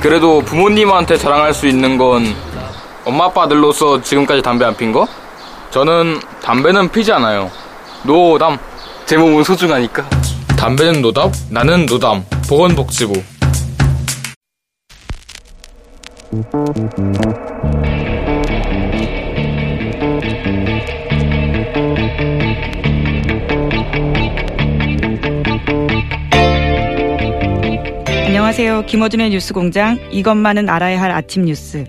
그래도 0.00 0.40
부모님한테 0.40 1.16
자랑할 1.16 1.52
수 1.54 1.66
있는 1.66 1.98
건 1.98 2.24
엄마 3.04 3.26
아빠들로서 3.26 4.00
지금까지 4.02 4.42
담배 4.42 4.64
안 4.64 4.76
핀 4.76 4.92
거? 4.92 5.06
저는 5.70 6.20
담배는 6.42 6.90
피지 6.90 7.12
않아요. 7.12 7.50
노담. 8.04 8.58
제 9.04 9.16
몸은 9.16 9.44
소중하니까. 9.44 10.08
담배는 10.58 11.02
노답, 11.02 11.32
나는 11.50 11.86
노담. 11.86 12.24
보건복지부. 12.48 13.22
안녕하세요. 28.46 28.86
김어준의 28.86 29.30
뉴스공장 29.30 29.98
이것만은 30.12 30.68
알아야 30.68 31.02
할 31.02 31.10
아침 31.10 31.46
뉴스. 31.46 31.84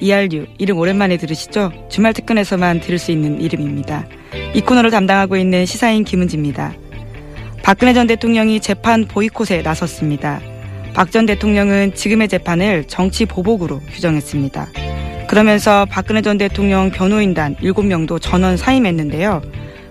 ERU 0.00 0.46
이름 0.58 0.78
오랜만에 0.78 1.16
들으시죠? 1.16 1.70
주말 1.88 2.12
특근에서만 2.12 2.80
들을 2.80 2.98
수 2.98 3.12
있는 3.12 3.40
이름입니다. 3.40 4.08
이 4.52 4.60
코너를 4.62 4.90
담당하고 4.90 5.36
있는 5.36 5.64
시사인 5.64 6.02
김은지입니다. 6.02 6.74
박근혜 7.62 7.94
전 7.94 8.08
대통령이 8.08 8.58
재판 8.58 9.04
보이콧에 9.04 9.62
나섰습니다. 9.62 10.40
박 10.92 11.12
전 11.12 11.24
대통령은 11.24 11.94
지금의 11.94 12.26
재판을 12.26 12.82
정치 12.88 13.24
보복으로 13.24 13.78
규정했습니다. 13.92 14.70
그러면서 15.28 15.86
박근혜 15.88 16.20
전 16.20 16.36
대통령 16.36 16.90
변호인단 16.90 17.54
7명도 17.62 18.20
전원 18.20 18.56
사임했는데요. 18.56 19.40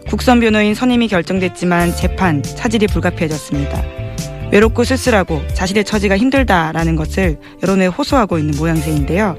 국선 0.09 0.41
변호인 0.41 0.75
선임이 0.75 1.07
결정됐지만 1.07 1.95
재판 1.95 2.43
차질이 2.43 2.87
불가피해졌습니다. 2.87 4.10
외롭고 4.51 4.83
쓸쓸하고 4.83 5.41
자신의 5.53 5.85
처지가 5.85 6.17
힘들다라는 6.17 6.95
것을 6.95 7.39
여론에 7.63 7.87
호소하고 7.87 8.37
있는 8.37 8.57
모양새인데요. 8.57 9.37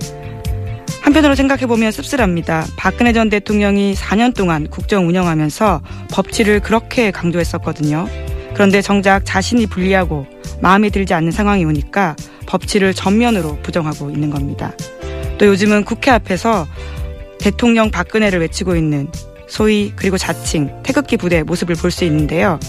한편으로 1.02 1.34
생각해보면 1.34 1.92
씁쓸합니다. 1.92 2.64
박근혜 2.77 3.12
전 3.12 3.28
대통령이 3.28 3.94
4년 3.94 4.34
동안 4.34 4.68
국정 4.68 5.08
운영하면서 5.08 5.83
법치를 6.12 6.60
그렇게 6.60 7.10
강조했었거든요. 7.10 8.08
그런데 8.55 8.80
정작 8.80 9.24
자신이 9.24 9.66
불리하고 9.66 10.27
마음에 10.60 10.90
들지 10.90 11.12
않는 11.14 11.33
상황이 11.33 11.64
오니까 11.64 12.14
법치를 12.46 12.94
전면으로 12.94 13.58
부정하고 13.62 14.10
있는 14.10 14.30
겁니다. 14.30 14.72
또 15.38 15.46
요즘은 15.46 15.84
국회 15.84 16.10
앞에서 16.10 16.66
대통령 17.38 17.90
박근혜를 17.90 18.38
외치고 18.40 18.77
있는 18.77 19.08
소위 19.48 19.92
그리고 19.96 20.16
자칭 20.16 20.70
태극기 20.84 21.16
부대 21.16 21.42
모습을 21.42 21.74
볼 21.74 21.90
수 21.90 22.05
있는데요. 22.05 22.60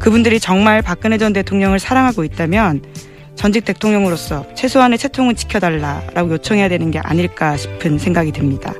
그분들이 0.00 0.38
정말 0.40 0.80
박근혜 0.80 1.18
전 1.18 1.32
대통령을 1.32 1.78
사랑하고 1.78 2.24
있다면 2.24 2.82
전직 3.34 3.64
대통령으로서 3.64 4.46
최소한의 4.54 4.98
채통은 4.98 5.36
지켜달라라고 5.36 6.32
요청해야 6.32 6.68
되는 6.68 6.90
게 6.90 6.98
아닐까 6.98 7.56
싶은 7.56 7.98
생각이 7.98 8.32
듭니다. 8.32 8.72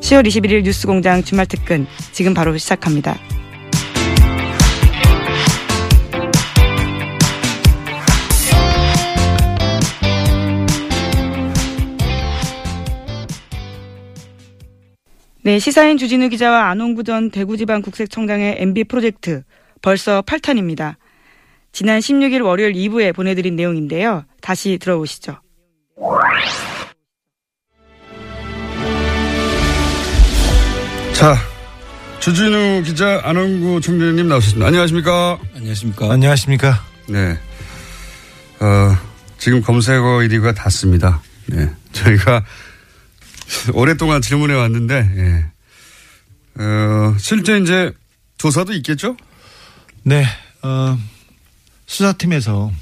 10월 0.00 0.26
21일 0.26 0.64
뉴스공장 0.64 1.22
주말 1.22 1.46
특근 1.46 1.86
지금 2.12 2.34
바로 2.34 2.56
시작합니다. 2.56 3.16
네, 15.44 15.58
시사인 15.58 15.98
주진우 15.98 16.28
기자와 16.28 16.68
안홍구 16.70 17.04
전 17.04 17.30
대구지방 17.30 17.82
국세청장의 17.82 18.56
MB 18.58 18.84
프로젝트 18.84 19.42
벌써 19.82 20.22
8탄입니다. 20.22 20.94
지난 21.72 21.98
16일 22.00 22.44
월요일 22.44 22.72
2부에 22.74 23.14
보내드린 23.14 23.56
내용인데요. 23.56 24.24
다시 24.40 24.78
들어보시죠. 24.78 25.38
자, 31.14 31.36
주진우 32.20 32.82
기자, 32.84 33.20
안원구 33.24 33.80
총장님 33.80 34.28
나오셨습니다. 34.28 34.66
안녕하십니까? 34.66 35.38
안녕하십니까. 35.56 36.12
안녕하십니까. 36.12 36.84
네. 37.08 37.38
어, 38.60 38.96
지금 39.38 39.60
검색어 39.60 40.18
1위가 40.18 40.54
닿습니다. 40.54 41.22
네. 41.46 41.70
저희가 41.92 42.44
오랫동안 43.74 44.20
질문해 44.22 44.54
왔는데, 44.54 45.10
예. 45.16 46.62
어, 46.62 47.14
실제 47.18 47.58
이제 47.58 47.92
조사도 48.38 48.72
있겠죠? 48.74 49.16
네, 50.04 50.24
어, 50.62 50.98
수사팀에서 51.86 52.72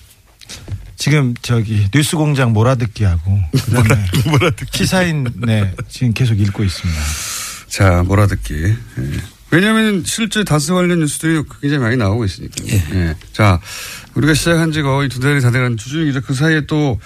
지금 0.96 1.34
저기 1.42 1.86
뉴스 1.92 2.16
공장 2.16 2.52
몰아듣기하고 2.52 3.40
그다음에 3.52 4.06
몰아듣기. 4.30 4.78
시사인 4.78 5.26
네 5.36 5.74
지금 5.88 6.12
계속 6.12 6.38
읽고 6.38 6.64
있습니다. 6.64 7.00
자, 7.68 8.02
몰아듣기. 8.02 8.54
예. 8.54 8.76
왜냐하면 9.50 10.02
실제 10.04 10.44
다스 10.44 10.72
관련 10.72 11.00
뉴스들이 11.00 11.42
굉장히 11.60 11.82
많이 11.82 11.96
나오고 11.96 12.24
있으니까. 12.24 12.64
예. 12.68 13.14
자, 13.32 13.60
우리가 14.14 14.34
시작한 14.34 14.72
지가 14.72 14.88
거의 14.88 15.08
두 15.08 15.20
달이 15.20 15.40
다 15.40 15.50
돼가는 15.50 15.76
주중에 15.76 16.04
기자 16.04 16.20
그 16.20 16.34
사이에 16.34 16.66
또 16.66 17.00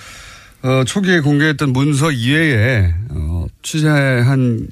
어, 0.63 0.83
초기에 0.85 1.21
공개했던 1.21 1.73
문서 1.73 2.11
이외에 2.11 2.95
어, 3.11 3.47
취재한 3.63 4.69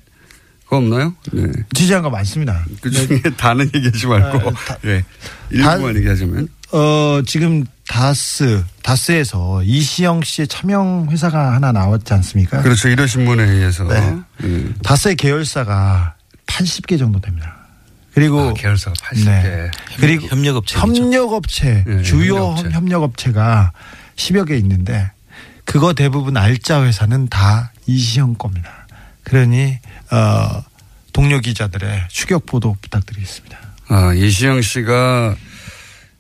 거 0.72 0.78
없나요? 0.78 1.15
네. 1.33 1.44
취재한 1.75 2.03
거 2.03 2.09
많습니다. 2.09 2.65
그 2.81 2.91
중에 2.91 3.21
다는 3.37 3.71
얘기하지 3.75 4.06
말고 4.06 4.49
아, 4.49 4.53
다- 4.66 4.78
예. 4.87 5.05
일부만 5.50 5.94
얘기하자면 5.97 6.49
어 6.72 7.21
지금 7.27 7.65
다스 7.87 8.65
다스에서 8.82 9.62
이시영 9.65 10.22
씨의 10.22 10.49
차명 10.49 11.09
회사가 11.11 11.53
하나 11.53 11.72
나왔지 11.72 12.15
않습니까? 12.15 12.62
그렇죠. 12.62 12.88
이런 12.88 13.06
신문에 13.06 13.43
의해서 13.43 13.84
네. 13.84 14.16
음. 14.44 14.75
다스의 14.82 15.16
계열사가 15.16 16.15
80개 16.47 16.99
정도 16.99 17.21
됩니다. 17.21 17.55
그리고 18.15 18.41
아, 18.41 18.55
계열사가 18.55 18.94
80개. 18.94 19.25
네. 19.27 19.71
그리고 19.99 20.27
협력업체죠. 20.28 20.81
협력업체 20.81 21.84
네, 21.87 22.03
주요 22.03 22.37
협력업체. 22.37 22.71
협력업체가 22.71 23.72
10여 24.16 24.49
개 24.49 24.56
있는데 24.56 25.11
그거 25.66 25.93
대부분 25.93 26.38
알짜 26.38 26.82
회사는 26.82 27.28
다 27.28 27.72
이시영 27.87 28.37
겁니다. 28.37 28.81
그러니 29.32 29.78
어 30.10 30.62
동료 31.15 31.41
기자들의 31.41 32.04
추격 32.10 32.44
보도 32.44 32.76
부탁드리겠습니다. 32.82 33.59
아, 33.88 34.12
이시영 34.12 34.60
씨가 34.60 35.37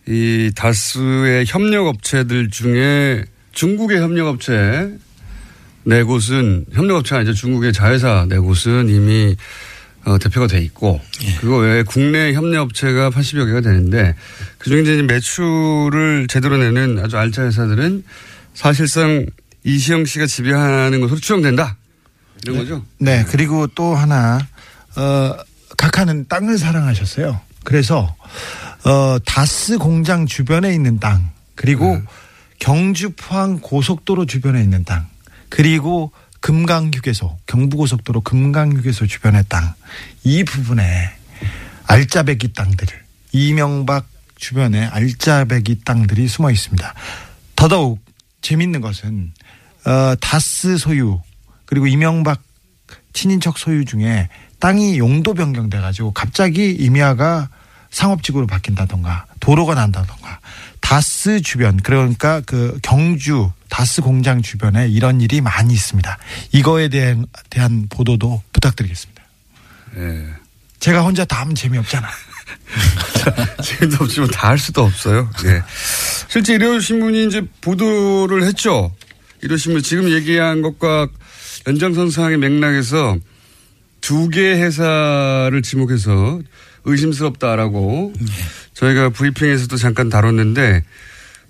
이 0.08 0.50
다스의 0.56 1.44
협력업체들 1.46 2.48
중에 2.48 3.22
중국의 3.52 4.00
협력업체 4.00 4.96
네 5.84 6.02
곳은 6.02 6.64
협력업체가 6.72 7.18
아니죠. 7.18 7.34
중국의 7.34 7.74
자회사 7.74 8.24
네 8.30 8.38
곳은 8.38 8.88
이미 8.88 9.36
어, 10.06 10.16
대표가 10.16 10.46
돼 10.46 10.62
있고 10.62 10.98
그거 11.38 11.58
외에 11.58 11.82
국내 11.82 12.32
협력업체가 12.32 13.10
80여 13.10 13.44
개가 13.44 13.60
되는데 13.60 14.14
그중에 14.56 14.80
이제 14.80 15.02
매출을 15.02 16.28
제대로 16.28 16.56
내는 16.56 16.98
아주 17.04 17.18
알짜 17.18 17.44
회사들은 17.44 18.04
사실상 18.54 19.26
이시영 19.64 20.06
씨가 20.06 20.24
지배하는 20.24 21.02
것으로 21.02 21.20
추정된다. 21.20 21.76
이런 22.42 22.58
거죠. 22.58 22.84
네, 22.98 23.24
그리고 23.28 23.66
또 23.68 23.94
하나 23.94 24.38
어 24.96 25.36
각하는 25.76 26.26
땅을 26.28 26.58
사랑하셨어요. 26.58 27.40
그래서 27.64 28.14
어 28.84 29.18
다스 29.24 29.78
공장 29.78 30.26
주변에 30.26 30.74
있는 30.74 30.98
땅 30.98 31.30
그리고 31.54 32.00
경주 32.58 33.10
포항 33.10 33.60
고속도로 33.60 34.26
주변에 34.26 34.62
있는 34.62 34.84
땅 34.84 35.06
그리고 35.48 36.12
금강휴게소 36.40 37.38
경부고속도로 37.46 38.22
금강휴게소 38.22 39.06
주변의 39.06 39.44
땅 39.48 39.74
이 40.24 40.44
부분에 40.44 41.10
알짜배기 41.86 42.52
땅들을 42.52 43.02
이명박 43.32 44.06
주변에 44.36 44.84
알짜배기 44.86 45.80
땅들이 45.84 46.28
숨어 46.28 46.50
있습니다. 46.50 46.94
더더욱 47.56 48.00
재밌는 48.40 48.80
것은 48.80 49.32
어, 49.84 50.14
다스 50.20 50.78
소유 50.78 51.20
그리고 51.72 51.86
이명박 51.86 52.42
친인척 53.14 53.56
소유 53.56 53.86
중에 53.86 54.28
땅이 54.60 54.98
용도 54.98 55.32
변경돼 55.32 55.80
가지고 55.80 56.12
갑자기 56.12 56.70
임야가 56.70 57.48
상업지구로 57.90 58.46
바뀐다던가 58.46 59.24
도로가 59.40 59.74
난다던가 59.74 60.40
다스 60.80 61.40
주변 61.40 61.78
그러니까 61.78 62.42
그 62.44 62.78
경주 62.82 63.50
다스 63.70 64.02
공장 64.02 64.42
주변에 64.42 64.86
이런 64.86 65.22
일이 65.22 65.40
많이 65.40 65.72
있습니다. 65.72 66.18
이거에 66.52 66.90
대한 66.90 67.24
대한 67.48 67.86
보도도 67.88 68.42
부탁드리겠습니다. 68.52 69.22
예. 69.96 70.26
제가 70.78 71.00
혼자 71.00 71.24
다 71.24 71.40
하면 71.40 71.54
재미없잖아. 71.54 72.06
책임도 73.64 74.04
없지만 74.04 74.30
다 74.30 74.48
할 74.48 74.58
수도 74.58 74.82
없어요. 74.82 75.30
예. 75.46 75.62
실제 76.28 76.52
일요신문이 76.52 77.28
이제 77.28 77.40
보도를 77.62 78.42
했죠. 78.42 78.94
일요신문 79.40 79.82
지금 79.82 80.10
얘기한 80.10 80.60
것과 80.60 81.08
연장선 81.66 82.10
상의 82.10 82.38
맥락에서 82.38 83.16
두 84.00 84.28
개 84.30 84.40
회사를 84.54 85.62
지목해서 85.62 86.40
의심스럽다라고 86.84 88.12
저희가 88.74 89.10
브리핑에서도 89.10 89.76
잠깐 89.76 90.08
다뤘는데 90.08 90.82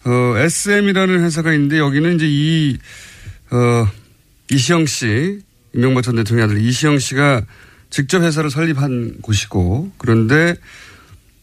어, 0.05 0.35
SM이라는 0.37 1.25
회사가 1.25 1.55
있는데 1.55 1.79
여기는 1.79 2.17
이제 2.17 2.27
이, 2.29 2.77
어, 3.51 3.89
이시영 4.51 4.87
씨, 4.87 5.41
이명박 5.75 6.03
전 6.03 6.17
대통령 6.17 6.45
아들 6.45 6.61
이시영 6.61 6.99
씨가 6.99 7.43
직접 7.89 8.23
회사를 8.23 8.51
설립한 8.51 9.19
곳이고 9.23 9.93
그런데 9.97 10.57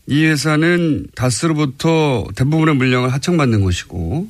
이 0.06 0.26
회사는 0.26 1.08
다스로부터 1.16 2.28
대부분의 2.36 2.76
물량을 2.76 3.14
하청받는 3.14 3.62
곳이고 3.62 4.28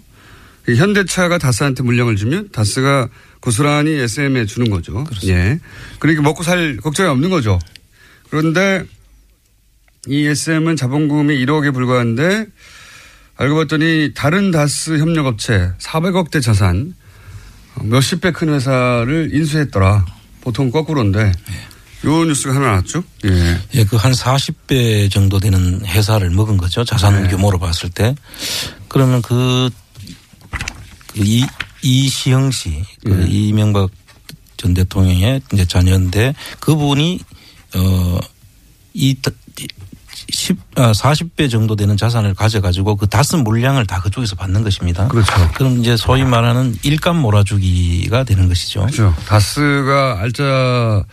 현대차가 0.68 1.38
다스한테 1.39 1.83
물량을 1.83 2.15
주면 2.15 2.50
다스가 2.51 3.09
고스란히 3.41 3.91
SM에 3.94 4.45
주는 4.45 4.69
거죠. 4.69 5.06
예. 5.25 5.59
그러니까 6.00 6.21
먹고 6.24 6.44
살 6.44 6.77
걱정이 6.77 7.09
없는 7.09 7.30
거죠. 7.30 7.59
그런데 8.30 8.83
이 10.07 10.25
SM은 10.25 10.75
자본금이 10.75 11.36
1억에 11.45 11.74
불과한데 11.74 12.45
알고 13.38 13.56
봤더니 13.56 14.12
다른 14.15 14.51
다스 14.51 14.97
협력업체 15.00 15.71
400억대 15.80 16.41
자산 16.41 16.94
몇십 17.81 18.19
배 18.21 18.31
큰 18.31 18.50
회사를 18.50 19.30
인수했더라. 19.33 20.06
보통 20.42 20.69
거꾸로인데 20.71 21.31
요 22.06 22.25
뉴스가 22.25 22.56
하나 22.56 22.68
나왔죠. 22.68 23.03
예. 23.25 23.57
예, 23.74 23.83
그 23.85 23.95
한 23.97 24.12
40배 24.13 25.12
정도 25.12 25.39
되는 25.39 25.85
회사를 25.85 26.30
먹은 26.30 26.57
거죠. 26.57 26.83
자산 26.85 27.24
네. 27.24 27.30
규모로 27.30 27.59
봤을 27.59 27.89
때. 27.89 28.15
그러면 28.88 29.21
그, 29.21 29.69
그 29.69 29.79
이, 31.15 31.45
이시영 31.81 32.51
씨, 32.51 32.83
그 33.06 33.09
네. 33.11 33.27
이명박 33.29 33.89
전 34.57 34.73
대통령의 34.73 35.41
이제 35.53 35.65
자녀인데 35.65 36.33
그분이, 36.59 37.19
어, 37.75 38.19
이, 38.94 39.15
다- 39.21 39.31
이 39.59 39.67
10, 40.31 40.57
아, 40.75 40.91
40배 40.91 41.50
정도 41.50 41.75
되는 41.75 41.95
자산을 41.95 42.33
가져가지고 42.33 42.97
그 42.97 43.07
다스 43.07 43.35
물량을 43.38 43.85
다 43.88 44.01
그쪽에서 44.01 44.35
받는 44.35 44.63
것입니다. 44.63 45.07
그렇죠. 45.07 45.31
그럼 45.56 45.79
이제 45.79 45.95
소위 45.97 46.23
말하는 46.23 46.75
일감 46.83 47.17
몰아주기가 47.17 48.25
되는 48.25 48.47
것이죠. 48.50 48.81
그렇죠. 48.81 49.15
다스가 49.27 50.19
알짜, 50.19 51.03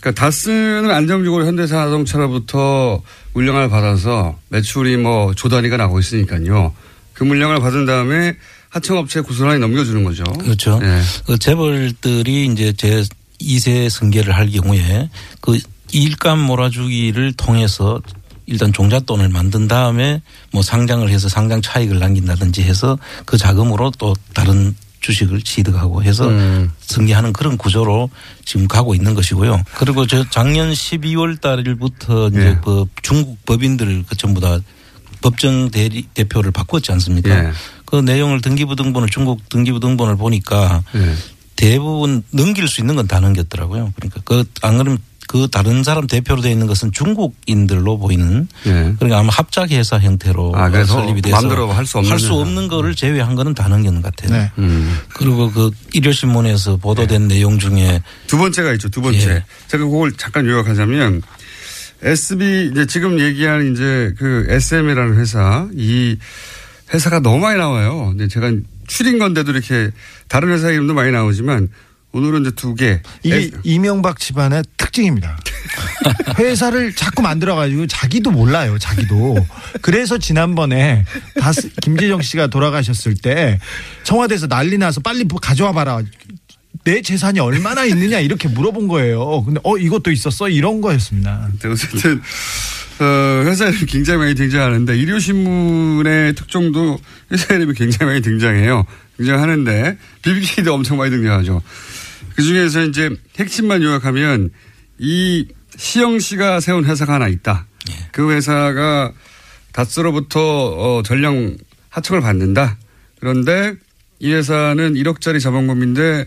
그러니까 0.00 0.20
다스는 0.20 0.90
안정적으로 0.90 1.46
현대차 1.46 1.84
자동차로부터 1.84 3.02
물량을 3.34 3.68
받아서 3.68 4.38
매출이 4.48 4.96
뭐 4.96 5.34
조단위가 5.34 5.76
나고 5.76 6.00
있으니까요. 6.00 6.74
그 7.12 7.22
물량을 7.24 7.60
받은 7.60 7.86
다음에 7.86 8.34
하청업체에 8.74 9.22
고스란히 9.22 9.60
넘겨주는 9.60 10.02
거죠. 10.04 10.24
그렇죠. 10.24 10.80
예. 10.82 11.00
그 11.26 11.38
재벌들이 11.38 12.46
이제 12.46 12.72
제 12.72 13.04
2세 13.40 13.88
승계를 13.88 14.34
할 14.36 14.50
경우에 14.50 15.08
그 15.40 15.58
일감 15.92 16.40
몰아주기를 16.40 17.34
통해서 17.34 18.00
일단 18.46 18.72
종잣돈을 18.72 19.28
만든 19.28 19.68
다음에 19.68 20.20
뭐 20.50 20.62
상장을 20.62 21.08
해서 21.08 21.28
상장 21.28 21.62
차익을 21.62 21.98
남긴다든지 21.98 22.62
해서 22.62 22.98
그 23.24 23.38
자금으로 23.38 23.92
또 23.96 24.14
다른 24.34 24.74
주식을 25.00 25.42
취득하고 25.42 26.02
해서 26.02 26.28
음. 26.28 26.72
승계하는 26.80 27.32
그런 27.32 27.56
구조로 27.56 28.10
지금 28.44 28.66
가고 28.66 28.94
있는 28.94 29.14
것이고요. 29.14 29.62
그리고 29.76 30.06
저 30.06 30.28
작년 30.30 30.72
12월 30.72 31.40
달부터 31.40 32.28
이제 32.28 32.40
예. 32.40 32.58
그 32.64 32.86
중국 33.02 33.44
법인들 33.44 34.04
그 34.08 34.16
전부 34.16 34.40
다 34.40 34.58
법정 35.20 35.70
대리 35.70 36.02
대표를 36.14 36.50
바꿨지 36.50 36.92
않습니까? 36.92 37.30
예. 37.30 37.52
그 37.94 38.00
내용을 38.00 38.40
등기부등본을 38.40 39.08
중국 39.08 39.48
등기부등본을 39.48 40.16
보니까 40.16 40.82
예. 40.96 41.14
대부분 41.56 42.24
넘길 42.30 42.66
수 42.66 42.80
있는 42.80 42.96
건 42.96 43.06
다 43.06 43.20
넘겼더라고요. 43.20 43.92
그러니까 43.94 44.20
그 44.24 44.44
안 44.62 44.78
그러면 44.78 44.98
그 45.26 45.48
다른 45.50 45.82
사람 45.84 46.06
대표로 46.06 46.42
되어 46.42 46.50
있는 46.52 46.66
것은 46.66 46.92
중국인들로 46.92 47.98
보이는 47.98 48.46
예. 48.66 48.94
그러니까 48.98 49.18
아마 49.20 49.30
합작 49.32 49.70
회사 49.70 49.98
형태로 49.98 50.52
아, 50.56 50.68
그래서 50.70 50.94
설립이 50.94 51.22
돼서 51.22 51.36
마음대로 51.36 51.70
할수 51.72 51.98
없는 51.98 52.10
할수 52.12 52.26
회사. 52.26 52.34
없는 52.36 52.68
거를 52.68 52.94
제외한 52.94 53.34
거는 53.36 53.54
다 53.54 53.68
넘기는 53.68 54.02
것 54.02 54.14
같아요. 54.14 54.36
네. 54.38 54.50
음. 54.58 54.98
그리고 55.14 55.50
그 55.52 55.70
일요신문에서 55.92 56.76
보도된 56.78 57.28
내용 57.28 57.58
중에 57.58 58.02
두 58.26 58.36
번째가 58.38 58.72
있죠. 58.74 58.88
두 58.88 59.00
번째. 59.00 59.18
예. 59.30 59.44
제가 59.68 59.84
그걸 59.84 60.12
잠깐 60.16 60.44
요약하자면 60.46 61.22
SB 62.02 62.70
이제 62.72 62.86
지금 62.86 63.18
얘기한 63.18 63.72
이제 63.72 64.12
그 64.18 64.46
SM이라는 64.50 65.16
회사 65.18 65.66
이 65.74 66.16
회사가 66.94 67.18
너무 67.20 67.38
많이 67.40 67.58
나와요. 67.58 68.08
근데 68.10 68.28
제가 68.28 68.52
추린 68.86 69.18
건데도 69.18 69.50
이렇게 69.52 69.90
다른 70.28 70.50
회사 70.50 70.70
이름도 70.70 70.94
많이 70.94 71.10
나오지만 71.10 71.68
오늘은 72.12 72.42
이제 72.42 72.50
두 72.52 72.74
개. 72.76 73.00
이게 73.24 73.36
S- 73.36 73.58
이명박 73.64 74.20
집안의 74.20 74.62
특징입니다. 74.76 75.36
회사를 76.38 76.94
자꾸 76.94 77.22
만들어가지고 77.22 77.88
자기도 77.88 78.30
몰라요, 78.30 78.78
자기도. 78.78 79.36
그래서 79.82 80.18
지난번에 80.18 81.04
다스, 81.40 81.68
김재정 81.82 82.22
씨가 82.22 82.46
돌아가셨을 82.46 83.14
때 83.16 83.58
청와대에서 84.04 84.46
난리 84.46 84.78
나서 84.78 85.00
빨리 85.00 85.24
뭐 85.24 85.40
가져와 85.40 85.72
봐라. 85.72 86.00
내 86.84 87.00
재산이 87.00 87.40
얼마나 87.40 87.84
있느냐 87.84 88.20
이렇게 88.20 88.48
물어본 88.48 88.88
거예요. 88.88 89.42
근데 89.44 89.60
어 89.64 89.76
이것도 89.78 90.10
있었어 90.10 90.48
이런 90.50 90.80
거였습니다. 90.80 91.48
네, 91.58 91.68
어쨌든 91.68 92.20
어, 93.00 93.44
회사 93.46 93.66
이름이 93.66 93.86
굉장히 93.86 94.18
많이 94.18 94.34
등장하는데 94.34 94.96
일요신문의 94.96 96.34
특종도 96.34 96.98
회사 97.32 97.54
이름이 97.54 97.74
굉장히 97.74 98.10
많이 98.10 98.22
등장해요. 98.22 98.84
등장하는데 99.16 99.98
BBK도 100.22 100.74
엄청 100.74 100.98
많이 100.98 101.10
등장하죠. 101.10 101.62
그 102.36 102.42
중에서 102.42 102.82
이제 102.82 103.10
핵심만 103.38 103.82
요약하면 103.82 104.50
이 104.98 105.48
시영 105.76 106.18
씨가 106.18 106.60
세운 106.60 106.84
회사가 106.84 107.14
하나 107.14 107.28
있다. 107.28 107.66
그 108.12 108.30
회사가 108.30 109.12
다스로부터 109.72 110.40
어, 110.40 111.02
전량 111.02 111.56
하청을 111.88 112.20
받는다. 112.22 112.76
그런데 113.18 113.74
이 114.20 114.32
회사는 114.32 114.94
1억짜리 114.94 115.40
자본금인데 115.40 116.26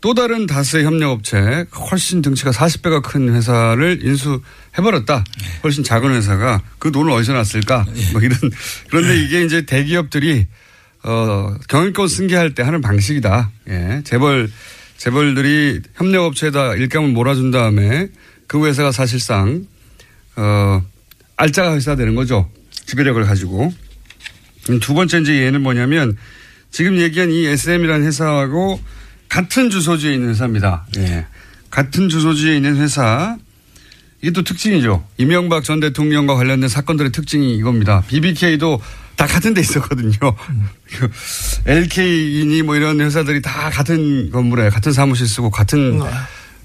또 0.00 0.14
다른 0.14 0.46
다스의 0.46 0.84
협력업체 0.84 1.66
훨씬 1.90 2.22
등치가 2.22 2.50
40배가 2.50 3.02
큰 3.02 3.34
회사를 3.34 4.00
인수해버렸다. 4.02 5.24
훨씬 5.64 5.82
작은 5.82 6.12
회사가 6.14 6.62
그 6.78 6.92
돈을 6.92 7.10
어디서 7.12 7.32
났을까? 7.32 7.84
뭐 8.12 8.20
이런 8.20 8.38
그런데 8.90 9.20
이게 9.22 9.44
이제 9.44 9.62
대기업들이 9.62 10.46
어 11.02 11.54
경영권 11.68 12.08
승계할 12.08 12.54
때 12.54 12.62
하는 12.62 12.80
방식이다. 12.80 13.50
예, 13.68 14.02
재벌 14.04 14.50
재벌들이 14.96 15.80
협력업체에다 15.94 16.74
일감을 16.74 17.10
몰아준 17.10 17.50
다음에 17.50 18.08
그 18.46 18.66
회사가 18.66 18.92
사실상 18.92 19.66
어 20.36 20.82
알짜가 21.36 21.74
회사가 21.74 21.96
되는 21.96 22.14
거죠. 22.14 22.50
지배력을 22.86 23.22
가지고. 23.24 23.72
음, 24.70 24.80
두 24.80 24.94
번째 24.94 25.20
이제 25.20 25.44
예는 25.44 25.62
뭐냐면 25.62 26.16
지금 26.70 26.98
얘기한 26.98 27.30
이 27.30 27.46
SM이라는 27.46 28.06
회사하고 28.06 28.80
같은 29.28 29.70
주소지에 29.70 30.14
있는 30.14 30.30
회사입니다. 30.30 30.86
예. 30.96 31.26
같은 31.70 32.08
주소지에 32.08 32.56
있는 32.56 32.76
회사. 32.76 33.36
이게 34.20 34.32
또 34.32 34.42
특징이죠. 34.42 35.06
이명박 35.16 35.62
전 35.62 35.80
대통령과 35.80 36.34
관련된 36.34 36.68
사건들의 36.68 37.12
특징이 37.12 37.54
이겁니다. 37.56 38.02
BBK도 38.08 38.80
다 39.16 39.26
같은 39.26 39.54
데 39.54 39.60
있었거든요. 39.60 40.12
그 40.18 41.10
LK이니 41.66 42.62
뭐 42.62 42.76
이런 42.76 43.00
회사들이 43.00 43.42
다 43.42 43.70
같은 43.70 44.30
건물에 44.30 44.70
같은 44.70 44.92
사무실 44.92 45.28
쓰고 45.28 45.50
같은 45.50 46.00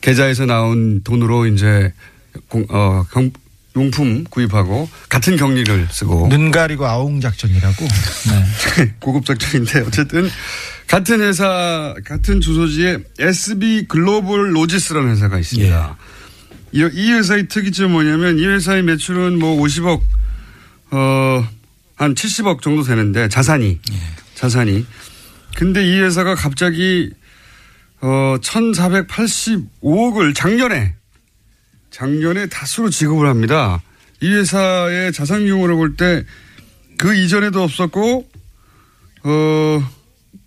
계좌에서 0.01 0.45
나온 0.45 1.01
돈으로 1.03 1.47
이제 1.47 1.93
공, 2.47 2.65
어, 2.69 3.05
경, 3.11 3.31
용품 3.75 4.25
구입하고 4.25 4.87
같은 5.09 5.35
격리를 5.35 5.87
쓰고 5.91 6.29
눈 6.29 6.51
가리고 6.51 6.85
아웅 6.85 7.19
작전이라고. 7.19 7.85
네. 7.85 8.93
고급 8.99 9.25
작전인데 9.25 9.81
어쨌든 9.81 10.29
같은 10.87 11.21
회사 11.21 11.95
같은 12.05 12.39
주소지에 12.39 12.99
SB 13.19 13.85
글로벌 13.87 14.55
로지스라는 14.55 15.09
회사가 15.11 15.39
있습니다. 15.39 15.97
이, 16.73 16.89
이 16.93 17.11
회사의 17.11 17.47
특이점 17.47 17.91
뭐냐면 17.91 18.37
이 18.37 18.45
회사의 18.45 18.83
매출은 18.83 19.39
뭐 19.39 19.59
50억 19.61 20.01
어한 20.91 22.13
70억 22.13 22.61
정도 22.61 22.83
되는데 22.83 23.27
자산이 23.27 23.79
자산이 24.35 24.85
근데 25.55 25.83
이 25.83 25.99
회사가 25.99 26.35
갑자기 26.35 27.11
어 28.01 28.35
1,485억을 28.41 30.35
작년에 30.35 30.95
작년에 31.93 32.47
다수로 32.47 32.89
지급을 32.89 33.27
합니다. 33.27 33.81
이 34.21 34.27
회사의 34.33 35.13
자산 35.13 35.45
규모를 35.45 35.75
볼 35.75 35.95
때 35.95 36.25
그 36.97 37.15
이전에도 37.15 37.63
없었고 37.63 38.29
어 39.23 39.83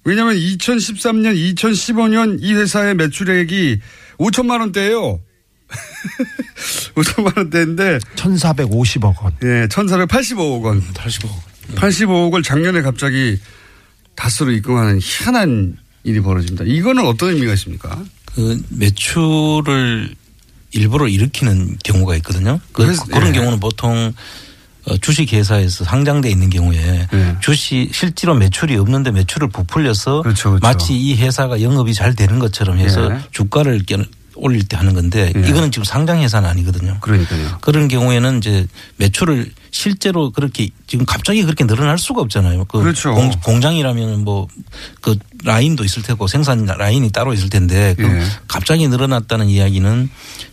왜냐하면 0.04 0.36
2013년, 0.36 1.34
2015년 1.54 2.38
이 2.40 2.54
회사의 2.54 2.94
매출액이 2.94 3.80
5천만 4.18 4.60
원대예요. 4.60 5.20
5천만 6.94 7.36
원대인데 7.36 7.98
1,450억 8.14 9.22
원. 9.22 9.32
예, 9.42 9.66
1,485억 9.66 10.62
원. 10.62 10.80
85억. 10.94 11.30
85억을 11.74 12.44
작년에 12.44 12.80
갑자기 12.82 13.38
다스로 14.14 14.52
입금하는 14.52 15.00
희한한 15.02 15.76
일이 16.04 16.20
벌어집니다. 16.20 16.64
이거는 16.64 17.04
어떤 17.04 17.30
의미가 17.30 17.52
있습니까? 17.54 18.02
그 18.36 18.62
매출을 18.70 20.14
일부러 20.72 21.08
일으키는 21.08 21.78
경우가 21.84 22.16
있거든요. 22.16 22.60
그, 22.72 22.82
런 23.10 23.28
예. 23.28 23.32
경우는 23.32 23.60
보통 23.60 24.12
어, 24.88 24.96
주식회사에서 24.98 25.84
상장돼 25.84 26.30
있는 26.30 26.48
경우에 26.48 27.08
예. 27.12 27.36
주식 27.40 27.90
실제로 27.92 28.34
매출이 28.34 28.76
없는데 28.76 29.10
매출을 29.10 29.48
부풀려서 29.48 30.22
그렇죠, 30.22 30.50
그렇죠. 30.50 30.62
마치 30.66 30.94
이 30.94 31.16
회사가 31.16 31.60
영업이 31.60 31.92
잘 31.92 32.14
되는 32.14 32.38
것처럼 32.38 32.78
해서 32.78 33.10
예. 33.12 33.18
주가를 33.32 33.82
깨- 33.84 34.04
올릴 34.36 34.64
때 34.68 34.76
하는 34.76 34.94
건데 34.94 35.32
예. 35.34 35.40
이거는 35.48 35.70
지금 35.70 35.84
상장 35.84 36.20
회사는 36.20 36.48
아니거든요. 36.48 36.98
그러니까요. 37.00 37.58
그런 37.60 37.88
경우에는 37.88 38.38
이제 38.38 38.66
매출을 38.96 39.50
실제로 39.70 40.30
그렇게 40.30 40.68
지금 40.86 41.04
갑자기 41.06 41.42
그렇게 41.42 41.66
늘어날 41.66 41.98
수가 41.98 42.20
없잖아요. 42.22 42.64
그 42.66 42.78
그렇죠. 42.80 43.14
공, 43.42 43.60
장이라면 43.60 44.24
뭐 44.24 44.46
그 45.00 45.16
라인도 45.44 45.84
있을 45.84 46.02
테고 46.02 46.26
생산 46.26 46.64
라인이 46.64 47.10
따로 47.12 47.32
있을 47.32 47.48
텐데 47.50 47.94
그 47.96 48.02
예. 48.04 48.22
갑자기 48.48 48.88
늘어났다는 48.88 49.48
이야기는 49.48 50.10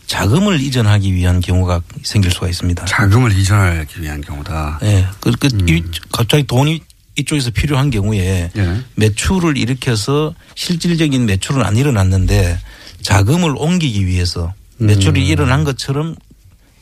자금을 0.07 0.59
이전하기 0.61 1.13
위한 1.13 1.39
경우가 1.39 1.81
생길 2.03 2.29
수가 2.31 2.47
있습니다. 2.49 2.85
자금을 2.85 3.37
이전하기 3.37 4.01
위한 4.01 4.21
경우다. 4.21 4.79
예. 4.83 5.05
그, 5.19 5.31
그 5.39 5.47
이- 5.67 5.83
갑자기 6.11 6.43
돈이 6.45 6.81
이쪽에서 7.15 7.51
필요한 7.51 7.89
경우에 7.91 8.51
예. 8.55 8.81
매출을 8.95 9.57
일으켜서 9.57 10.33
실질적인 10.55 11.25
매출은 11.25 11.63
안 11.63 11.77
일어났는데 11.77 12.59
자금을 13.03 13.53
옮기기 13.57 14.05
위해서 14.07 14.53
매출이 14.77 15.21
음. 15.21 15.25
일어난 15.25 15.63
것처럼 15.63 16.15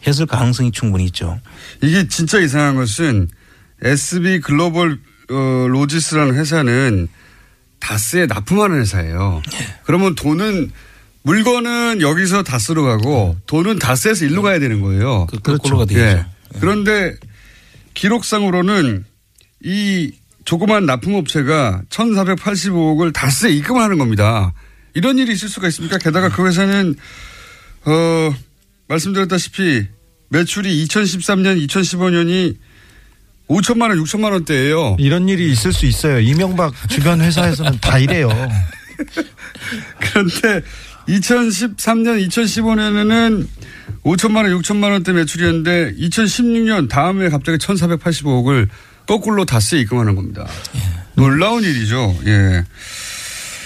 했을 0.08 0.26
가능성이 0.26 0.72
충분히 0.72 1.06
있죠. 1.06 1.40
이게 1.82 2.08
진짜 2.08 2.40
이상한 2.40 2.76
것은 2.76 3.28
SB 3.82 4.40
글로벌 4.40 5.00
어, 5.30 5.68
로지스라는 5.68 6.36
회사는 6.36 7.08
다스에 7.80 8.26
납품하는 8.28 8.80
회사예요. 8.80 9.42
그러면 9.84 10.16
돈은 10.16 10.72
물건은 11.24 12.02
여기서 12.02 12.44
다스로 12.44 12.84
가고 12.84 13.38
돈은 13.48 13.80
다스에서 13.80 14.26
일로 14.26 14.42
가야 14.42 14.60
되는 14.60 14.82
거예요. 14.82 15.28
그, 15.28 15.40
거꾸로가 15.40 15.86
되죠. 15.86 16.00
예. 16.00 16.26
그런데 16.60 17.16
기록상으로는 17.94 19.06
이 19.64 20.12
조그만 20.46 20.86
납품업체가 20.86 21.84
1,485억을 21.90 23.14
다스에 23.14 23.52
입금을 23.52 23.82
하는 23.82 23.98
겁니다. 23.98 24.54
이런 24.94 25.18
일이 25.18 25.34
있을 25.34 25.50
수가 25.50 25.68
있습니까? 25.70 25.98
게다가 25.98 26.30
그 26.30 26.46
회사는 26.46 26.96
어 27.86 28.34
말씀드렸다시피 28.88 29.88
매출이 30.30 30.86
2013년, 30.86 31.66
2015년이 31.68 32.56
5천만 33.48 33.90
원, 33.90 34.02
6천만 34.04 34.32
원대예요. 34.32 34.96
이런 35.00 35.28
일이 35.28 35.52
있을 35.52 35.74
수 35.74 35.86
있어요. 35.86 36.20
이명박 36.20 36.74
주변 36.90 37.20
회사에서는 37.22 37.80
다 37.82 37.98
이래요. 38.00 38.30
그런데 40.00 40.62
2013년, 41.08 42.26
2015년에는 42.28 43.48
5천만 44.04 44.38
원, 44.38 44.62
6천만 44.62 44.92
원대 44.92 45.12
매출이었는데 45.12 45.96
2016년 45.96 46.88
다음에 46.88 47.30
갑자기 47.30 47.58
1,485억을 47.58 48.70
거꾸로 49.06 49.44
다스에 49.44 49.80
입금하는 49.82 50.16
겁니다. 50.16 50.48
놀라운 51.16 51.64
일이죠. 51.64 52.18
예. 52.26 52.64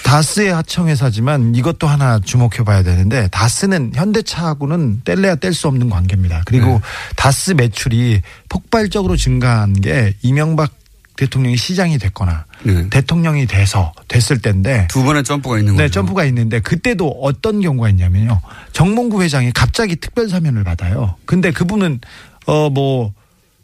다스의 0.06 0.52
하청회사지만 0.52 1.56
이것도 1.56 1.88
하나 1.88 2.20
주목해 2.20 2.62
봐야 2.64 2.84
되는데 2.84 3.26
다스는 3.32 3.90
현대차하고는 3.92 5.00
뗄래야 5.04 5.34
뗄 5.34 5.52
수 5.52 5.66
없는 5.66 5.90
관계입니다. 5.90 6.42
그리고 6.46 6.66
네. 6.66 6.80
다스 7.16 7.50
매출이 7.50 8.22
폭발적으로 8.48 9.16
증가한 9.16 9.72
게 9.80 10.14
이명박 10.22 10.70
대통령이 11.16 11.56
시장이 11.56 11.98
됐거나 11.98 12.44
네. 12.62 12.88
대통령이 12.88 13.46
돼서 13.46 13.92
됐을 14.06 14.38
때인데 14.38 14.86
두 14.88 15.02
번의 15.02 15.24
점프가 15.24 15.58
있는 15.58 15.72
거죠. 15.72 15.82
네, 15.82 15.90
점프가 15.90 16.24
있는데 16.26 16.60
그때도 16.60 17.08
어떤 17.22 17.60
경우가 17.60 17.88
있냐면요. 17.88 18.40
정몽구 18.72 19.22
회장이 19.22 19.50
갑자기 19.52 19.96
특별 19.96 20.28
사면을 20.28 20.62
받아요. 20.62 21.16
근데 21.24 21.50
그분은 21.50 22.00
어뭐 22.46 23.12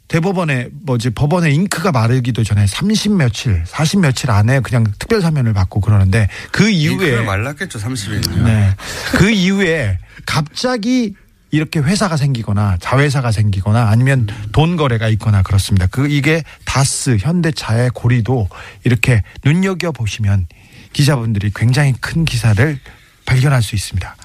대법원에 0.08 0.68
뭐지 0.72 1.10
법원에 1.10 1.50
잉크가 1.50 1.90
마르기도 1.92 2.44
전에 2.44 2.66
30 2.66 3.12
며칠, 3.12 3.62
40 3.64 4.00
며칠 4.00 4.30
안에 4.30 4.60
그냥 4.60 4.84
특별 4.98 5.22
사면을 5.22 5.54
받고 5.54 5.80
그러는데 5.80 6.28
그 6.50 6.68
이후에 6.68 7.22
말랐겠죠, 7.22 7.78
30일이면. 7.78 8.42
네. 8.42 8.74
그 9.12 9.30
이후에 9.30 9.98
갑자기 10.26 11.14
이렇게 11.50 11.80
회사가 11.80 12.16
생기거나 12.16 12.78
자회사가 12.80 13.30
생기거나 13.30 13.88
아니면 13.88 14.26
돈 14.52 14.76
거래가 14.76 15.08
있거나 15.08 15.42
그렇습니다. 15.42 15.86
그 15.86 16.08
이게 16.08 16.42
다스 16.64 17.16
현대차의 17.20 17.90
고리도 17.94 18.48
이렇게 18.84 19.22
눈여겨 19.44 19.92
보시면 19.92 20.46
기자분들이 20.92 21.52
굉장히 21.54 21.94
큰 22.00 22.24
기사를 22.24 22.78
발견할 23.24 23.62
수 23.62 23.74
있습니다. 23.74 24.16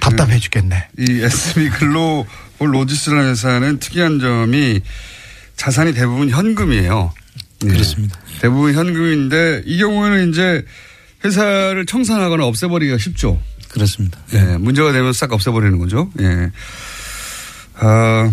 답답해 0.00 0.38
죽겠네. 0.38 0.88
이 0.98 1.22
SB 1.22 1.70
글로벌 1.70 2.74
로지스라는 2.74 3.30
회사는 3.30 3.78
특이한 3.80 4.20
점이 4.20 4.80
자산이 5.56 5.94
대부분 5.94 6.30
현금이에요. 6.30 7.12
예. 7.64 7.68
그렇습니다. 7.68 8.18
대부분 8.40 8.74
현금인데 8.74 9.62
이 9.64 9.78
경우에는 9.78 10.30
이제 10.30 10.64
회사를 11.24 11.86
청산하거나 11.86 12.44
없애버리기가 12.44 12.98
쉽죠. 12.98 13.40
그렇습니다. 13.70 14.18
예, 14.34 14.56
문제가 14.58 14.92
되면 14.92 15.12
싹 15.12 15.32
없애버리는 15.32 15.78
거죠. 15.78 16.10
예. 16.20 16.50
아, 17.74 18.30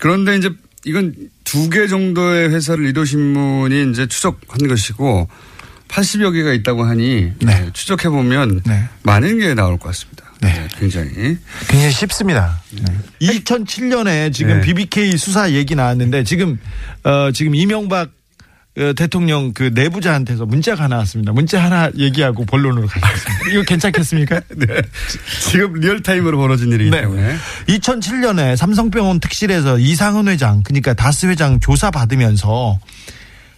그런데 0.00 0.36
이제 0.36 0.50
이건 0.84 1.14
두 1.44 1.70
개 1.70 1.86
정도의 1.86 2.50
회사를 2.50 2.86
일요신문이 2.86 3.90
이제 3.90 4.06
추적한 4.06 4.66
것이고 4.68 5.28
80여 5.88 6.32
개가 6.32 6.52
있다고 6.52 6.84
하니 6.84 7.32
네. 7.40 7.64
예, 7.66 7.70
추적해 7.72 8.08
보면 8.08 8.62
네. 8.66 8.88
많은 9.02 9.38
게 9.38 9.54
나올 9.54 9.78
것 9.78 9.88
같습니다. 9.90 10.23
네. 10.44 10.62
예, 10.62 10.68
굉장히. 10.78 11.38
굉장히 11.68 11.92
쉽습니다. 11.92 12.60
2007년에 13.20 14.32
지금 14.32 14.56
네. 14.56 14.60
BBK 14.60 15.16
수사 15.16 15.50
얘기 15.52 15.74
나왔는데 15.74 16.24
지금 16.24 16.58
어 17.02 17.30
지금 17.32 17.54
이명박 17.54 18.10
어, 18.76 18.92
대통령 18.96 19.52
그 19.52 19.70
내부자한테서 19.72 20.46
문자가 20.46 20.84
하나 20.84 20.96
왔습니다. 20.98 21.32
문자 21.32 21.62
하나 21.62 21.90
얘기하고 21.96 22.44
본론으로 22.44 22.88
가겠습니다. 22.88 23.50
이거 23.52 23.62
괜찮겠습니까? 23.62 24.40
네. 24.56 24.66
지금 25.48 25.74
리얼타임으로 25.74 26.36
벌어진 26.36 26.72
일이기 26.72 26.90
네. 26.90 27.02
때문에. 27.02 27.36
2007년에 27.68 28.56
삼성병원 28.56 29.20
특실에서 29.20 29.78
이상은 29.78 30.26
회장, 30.26 30.64
그러니까 30.64 30.92
다스 30.92 31.26
회장 31.26 31.60
조사 31.60 31.92
받으면서 31.92 32.80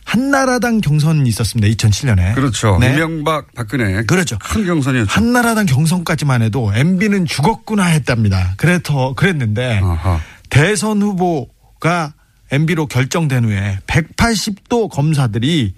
한나라당 0.07 0.81
경선이 0.81 1.29
있었습니다. 1.29 1.69
2007년에. 1.75 2.35
그렇죠. 2.37 2.79
네. 2.81 2.95
이명박 2.95 3.53
박근혜. 3.55 4.05
그렇죠. 4.05 4.39
큰 4.39 4.65
경선이었죠. 4.65 5.11
한나라당 5.11 5.67
경선까지만 5.67 6.43
해도 6.43 6.73
MB는 6.73 7.27
죽었구나 7.27 7.87
했답니다. 7.87 8.55
그래서 8.57 9.15
그랬는데 9.15 9.81
아하. 9.83 10.21
대선 10.49 11.03
후보가 11.03 12.15
MB로 12.53 12.87
결정된 12.87 13.45
후에 13.47 13.79
180도 13.89 14.89
검사들이 14.89 15.75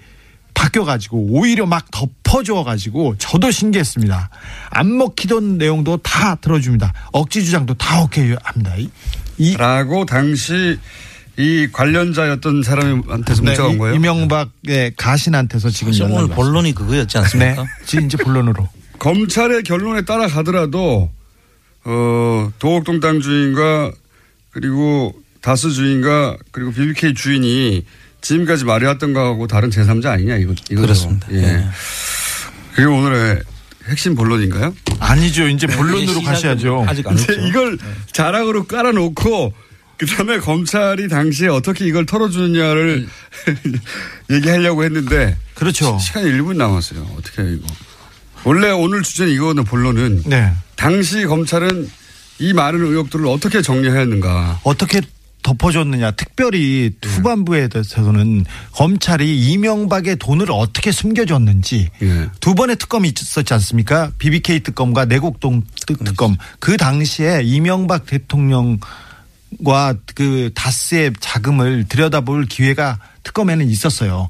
바뀌어가지고 0.53 1.29
오히려 1.31 1.65
막 1.65 1.87
덮어줘가지고 1.91 3.17
저도 3.17 3.51
신기했습니다. 3.51 4.29
안 4.71 4.97
먹히던 4.99 5.57
내용도 5.57 5.97
다 5.99 6.35
들어줍니다. 6.35 6.93
억지 7.13 7.45
주장도 7.45 7.75
다 7.75 8.03
오케이 8.03 8.35
합니다. 8.43 8.75
이, 8.77 8.91
이 9.39 9.57
라고 9.57 10.05
당시 10.05 10.79
이 11.39 11.69
관련자였던 11.71 12.63
사람한테서 12.65 13.43
네, 13.43 13.49
문자가 13.51 13.69
온 13.69 13.79
거예요. 13.79 13.95
이- 13.95 13.97
이명박의 13.99 14.95
가신한테서 14.97 15.71
지금 15.71 15.93
오늘. 16.11 16.29
본론이 16.29 16.75
그거였지 16.75 17.13
네, 17.15 17.19
않습니까? 17.21 17.65
지금 17.87 18.07
이제 18.07 18.17
본론으로. 18.17 18.69
검찰의 18.99 19.63
결론에 19.63 20.03
따라가더라도 20.03 21.11
어, 21.85 22.53
도곡동땅 22.59 23.21
주인과 23.21 23.93
그리고 24.51 25.15
다스 25.41 25.71
주인과 25.71 26.37
그리고 26.51 26.73
BBK 26.73 27.15
주인이 27.15 27.85
지금까지 28.21 28.65
말해왔던 28.65 29.13
거하고 29.13 29.47
다른 29.47 29.71
제3자 29.71 30.07
아니냐 30.07 30.37
이거 30.39 30.53
이거죠. 30.71 30.83
그렇습니다. 30.83 31.29
예. 31.31 31.41
네. 31.41 31.67
그게 32.75 32.85
오늘의 32.85 33.41
핵심 33.89 34.17
본론인가요? 34.17 34.75
아니죠. 34.99 35.47
이제 35.47 35.69
본론으로 35.69 36.01
시작은 36.07 36.25
가셔야죠. 36.25 36.85
아직 36.89 37.07
안 37.07 37.17
했죠. 37.17 37.33
이걸 37.35 37.79
자락으로 38.13 38.65
깔아놓고 38.65 39.55
그다음에 39.99 40.39
검찰이 40.39 41.09
당시에 41.09 41.49
어떻게 41.49 41.87
이걸 41.87 42.07
털어주느냐를 42.07 43.09
얘기하려고 44.31 44.85
했는데 44.85 45.37
그렇죠. 45.55 45.99
시, 45.99 46.13
간이 46.13 46.31
1분 46.33 46.57
남았어요. 46.57 47.07
어떻게 47.19 47.43
해요 47.43 47.53
이거? 47.53 47.67
원래 48.45 48.71
오늘 48.71 49.03
주제는 49.03 49.33
이거는 49.33 49.65
본론은 49.65 50.23
네. 50.27 50.53
당시 50.77 51.25
검찰은 51.25 51.91
이 52.39 52.53
많은 52.53 52.81
의혹들을 52.85 53.27
어떻게 53.27 53.61
정리하였는가. 53.63 54.61
어떻게 54.63 55.01
덮어줬느냐. 55.43 56.13
특별히 56.13 56.93
후반부에 57.05 57.69
대해서는 57.69 58.45
검찰이 58.73 59.51
이명박의 59.51 60.17
돈을 60.17 60.47
어떻게 60.51 60.93
숨겨줬는지 60.93 61.89
예. 62.03 62.29
두 62.41 62.55
번의 62.55 62.77
특검이 62.77 63.09
있었지 63.17 63.55
않습니까? 63.55 64.13
BBK 64.19 64.61
특검과 64.61 65.07
내곡동 65.07 65.63
특- 65.87 66.05
특검. 66.05 66.37
그 66.61 66.77
당시에 66.77 67.41
이명박 67.45 68.07
대통령 68.07 68.79
과그 69.65 70.51
다스의 70.55 71.13
자금을 71.21 71.87
들여다볼 71.89 72.47
기회가 72.47 72.99
특검에는 73.23 73.69
있었어요. 73.69 74.29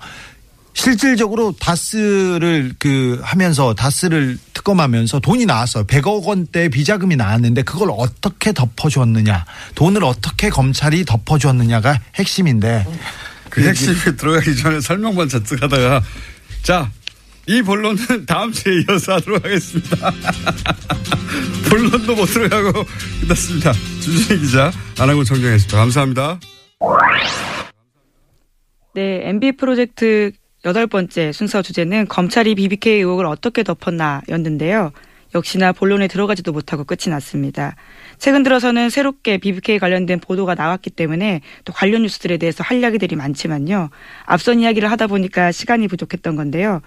실질적으로 0.79 1.55
다스를 1.59 2.73
그 2.79 3.21
하면서 3.25 3.75
다스를 3.75 4.39
특검하면서 4.55 5.19
돈이 5.19 5.45
나왔어요. 5.45 5.85
100억 5.85 6.25
원대 6.25 6.69
비자금이 6.69 7.17
나왔는데 7.17 7.63
그걸 7.63 7.89
어떻게 7.91 8.53
덮어주었느냐. 8.53 9.45
돈을 9.75 10.05
어떻게 10.05 10.51
검찰이 10.51 11.05
덮어주었느냐가 11.05 11.99
핵심인데 12.15 12.87
그 13.51 13.67
핵심에 13.67 14.15
들어가기 14.17 14.57
전에 14.57 14.81
설명만 14.81 15.29
잔뜩 15.29 15.61
하다가 15.63 16.01
자, 16.63 16.89
이 17.47 17.61
본론은 17.63 18.27
다음 18.27 18.53
주에 18.53 18.75
이어서 18.89 19.15
하도록 19.15 19.45
하겠습니다. 19.45 20.13
본론도 21.69 22.15
못 22.15 22.27
들어가고 22.27 22.85
끝났습니다. 23.21 23.73
주진희 24.09 24.41
기자, 24.41 24.71
안하고 24.99 25.25
청정했습니다. 25.25 25.77
감사합니다. 25.77 26.41
네, 28.95 29.29
MB 29.29 29.53
프로젝트 29.53 30.33
여덟 30.65 30.87
번째 30.87 31.33
순서 31.33 31.63
주제는 31.63 32.09
검찰이 32.09 32.55
BBK 32.55 32.95
의혹을 33.01 33.27
어떻게 33.27 33.63
덮었나였는데요. 33.63 34.93
역시나 35.35 35.73
본론에 35.73 36.09
들어가지도 36.09 36.53
못하고 36.53 36.85
끝이 36.85 37.11
났습니다. 37.11 37.77
최근 38.19 38.43
들어서는 38.43 38.89
새롭게 38.91 39.39
BBK 39.39 39.79
관련된 39.79 40.21
보도가 40.21 40.55
나왔기 40.55 40.91
때문에 40.91 41.43
또 41.65 41.73
관련 41.73 42.03
뉴스들에 42.03 42.39
대해서 42.39 42.65
할 42.65 42.79
이야기들이 42.79 43.15
많지만요. 43.15 43.91
앞선 44.25 44.61
이야기를 44.61 44.91
하다 44.91 45.07
보니까 45.07 45.53
시간이 45.53 45.87
부족했던 45.89 46.35
건데요. 46.35 46.81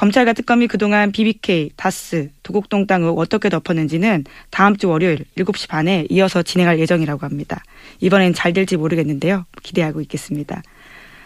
검찰과 0.00 0.32
특검이 0.32 0.66
그동안 0.66 1.12
BBK, 1.12 1.72
다스, 1.76 2.30
도곡동 2.42 2.86
땅 2.86 3.02
의혹 3.02 3.18
어떻게 3.18 3.50
덮었는지는 3.50 4.24
다음 4.48 4.74
주 4.78 4.88
월요일 4.88 5.26
7시 5.36 5.68
반에 5.68 6.06
이어서 6.08 6.42
진행할 6.42 6.78
예정이라고 6.78 7.26
합니다. 7.26 7.62
이번엔 8.00 8.32
잘 8.32 8.54
될지 8.54 8.78
모르겠는데요. 8.78 9.44
기대하고 9.62 10.00
있겠습니다. 10.00 10.62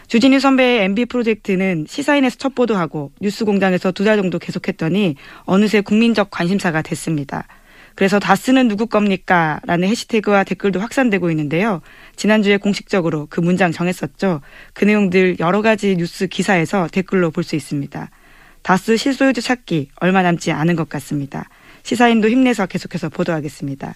주진우 0.09 0.41
선배의 0.41 0.83
MB 0.83 1.05
프로젝트는 1.05 1.85
시사인에서 1.87 2.35
첫 2.35 2.53
보도하고 2.53 3.13
뉴스공장에서 3.21 3.93
두 3.93 4.03
달 4.03 4.17
정도 4.17 4.39
계속했더니 4.39 5.15
어느새 5.45 5.79
국민적 5.79 6.29
관심사가 6.29 6.81
됐습니다. 6.81 7.47
그래서 7.95 8.19
다스는 8.19 8.67
누구 8.67 8.87
겁니까? 8.87 9.61
라는 9.65 9.87
해시태그와 9.87 10.43
댓글도 10.43 10.81
확산되고 10.81 11.29
있는데요. 11.31 11.79
지난주에 12.17 12.57
공식적으로 12.57 13.27
그 13.29 13.39
문장 13.39 13.71
정했었죠. 13.71 14.41
그 14.73 14.83
내용들 14.83 15.37
여러 15.39 15.61
가지 15.61 15.95
뉴스 15.95 16.27
기사에서 16.27 16.89
댓글로 16.91 17.31
볼 17.31 17.45
수 17.45 17.55
있습니다. 17.55 18.09
다스 18.65 18.97
실소유주 18.97 19.43
찾기 19.43 19.89
얼마 19.97 20.23
남지 20.23 20.51
않은 20.51 20.75
것 20.75 20.89
같습니다. 20.89 21.47
시사인도 21.83 22.29
힘내서 22.29 22.65
계속해서 22.65 23.09
보도하겠습니다. 23.09 23.93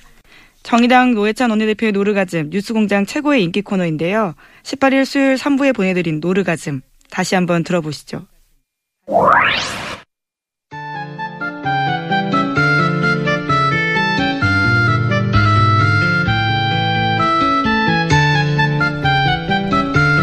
정의당 0.61 1.15
노회찬 1.15 1.49
원내대표의 1.49 1.91
노르가즘 1.91 2.51
뉴스공장 2.51 3.07
최고의 3.07 3.43
인기 3.43 3.63
코너인데요. 3.63 4.35
18일 4.61 5.05
수요일 5.05 5.35
3부에 5.37 5.75
보내드린 5.75 6.19
노르가즘 6.19 6.81
다시 7.09 7.33
한번 7.33 7.63
들어보시죠. 7.63 8.27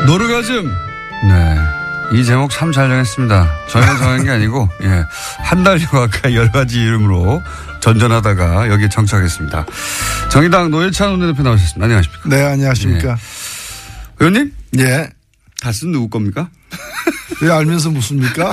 노르가즘. 0.07 0.67
네. 1.27 1.66
이 2.13 2.25
제목 2.25 2.51
참 2.51 2.73
잘 2.73 2.89
정했습니다. 2.89 3.49
저희가 3.69 3.99
정한 3.99 4.25
게 4.25 4.31
아니고, 4.31 4.69
예. 4.83 5.03
한 5.39 5.65
달여 5.65 5.87
가까이 5.89 6.37
여러 6.37 6.51
가지 6.53 6.81
이름으로 6.81 7.43
전전하다가 7.81 8.69
여기에 8.71 8.89
정착했습니다. 8.89 9.67
정의당 10.31 10.71
노예찬 10.71 11.11
원내대표 11.11 11.43
나오셨습니다. 11.43 11.85
안녕하십니까. 11.85 12.29
네, 12.29 12.43
안녕하십니까. 12.45 13.17
의원님? 14.21 14.53
예. 14.79 15.09
다스는 15.61 15.93
누구 15.93 16.09
겁니까? 16.09 16.49
왜 17.43 17.51
알면서 17.51 17.91
묻습니까? 17.91 18.53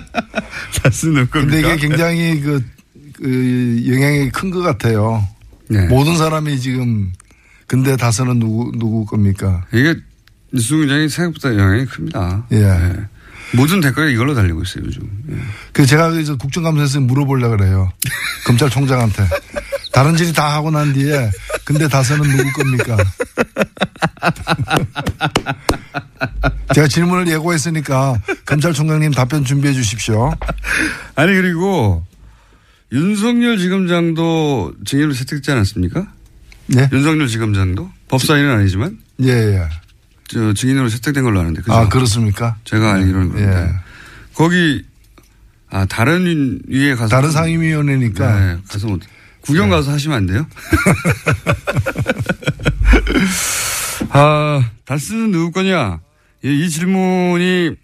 다스는 0.82 1.14
누구 1.22 1.30
겁니까? 1.30 1.40
근데 1.40 1.60
이게 1.60 1.76
굉장히 1.88 2.40
그, 2.40 2.64
그 3.14 3.82
영향이 3.88 4.30
큰 4.30 4.50
것 4.50 4.60
같아요. 4.60 5.26
네. 5.68 5.86
모든 5.86 6.16
사람이 6.16 6.60
지금 6.60 7.12
근데 7.66 7.96
다스는 7.96 8.38
누구, 8.38 8.70
누구 8.78 9.04
겁니까? 9.06 9.64
이게 9.72 9.96
뉴스공장이 10.52 11.08
생각보다 11.08 11.54
영향이 11.54 11.86
큽니다. 11.86 12.46
예. 12.52 12.94
모든 13.52 13.80
댓글이 13.80 14.12
이걸로 14.12 14.34
달리고 14.34 14.62
있어요, 14.62 14.84
요즘. 14.86 15.02
예. 15.30 15.36
그 15.72 15.86
제가 15.86 16.10
그래서 16.10 16.36
국정감사에서 16.36 17.00
물어보려고 17.00 17.56
그래요. 17.56 17.90
검찰총장한테. 18.46 19.28
다른 19.92 20.16
질이 20.16 20.32
다 20.32 20.54
하고 20.54 20.70
난 20.70 20.92
뒤에 20.92 21.30
근데 21.64 21.88
다스는 21.88 22.36
누구 22.36 22.52
겁니까? 22.52 22.96
제가 26.74 26.86
질문을 26.86 27.28
예고했으니까 27.28 28.20
검찰총장님 28.44 29.12
답변 29.12 29.44
준비해 29.44 29.72
주십시오. 29.72 30.34
아니, 31.14 31.34
그리고 31.34 32.04
윤석열 32.92 33.58
지검장도 33.58 34.74
증인으로 34.84 35.14
채택되지 35.14 35.52
않았습니까? 35.52 36.06
네? 36.66 36.88
윤석열 36.92 37.28
지검장도? 37.28 37.90
법사위는 38.08 38.50
아니지만, 38.50 38.98
예, 39.22 39.30
예. 39.30 39.68
저 40.28 40.52
증인으로 40.52 40.88
채택된 40.88 41.24
걸로 41.24 41.40
아는데. 41.40 41.60
그죠? 41.62 41.72
아, 41.72 41.88
그렇습니까? 41.88 42.56
제가 42.64 42.94
알기로는 42.94 43.32
그런데. 43.32 43.52
예. 43.52 43.72
거기, 44.34 44.84
아, 45.70 45.86
다른 45.86 46.60
위에 46.68 46.94
가서. 46.94 47.08
다른 47.08 47.30
상임위원회니까. 47.30 48.40
네, 48.40 48.58
가서 48.68 48.86
뭐, 48.88 48.98
구경 49.40 49.70
가서 49.70 49.92
하시면 49.92 50.16
안 50.16 50.26
돼요? 50.26 50.46
아, 54.10 54.70
다스는 54.84 55.30
누구 55.30 55.52
거냐? 55.52 56.00
예, 56.44 56.52
이 56.52 56.68
질문이 56.68 57.76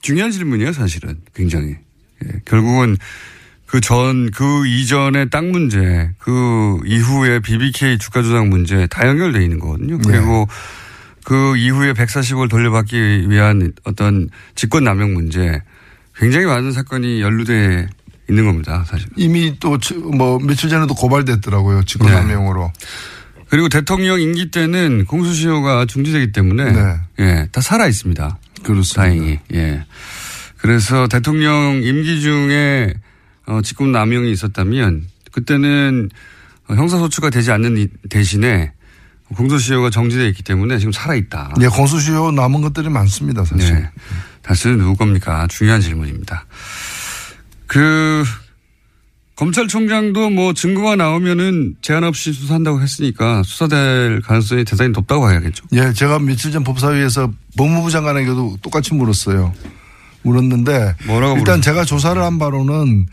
중요한 0.00 0.30
질문이에요, 0.30 0.72
사실은. 0.72 1.18
굉장히. 1.34 1.76
예, 2.24 2.28
결국은 2.44 2.96
그 3.66 3.80
전, 3.80 4.30
그 4.30 4.66
이전의 4.66 5.30
땅 5.30 5.50
문제, 5.50 6.10
그 6.18 6.78
이후에 6.84 7.40
BBK 7.40 7.98
주가 7.98 8.22
조작 8.22 8.46
문제 8.46 8.86
다 8.86 9.08
연결되어 9.08 9.40
있는 9.40 9.58
거거든요. 9.58 9.98
그리고 9.98 10.46
그 11.24 11.56
이후에 11.56 11.92
140을 11.92 12.48
돌려받기 12.50 13.26
위한 13.30 13.72
어떤 13.84 14.28
직권 14.54 14.84
남용 14.84 15.14
문제 15.14 15.60
굉장히 16.16 16.46
많은 16.46 16.72
사건이 16.72 17.20
연루돼 17.20 17.88
있는 18.28 18.44
겁니다, 18.46 18.84
사실. 18.86 19.08
이미 19.16 19.56
또 19.60 19.78
뭐 20.16 20.38
며칠 20.38 20.68
전에도 20.68 20.94
고발됐더라고요. 20.94 21.82
직권남용으로. 21.84 22.72
그리고 23.48 23.68
대통령 23.68 24.20
임기 24.20 24.50
때는 24.50 25.04
공수시효가 25.04 25.84
중지되기 25.86 26.32
때문에 26.32 26.72
네. 26.72 26.96
예, 27.18 27.48
다 27.52 27.60
살아 27.60 27.86
있습니다. 27.86 28.38
그렇습니다. 28.62 29.02
다행히. 29.02 29.38
예. 29.52 29.84
그래서 30.58 31.06
대통령 31.08 31.80
임기 31.82 32.20
중에 32.20 32.94
어, 33.46 33.60
직권 33.62 33.92
남용이 33.92 34.30
있었다면 34.32 35.06
그때는 35.32 36.08
어, 36.68 36.74
형사소추가 36.74 37.28
되지 37.30 37.50
않는 37.52 37.76
이- 37.76 37.88
대신에 38.08 38.72
공소시효가 39.32 39.90
정지되어 39.90 40.26
있기 40.28 40.42
때문에 40.42 40.78
지금 40.78 40.92
살아 40.92 41.14
있다. 41.14 41.54
예, 41.60 41.68
공수시효 41.68 42.32
남은 42.32 42.60
것들이 42.60 42.88
많습니다, 42.88 43.44
사실. 43.44 43.74
네. 43.74 43.90
다스는 44.42 44.78
누구 44.78 44.96
겁니까? 44.96 45.46
중요한 45.48 45.80
질문입니다. 45.80 46.46
그 47.66 48.24
검찰총장도 49.36 50.30
뭐 50.30 50.52
증거가 50.52 50.94
나오면은 50.94 51.74
제한 51.80 52.04
없이 52.04 52.32
수사한다고 52.32 52.80
했으니까 52.82 53.42
수사될 53.42 54.20
가능성이 54.20 54.64
대단히 54.64 54.90
높다고 54.90 55.22
봐야겠죠. 55.22 55.64
예, 55.72 55.92
제가 55.92 56.18
며칠 56.18 56.52
전 56.52 56.64
법사위에서 56.64 57.32
법무부 57.56 57.90
장관에게도 57.90 58.58
똑같이 58.62 58.94
물었어요. 58.94 59.52
물었는데 60.22 60.96
뭐라고 61.06 61.38
일단 61.38 61.56
물었어요? 61.56 61.60
제가 61.60 61.84
조사를 61.84 62.22
한 62.22 62.38
바로는 62.38 63.06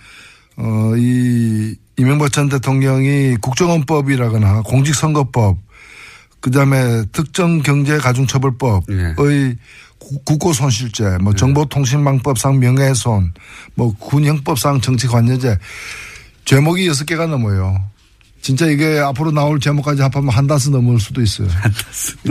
어, 0.58 0.94
이 0.98 1.76
이명박 1.98 2.32
전 2.32 2.50
대통령이 2.50 3.38
국정원법이라거나 3.42 4.62
공직선거법 4.64 5.58
그다음에 6.42 7.04
특정 7.12 7.62
경제 7.62 7.98
가중처벌법의 7.98 8.82
예. 8.92 9.14
구- 9.98 10.24
국고 10.24 10.54
손실죄, 10.54 11.18
뭐 11.22 11.34
정보통신망법상 11.34 12.60
명예훼손, 12.60 13.34
뭐 13.76 13.94
군형법상 13.98 14.80
정치관여죄 14.82 15.58
제목이 16.46 16.88
여섯 16.88 17.06
개가 17.06 17.28
넘어요. 17.28 17.78
진짜 18.42 18.66
이게 18.68 19.00
앞으로 19.00 19.32
나올 19.32 19.60
제목까지 19.60 20.02
합하면 20.02 20.30
한 20.30 20.48
다스 20.48 20.70
넘을 20.70 21.00
수도 21.00 21.22
있어요. 21.22 21.50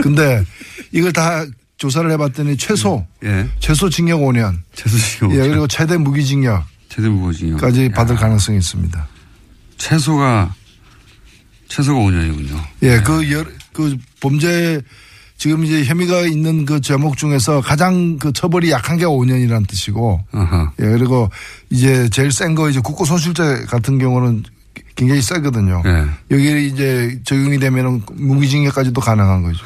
근데 0.03 0.43
이걸 0.91 1.13
다 1.13 1.45
조사를 1.77 2.11
해봤더니 2.13 2.57
최소 2.57 3.07
예. 3.25 3.47
최소 3.61 3.91
징역 3.91 4.21
5년, 4.21 4.59
최소시효. 4.75 5.33
예 5.35 5.49
그리고 5.49 5.67
최대 5.69 5.97
무기징역까지 5.99 6.67
최대 6.89 7.09
무고징역. 7.09 7.61
받을 7.95 8.15
야, 8.17 8.19
가능성이 8.19 8.57
있습니다. 8.59 9.07
최소가 9.77 10.55
최소가 11.69 12.01
5년이군요. 12.01 12.59
예, 12.83 12.99
그 13.01 13.31
여, 13.31 13.45
그 13.79 13.97
범죄 14.21 14.83
지금 15.37 15.65
이제 15.65 15.85
혐의가 15.85 16.23
있는 16.23 16.67
그 16.67 16.81
제목 16.81 17.17
중에서 17.17 17.61
가장 17.61 18.19
그 18.19 18.33
처벌이 18.33 18.73
약한 18.73 18.99
게 18.99 19.05
5년이라는 19.05 19.69
뜻이고 19.69 20.21
아하. 20.33 20.73
예, 20.81 20.85
그리고 20.85 21.31
이제 21.71 22.09
제일 22.11 22.33
센 22.33 22.57
거 22.57 22.69
이제 22.69 22.81
국고 22.81 23.05
손실죄 23.05 23.67
같은 23.69 23.99
경우는 23.99 24.43
굉장히 24.97 25.23
세거든요. 25.23 25.81
예. 25.87 26.07
여기 26.33 26.67
이제 26.67 27.21
적용이 27.23 27.61
되면은 27.61 28.03
무기징역까지도 28.15 29.01
가능한 29.01 29.45
거죠. 29.45 29.65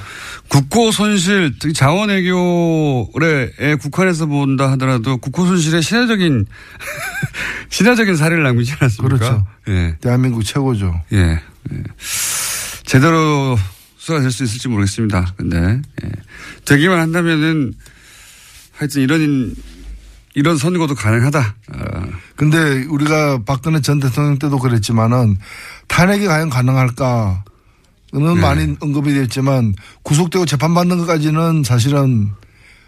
국고 0.49 0.93
손실, 0.93 1.55
자원외교에 1.75 3.47
국한해서 3.81 4.27
본다 4.27 4.71
하더라도 4.73 5.17
국고 5.17 5.47
손실의 5.47 5.81
신화적인 5.81 6.45
신화적인 7.71 8.17
사례를 8.17 8.43
남기지 8.43 8.75
않았습니까? 8.79 9.17
그렇죠. 9.17 9.47
예. 9.69 9.97
대한민국 10.03 10.45
최고죠. 10.45 11.01
예. 11.15 11.41
예. 11.73 11.83
제대로 12.85 13.57
수사가 14.03 14.21
될 14.21 14.33
수 14.33 14.43
있을지 14.43 14.67
모르겠습니다. 14.67 15.35
근데 15.37 15.81
예. 16.05 16.11
되기만 16.65 16.99
한다면은 16.99 17.73
하여튼 18.73 19.01
이런 19.01 19.55
이런 20.35 20.57
선거도 20.57 20.97
가능하다. 20.97 21.55
아, 21.73 22.07
근데 22.35 22.85
우리가 22.87 23.43
박근혜 23.45 23.81
전 23.81 24.01
대통령 24.01 24.41
때도 24.41 24.59
그랬지만은 24.59 25.37
탄핵이 25.87 26.27
과연 26.27 26.51
가능할까는 26.51 27.45
네. 28.13 28.35
많이 28.41 28.77
언급이 28.81 29.15
됐지만 29.15 29.73
구속되고 30.03 30.47
재판받는 30.47 30.99
것까지는 30.99 31.63
사실은 31.63 32.31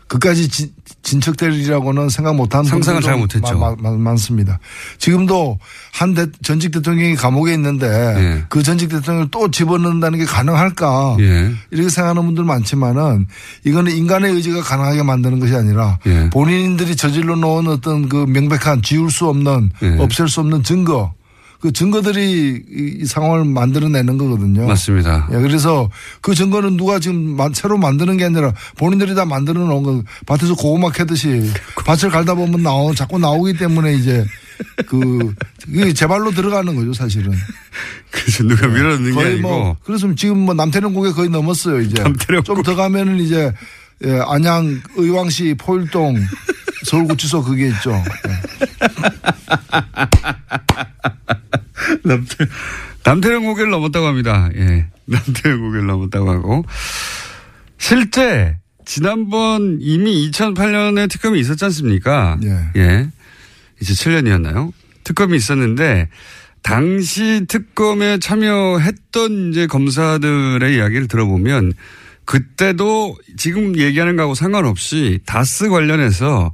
그까지 0.06 0.48
진, 0.48 0.70
진척되리라고는 1.02 2.08
생각 2.08 2.34
못한 2.36 2.64
상상을 2.64 3.00
잘 3.02 3.16
못했죠. 3.16 3.58
마- 3.58 3.74
마- 3.78 3.90
많습니다. 3.96 4.58
지금도 4.98 5.58
한 5.92 6.14
대- 6.14 6.26
전직 6.42 6.70
대통령이 6.72 7.14
감옥에 7.14 7.54
있는데 7.54 7.86
예. 7.86 8.44
그 8.48 8.62
전직 8.62 8.88
대통령을 8.90 9.28
또 9.30 9.50
집어넣는다는 9.50 10.18
게 10.18 10.24
가능할까 10.24 11.16
예. 11.20 11.50
이렇게 11.70 11.88
생각하는 11.88 12.24
분들 12.26 12.44
많지만은 12.44 13.26
이거는 13.64 13.92
인간의 13.96 14.32
의지가 14.34 14.62
가능하게 14.62 15.02
만드는 15.02 15.40
것이 15.40 15.54
아니라 15.54 15.98
예. 16.06 16.28
본인들이 16.30 16.96
저질러 16.96 17.36
놓은 17.36 17.68
어떤 17.68 18.08
그 18.08 18.24
명백한 18.28 18.82
지울 18.82 19.10
수 19.10 19.26
없는 19.28 19.70
예. 19.82 19.96
없앨 19.98 20.28
수 20.28 20.40
없는 20.40 20.62
증거 20.62 21.12
그 21.64 21.72
증거들이 21.72 22.62
이, 22.70 22.98
이 23.00 23.06
상황을 23.06 23.46
만들어내는 23.46 24.18
거거든요. 24.18 24.66
맞습니다. 24.66 25.26
예, 25.32 25.38
그래서 25.38 25.88
그 26.20 26.34
증거는 26.34 26.76
누가 26.76 26.98
지금 26.98 27.38
만- 27.38 27.54
새로 27.54 27.78
만드는 27.78 28.18
게 28.18 28.26
아니라 28.26 28.52
본인들이 28.76 29.14
다 29.14 29.24
만들어 29.24 29.60
놓은 29.62 29.82
거 29.82 30.02
밭에서 30.26 30.56
고구마 30.56 30.90
캐듯이 30.90 31.50
밭을 31.86 32.10
갈다 32.10 32.34
보면 32.34 32.62
나오 32.62 32.92
자꾸 32.94 33.18
나오기 33.18 33.54
때문에 33.56 33.94
이제 33.94 34.26
그 34.86 35.32
이게 35.66 35.94
제 35.94 36.06
발로 36.06 36.32
들어가는 36.32 36.76
거죠 36.76 36.92
사실은. 36.92 37.32
그래서 38.10 38.44
누가 38.44 38.66
밀어넣는 38.66 39.04
게 39.06 39.12
거의 39.12 39.26
아니고 39.32 39.48
뭐 39.48 39.76
그래서 39.84 40.14
지금 40.14 40.40
뭐 40.40 40.52
남태령 40.52 40.92
국에 40.92 41.12
거의 41.12 41.30
넘었어요 41.30 41.80
이제. 41.80 42.02
남태령 42.02 42.42
좀더 42.42 42.76
가면은 42.76 43.20
이제 43.20 43.50
예, 44.04 44.20
안양 44.26 44.82
의왕시 44.96 45.54
포일동 45.56 46.16
서울구치소 46.84 47.42
그게 47.42 47.68
있죠. 47.68 47.90
예. 48.28 48.34
남태, 52.04 52.46
남태령 53.04 53.44
고개를 53.44 53.70
넘었다고 53.70 54.06
합니다. 54.06 54.48
예. 54.54 54.86
남태령 55.06 55.60
고개를 55.60 55.86
넘었다고 55.86 56.30
하고. 56.30 56.64
실제, 57.78 58.56
지난번 58.84 59.78
이미 59.80 60.30
2008년에 60.30 61.10
특검이 61.10 61.40
있었지 61.40 61.64
않습니까? 61.64 62.38
예. 62.44 62.80
예. 62.80 63.08
2007년이었나요? 63.82 64.72
특검이 65.04 65.36
있었는데, 65.36 66.08
당시 66.62 67.44
특검에 67.48 68.18
참여했던 68.18 69.50
이제 69.50 69.66
검사들의 69.66 70.76
이야기를 70.76 71.08
들어보면, 71.08 71.72
그때도 72.24 73.16
지금 73.36 73.78
얘기하는 73.78 74.16
거하고 74.16 74.34
상관없이 74.34 75.20
다스 75.26 75.68
관련해서 75.68 76.52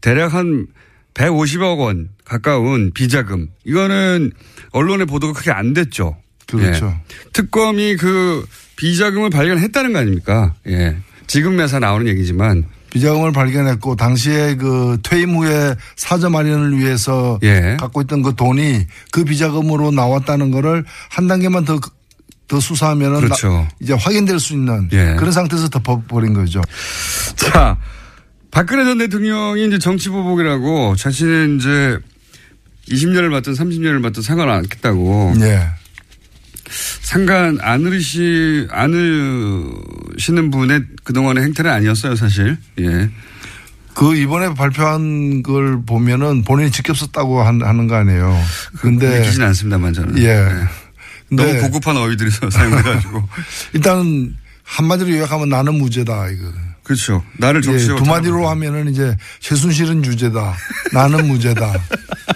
대략 0.00 0.32
한 0.32 0.66
150억 1.14 1.78
원 1.78 2.08
가까운 2.24 2.92
비자금. 2.92 3.48
이거는 3.64 4.32
언론의 4.72 5.06
보도가 5.06 5.32
크게 5.38 5.50
안 5.50 5.74
됐죠. 5.74 6.16
그렇죠. 6.46 6.86
예. 6.86 7.14
특검이 7.32 7.96
그 7.96 8.44
비자금을 8.76 9.30
발견했다는 9.30 9.92
거 9.92 9.98
아닙니까? 9.98 10.54
예. 10.68 10.96
지금 11.26 11.56
매사 11.56 11.78
나오는 11.78 12.06
얘기지만. 12.08 12.64
비자금을 12.90 13.30
발견했고 13.32 13.94
당시에 13.94 14.56
그 14.56 14.98
퇴임 15.04 15.36
후에 15.36 15.76
사저 15.94 16.28
마련을 16.28 16.76
위해서 16.78 17.38
예. 17.44 17.76
갖고 17.78 18.00
있던 18.02 18.22
그 18.22 18.34
돈이 18.34 18.86
그 19.12 19.24
비자금으로 19.24 19.92
나왔다는 19.92 20.50
거를 20.50 20.84
한 21.08 21.28
단계만 21.28 21.64
더, 21.64 21.78
더 22.48 22.58
수사하면은 22.58 23.20
그렇죠. 23.20 23.48
나- 23.48 23.68
이제 23.80 23.92
확인될 23.92 24.40
수 24.40 24.54
있는 24.54 24.88
예. 24.92 25.14
그런 25.16 25.30
상태에서 25.30 25.68
덮어버린 25.68 26.34
거죠. 26.34 26.60
자, 27.36 27.76
박근혜 28.50 28.84
전 28.84 28.98
대통령이 28.98 29.66
이제 29.68 29.78
정치보복이라고 29.78 30.96
자신은 30.96 31.58
이제 31.58 31.98
20년을 32.88 33.28
맡든 33.28 33.52
30년을 33.54 34.00
맡든 34.00 34.22
상관 34.22 34.50
않겠다고 34.50 35.34
예. 35.40 35.68
상관 37.02 37.58
안으시 37.60 38.66
안으시는 38.70 40.50
분의 40.50 40.82
그동안의 41.04 41.44
행태는 41.44 41.70
아니었어요, 41.70 42.16
사실. 42.16 42.56
예. 42.80 43.10
그 43.94 44.16
이번에 44.16 44.54
발표한 44.54 45.42
걸 45.42 45.82
보면은 45.84 46.42
본인이 46.44 46.70
직접 46.70 46.96
썼다고 46.96 47.42
한- 47.42 47.62
하는 47.62 47.86
거 47.88 47.96
아니에요. 47.96 48.40
근데 48.80 49.18
믿기진 49.20 49.42
않습니다만 49.42 49.92
저는. 49.92 50.18
예. 50.22 50.44
너무 51.32 51.48
근데 51.52 51.60
고급한 51.60 51.96
어휘들이 51.96 52.30
사용해가지고. 52.50 53.28
일단 53.74 54.36
한마디로 54.64 55.10
요약하면 55.10 55.48
나는 55.48 55.74
무죄다 55.74 56.28
이거. 56.30 56.46
그렇죠. 56.90 57.22
나를 57.38 57.60
예, 57.60 57.66
정치적 57.66 57.98
두 57.98 58.04
마디로 58.04 58.48
하면은 58.48 58.90
이제 58.90 59.16
최순실은 59.38 60.04
유죄다. 60.04 60.56
나는 60.92 61.28
무죄다. 61.28 61.72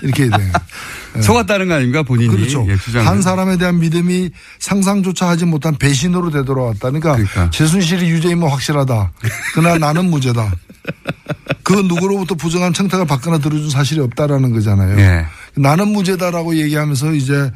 이렇게 0.00 0.28
돼요. 0.28 0.52
속았다는 1.20 1.66
거 1.66 1.74
아닙니까 1.74 2.04
본인이? 2.04 2.28
그렇죠. 2.28 2.64
예. 2.68 2.98
한 3.00 3.20
사람에 3.20 3.56
대한 3.56 3.80
믿음이 3.80 4.30
상상조차 4.60 5.28
하지 5.28 5.44
못한 5.44 5.76
배신으로 5.76 6.30
되돌아왔다. 6.30 6.90
그러니까, 6.90 7.14
그러니까. 7.14 7.50
최순실이 7.50 8.08
유죄임은 8.10 8.48
확실하다. 8.48 9.10
그러나 9.54 9.78
나는 9.78 10.08
무죄다. 10.08 10.52
그 11.64 11.72
누구로부터 11.72 12.36
부정한 12.36 12.72
청탁을 12.72 13.06
받거나 13.06 13.38
들어준 13.38 13.70
사실이 13.70 14.00
없다라는 14.02 14.52
거잖아요. 14.52 15.00
예. 15.00 15.26
나는 15.56 15.88
무죄다라고 15.88 16.56
얘기하면서 16.58 17.12
이제 17.14 17.50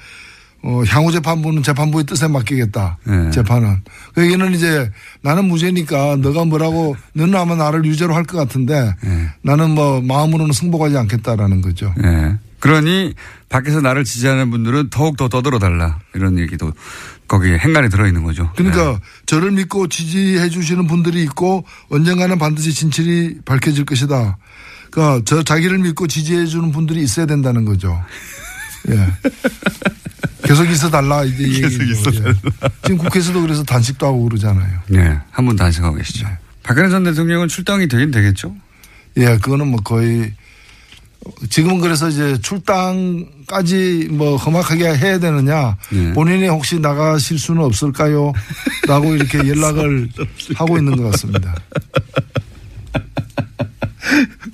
어, 0.63 0.83
향후 0.89 1.13
재판부는 1.13 1.63
재판부의 1.63 2.05
뜻에 2.05 2.27
맡기겠다. 2.27 2.99
예. 3.09 3.31
재판은. 3.31 3.81
그 4.15 4.25
얘기는 4.25 4.53
이제 4.53 4.91
나는 5.23 5.45
무죄니까 5.47 6.17
너가 6.17 6.45
뭐라고 6.45 6.97
너는 7.15 7.35
아마 7.37 7.55
나를 7.55 7.85
유죄로 7.85 8.15
할 8.15 8.25
것 8.25 8.37
같은데 8.37 8.93
예. 9.05 9.31
나는 9.43 9.71
뭐 9.71 10.01
마음으로는 10.03 10.53
승복하지 10.53 10.97
않겠다라는 10.97 11.63
거죠. 11.63 11.95
예. 12.05 12.37
그러니 12.61 13.15
밖에서 13.49 13.81
나를 13.81 14.03
지지하는 14.05 14.51
분들은 14.51 14.91
더욱 14.91 15.17
더 15.17 15.29
떠들어 15.29 15.61
달라 15.61 16.01
이런 16.15 16.39
얘기도 16.41 16.73
거기에 17.29 17.57
행간에 17.59 17.89
들어 17.89 18.07
있는 18.09 18.25
거죠. 18.25 18.51
그러니까 18.57 18.91
예. 18.95 18.99
저를 19.27 19.53
믿고 19.53 19.87
지지해 19.87 20.49
주시는 20.51 20.89
분들이 20.89 21.23
있고 21.23 21.65
언젠가는 21.89 22.37
반드시 22.39 22.75
진실이 22.75 23.43
밝혀질 23.45 23.85
것이다. 23.85 24.37
그러니까 24.91 25.23
저 25.25 25.43
자기를 25.45 25.79
믿고 25.79 26.09
지지해 26.09 26.47
주는 26.47 26.73
분들이 26.73 27.01
있어야 27.03 27.27
된다는 27.27 27.65
거죠. 27.65 28.03
예. 28.89 29.07
계속 30.45 30.65
있어 30.71 30.89
달라 30.91 31.25
이제 31.25 31.45
이 31.45 31.61
계속. 31.61 31.83
있어 31.83 32.11
예. 32.15 32.21
달라. 32.21 32.35
지금 32.83 32.99
국회에서도 32.99 33.41
그래서 33.43 33.63
단식도 33.65 34.07
하고 34.07 34.25
그러잖아요. 34.25 34.81
예. 34.95 35.19
한분 35.31 35.57
단식하고 35.57 35.97
계시죠. 35.97 36.27
네. 36.27 36.39
박근혜 36.63 36.89
전 36.91 37.05
대통령은 37.05 37.49
출당이 37.49 37.89
되긴 37.89 38.11
되겠죠. 38.11 38.55
예, 39.17 39.37
그거는 39.39 39.69
뭐 39.69 39.81
거의 39.81 40.33
지금은 41.51 41.81
그래서 41.81 42.09
이제 42.09 42.39
출당까지 42.41 44.09
뭐 44.13 44.37
험악하게 44.37 44.97
해야 44.97 45.19
되느냐 45.19 45.77
예. 45.93 46.13
본인이 46.13 46.47
혹시 46.49 46.79
나가실 46.79 47.39
수는 47.39 47.63
없을까요? 47.63 48.33
라고 48.87 49.15
이렇게 49.15 49.39
연락을 49.49 50.09
하고 50.55 50.79
있는 50.79 50.97
것 50.97 51.11
같습니다. 51.11 51.55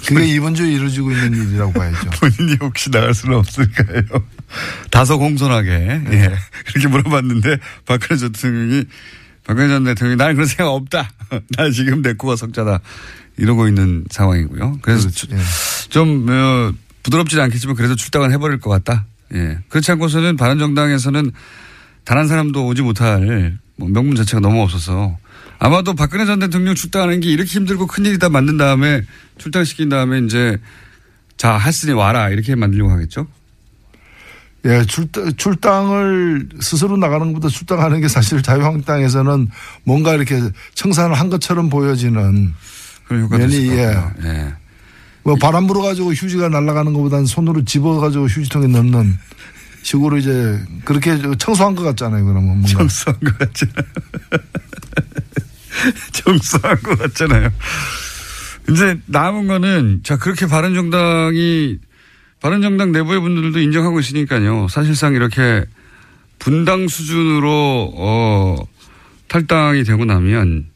그게 0.07 0.27
이번 0.27 0.55
주에 0.55 0.73
이루어지고 0.73 1.11
있는 1.12 1.33
일이라고 1.49 1.73
봐야죠. 1.73 2.11
본인이 2.18 2.57
혹시 2.61 2.90
나갈 2.90 3.14
수는 3.14 3.38
없을까요? 3.38 4.03
다소 4.90 5.19
공손하게 5.19 5.71
예. 5.71 6.31
그렇게 6.67 6.88
물어봤는데 6.88 7.59
박근혜 7.87 8.19
전 8.19 8.33
대통령이 8.33 8.85
박근혜 9.47 9.69
전 9.69 9.85
대통령이 9.85 10.17
나는 10.17 10.35
그런 10.35 10.47
생각 10.47 10.69
없다. 10.71 11.11
나 11.57 11.71
지금 11.71 12.03
내 12.03 12.12
코가 12.14 12.37
석자다. 12.37 12.81
이러고 13.37 13.67
있는 13.69 14.05
상황이고요. 14.11 14.79
그래서 14.83 15.11
주- 15.11 15.27
예. 15.33 15.37
좀 15.90 16.27
어, 16.29 16.73
부드럽지는 17.03 17.43
않겠지만 17.45 17.75
그래도 17.77 17.97
출당을 17.97 18.31
해버릴 18.33 18.61
것 18.61 18.71
같다. 18.71 19.07
예. 19.35 19.59
그렇지 19.69 19.90
않고서는 19.93 20.37
바른정당에서는 20.37 21.33
단 22.05 22.19
한 22.19 22.29
사람도 22.29 22.67
오지 22.67 22.83
못할 22.83 23.59
뭐 23.77 23.88
명분 23.88 24.14
자체가 24.14 24.38
너무 24.40 24.61
없어서 24.62 25.17
아마도 25.59 25.95
박근혜 25.95 26.27
전 26.27 26.38
대통령 26.38 26.75
출당하는 26.75 27.21
게 27.21 27.31
이렇게 27.31 27.49
힘들고 27.51 27.87
큰일이다 27.87 28.29
만든 28.29 28.57
다음에 28.59 29.01
출당시킨 29.38 29.88
다음에 29.88 30.19
이제 30.21 30.59
자, 31.37 31.57
했으니 31.59 31.93
와라. 31.93 32.29
이렇게 32.29 32.55
만들려고 32.55 32.90
하겠죠? 32.93 33.27
예, 34.66 34.85
출당, 34.87 35.33
출당을 35.37 36.48
스스로 36.61 36.96
나가는 36.96 37.27
것보다 37.33 37.48
출당하는 37.48 38.00
게 38.00 38.09
사실 38.09 38.42
자유한국당에서는 38.42 39.48
뭔가 39.85 40.14
이렇게 40.14 40.40
청산을 40.74 41.14
한 41.14 41.29
것처럼 41.29 41.68
보여지는 41.68 42.55
면이, 43.11 43.68
예. 43.70 43.94
예. 44.24 44.55
뭐 45.22 45.37
바람 45.37 45.66
불어가지고 45.66 46.12
휴지가 46.12 46.48
날아가는 46.48 46.92
것보다는 46.94 47.27
손으로 47.27 47.64
집어가지고 47.64 48.27
휴지통에 48.27 48.66
넣는 48.68 49.18
식으로 49.83 50.16
이제 50.16 50.59
그렇게 50.85 51.18
청소한 51.38 51.74
것 51.74 51.83
같잖아요. 51.83 52.24
그러면 52.24 52.44
뭔가. 52.44 52.68
청소한 52.68 53.20
것 53.20 53.38
같잖아요. 53.38 53.87
청소한 56.12 56.83
것 56.83 56.98
같잖아요. 56.98 57.50
이제 58.70 58.98
남은 59.07 59.46
거는 59.46 60.00
자 60.03 60.16
그렇게 60.16 60.46
바른정당이 60.46 61.79
바른정당 62.44 62.92
내부의 62.92 63.20
분들도 63.20 63.59
인정하고 63.59 64.00
있으니까요. 64.00 64.68
사실상 64.68 65.14
이렇게 65.14 65.64
분당 66.38 66.88
수준으로 66.88 67.94
어 67.96 68.57
탈당이 69.28 69.85
되고 69.85 70.04
나면 70.04 70.66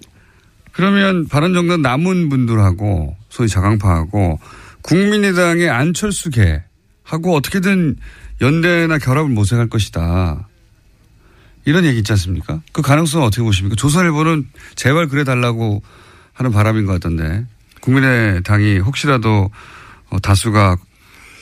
그러면 0.73 1.29
바른정당 1.29 1.83
남은 1.83 2.31
분들하고 2.31 3.15
소위 3.29 3.49
자강파하고 3.51 4.41
국민의당의 4.81 5.69
안철수계 5.69 6.63
하고 7.03 7.37
어떻게든 7.37 7.97
연대나 8.41 8.97
결합을 8.97 9.29
모색할 9.29 9.69
것이다. 9.69 10.49
이런 11.67 11.85
얘기 11.85 11.99
있지 11.99 12.11
않습니까? 12.13 12.63
그 12.73 12.81
가능성은 12.81 13.27
어떻게 13.27 13.43
보십니까? 13.43 13.77
조선일보는 13.77 14.49
제발 14.75 15.07
그래 15.09 15.23
달라고 15.23 15.83
하는 16.33 16.51
바람인 16.51 16.87
것 16.87 16.93
같던데 16.95 17.45
국민의당이 17.83 18.79
혹시라도 18.79 19.51
어, 20.09 20.19
다수가 20.19 20.79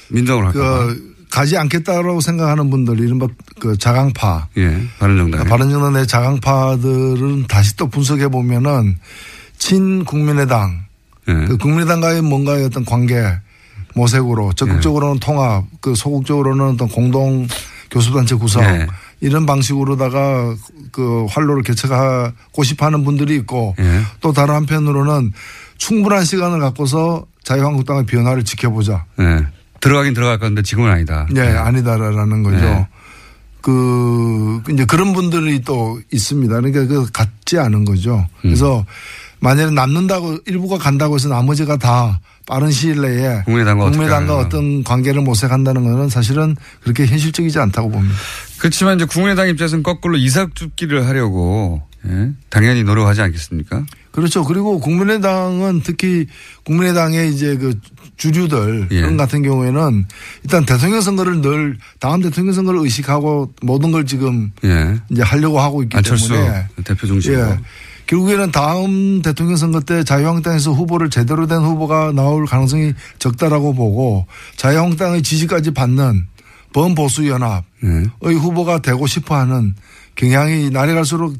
민정을 0.09 0.47
할까? 0.47 0.87
그 0.87 1.17
가지 1.31 1.57
않겠다라고 1.57 2.21
생각하는 2.21 2.71
분들 2.71 3.01
이른바 3.01 3.27
그 3.59 3.77
자강파 3.77 4.49
예, 4.57 4.83
바른정당. 4.99 5.45
바른정당 5.47 5.93
내 5.95 6.07
자강파들은 6.07 7.47
다시 7.47 7.77
또 7.77 7.89
분석해 7.89 8.29
보면은 8.29 8.97
친 9.59 10.05
국민의당 10.05 10.85
예. 11.29 11.33
그 11.47 11.57
국민의당과의 11.57 12.23
뭔가의 12.23 12.67
어떤 12.67 12.85
관계 12.85 13.23
모색으로 13.95 14.53
적극적으로는 14.53 15.19
통합 15.19 15.65
그 15.81 15.95
소극적으로는 15.95 16.75
어떤 16.75 16.89
공동 16.89 17.47
교섭단체 17.91 18.37
구성 18.37 18.63
예. 18.65 18.87
이런 19.21 19.47
방식으로다가 19.47 20.55
그 20.93 21.27
활로를 21.31 21.63
개척하고 21.63 22.63
싶어 22.63 22.87
하는 22.87 23.05
분들이 23.05 23.35
있고 23.37 23.75
예. 23.79 24.03
또 24.21 24.33
다른 24.33 24.55
한편으로는 24.55 25.33
충분한 25.79 26.25
시간을 26.25 26.61
갖고서 26.61 27.27
자유한국당의 27.45 28.07
변화를 28.07 28.45
지켜보자. 28.45 29.05
예. 29.21 29.47
들어가긴 29.81 30.15
들어갈 30.15 30.39
건데 30.39 30.63
지금은 30.63 30.91
아니다. 30.91 31.27
네, 31.31 31.43
아니다라는 31.43 32.43
거죠. 32.43 32.59
네. 32.59 32.89
그 33.61 34.63
이제 34.71 34.85
그런 34.85 35.13
분들이 35.13 35.61
또 35.63 36.01
있습니다. 36.13 36.55
그러니까 36.61 36.87
그 36.87 37.11
같지 37.13 37.59
않은 37.59 37.85
거죠. 37.85 38.27
그래서 38.41 38.87
만약에 39.41 39.73
남는다고 39.73 40.39
일부가 40.47 40.79
간다고 40.79 41.17
해서 41.17 41.29
나머지가 41.29 41.77
다 41.77 42.21
빠른 42.47 42.71
시일 42.71 43.01
내에 43.01 43.43
국민의당과 43.43 43.91
국민의당과. 43.91 44.39
어떤 44.39 44.85
관계를 44.85 45.21
모색한다는 45.23 45.83
것은 45.83 46.09
사실은 46.09 46.57
그렇게 46.83 47.07
현실적이지 47.07 47.59
않다고 47.59 47.91
봅니다. 47.91 48.15
그렇지만 48.59 48.97
이제 48.97 49.05
국민의당 49.05 49.49
입장에서는 49.49 49.83
거꾸로 49.83 50.17
이삭줍기를 50.17 51.07
하려고 51.09 51.83
예? 52.07 52.31
당연히 52.51 52.85
노력하지 52.85 53.21
않겠습니까? 53.23 53.85
그렇죠. 54.13 54.45
그리고 54.45 54.79
국민의당은 54.79 55.83
특히 55.85 56.27
국민의당의 56.65 57.33
이제 57.35 57.57
그 57.57 57.79
주류들 58.17 58.89
예. 58.91 59.01
그런 59.01 59.17
같은 59.17 59.43
경우에는 59.43 60.07
일단 60.45 60.65
대통령 60.65 61.01
선거를 61.01 61.41
늘 61.41 61.77
다음 62.01 62.23
대통령 62.23 62.55
선거를 62.55 62.81
의식하고 62.81 63.53
모든 63.63 63.93
걸 63.93 64.07
지금 64.07 64.53
예. 64.65 64.99
이제 65.11 65.23
하려고 65.23 65.61
하고 65.61 65.83
있기 65.83 65.97
안철수 65.97 66.33
때문에 66.33 66.67
대표 66.85 67.07
중심으로. 67.07 67.43
예. 67.43 67.59
결국에는 68.07 68.53
다음 68.53 69.21
대통령 69.21 69.57
선거 69.57 69.81
때 69.81 70.05
자유한국당에서 70.05 70.73
후보를 70.73 71.11
제대로 71.11 71.47
된 71.47 71.59
후보가 71.59 72.13
나올 72.13 72.47
가능성이 72.47 72.95
적다라고 73.19 73.75
보고 73.75 74.27
자유한국당의 74.57 75.23
지지까지 75.23 75.73
받는 75.73 76.27
범보수연합의 76.73 77.65
예. 77.85 78.33
후보가 78.33 78.79
되고 78.79 79.07
싶어하는 79.07 79.75
경향이 80.15 80.71
날이 80.71 80.95
갈수록 80.95 81.37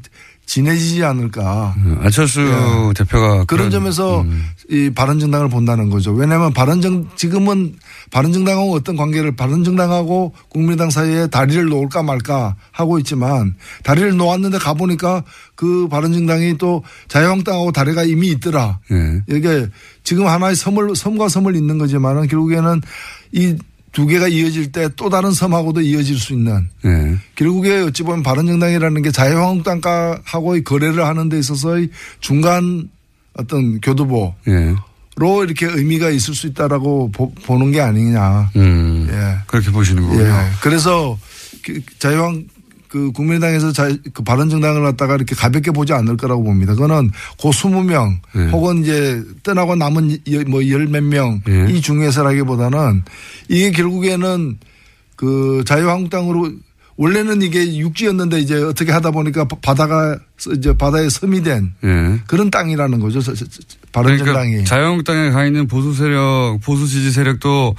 진해지지 0.47 1.03
않을까. 1.03 1.75
음, 1.77 1.99
안철수 2.01 2.41
예. 2.41 2.93
대표가 2.95 3.43
그런 3.43 3.69
점에서 3.69 4.25
이 4.69 4.89
바른정당을 4.89 5.49
본다는 5.49 5.89
거죠. 5.89 6.13
왜냐하면 6.13 6.53
바른정 6.53 7.09
지금은 7.15 7.75
바른정당하고 8.11 8.73
어떤 8.73 8.95
관계를 8.95 9.35
바른정당하고 9.35 10.33
국민의당 10.47 10.89
사이에 10.89 11.27
다리를 11.27 11.65
놓을까 11.65 12.01
말까 12.01 12.55
하고 12.71 12.97
있지만 12.99 13.55
다리를 13.83 14.15
놓았는데 14.15 14.57
가 14.57 14.73
보니까 14.73 15.23
그 15.55 15.89
바른정당이 15.89 16.57
또 16.57 16.83
자유한국당하고 17.09 17.73
다리가 17.73 18.05
이미 18.05 18.29
있더라. 18.29 18.79
예. 18.91 19.35
이게 19.35 19.67
지금 20.03 20.27
하나의 20.27 20.55
섬을 20.55 20.95
섬과 20.95 21.27
섬을 21.27 21.57
잇는 21.57 21.77
거지만은 21.77 22.27
결국에는 22.27 22.81
이 23.33 23.57
두 23.97 24.05
개가 24.05 24.27
이어질 24.27 24.71
때 24.71 24.87
또 24.95 25.09
다른 25.09 25.31
섬하고도 25.31 25.81
이어질 25.81 26.19
수 26.19 26.33
있는 26.33 26.69
예. 26.85 27.17
결국에 27.33 27.79
어찌 27.79 28.03
보면 28.03 28.21
바른정당이라는 28.21 29.01
게 29.01 29.09
자유한국당과하고의 29.09 30.63
거래를 30.63 31.03
하는 31.03 31.29
데 31.29 31.39
있어서의 31.39 31.89
중간 32.19 32.89
어떤 33.33 33.81
교두보로 33.81 34.35
예. 34.49 34.75
이렇게 35.43 35.65
의미가 35.65 36.11
있을 36.11 36.35
수 36.35 36.45
있다라고 36.45 37.09
보, 37.11 37.33
보는 37.33 37.71
게 37.71 37.81
아니냐. 37.81 38.51
음. 38.55 39.07
예. 39.09 39.39
그렇게 39.47 39.71
보시는 39.71 40.03
거군요. 40.03 40.25
예. 40.25 40.31
그래서 40.61 41.17
그 41.63 41.81
자유한 41.97 42.47
그 42.89 43.11
국민의당에서 43.11 43.71
자, 43.71 43.89
그 44.13 44.23
바른정당을 44.23 44.81
갖다가 44.81 45.15
이렇게 45.15 45.35
가볍게 45.35 45.71
보지 45.71 45.93
않을 45.93 46.17
거라고 46.17 46.43
봅니다. 46.43 46.73
그거는 46.73 47.11
고 47.37 47.51
20명 47.51 48.17
예. 48.35 48.45
혹은 48.49 48.83
이제 48.83 49.21
떠나고 49.43 49.75
남은 49.75 50.17
뭐 50.47 50.61
열 50.67 50.87
몇 50.87 51.03
명이 51.03 51.41
예. 51.47 51.81
중에서라기보다는 51.81 53.03
이게 53.49 53.71
결국에는 53.71 54.57
그 55.15 55.63
자유한국당으로 55.65 56.51
원래는 56.95 57.41
이게 57.43 57.77
육지였는데 57.77 58.39
이제 58.39 58.55
어떻게 58.55 58.91
하다 58.91 59.11
보니까 59.11 59.45
바다가 59.45 60.17
이제 60.55 60.75
바다에 60.75 61.09
섬이 61.09 61.43
된 61.43 61.73
예. 61.83 62.19
그런 62.25 62.49
땅이라는 62.49 62.99
거죠. 62.99 63.19
바른정당이. 63.91 64.49
그러니까 64.49 64.63
자유한국당에 64.63 65.29
가 65.29 65.45
있는 65.45 65.67
보수 65.67 65.93
세력, 65.93 66.59
보수 66.63 66.87
지지 66.87 67.11
세력도 67.11 67.75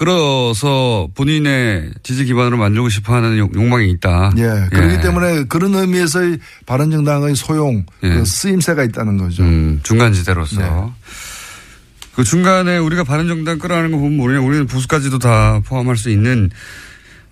끌어서 0.00 1.08
본인의 1.14 1.90
지지 2.02 2.24
기반으로 2.24 2.56
만들고 2.56 2.88
싶어 2.88 3.14
하는 3.14 3.36
욕- 3.36 3.54
욕망이 3.54 3.90
있다. 3.90 4.32
예. 4.38 4.68
그렇기 4.74 5.02
때문에 5.02 5.44
그런 5.44 5.74
의미에서의 5.74 6.38
바른정당의 6.64 7.36
소용, 7.36 7.84
예. 8.02 8.08
그 8.08 8.24
쓰임새가 8.24 8.82
있다는 8.84 9.18
거죠. 9.18 9.42
음, 9.42 9.80
중간지대로서. 9.82 10.60
네. 10.62 10.70
그 12.14 12.24
중간에 12.24 12.78
우리가 12.78 13.04
바른정당 13.04 13.58
끌어가는 13.58 13.90
거 13.92 13.98
보면 13.98 14.18
우리는, 14.20 14.40
우리는 14.42 14.66
보수까지도 14.66 15.18
다 15.18 15.60
포함할 15.66 15.96
수 15.98 16.08
있는 16.08 16.50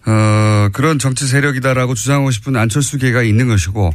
어, 0.06 0.68
그런 0.74 0.98
정치 0.98 1.26
세력이다라고 1.26 1.94
주장하고 1.94 2.30
싶은 2.30 2.54
안철수계가 2.56 3.22
있는 3.22 3.48
것이고 3.48 3.92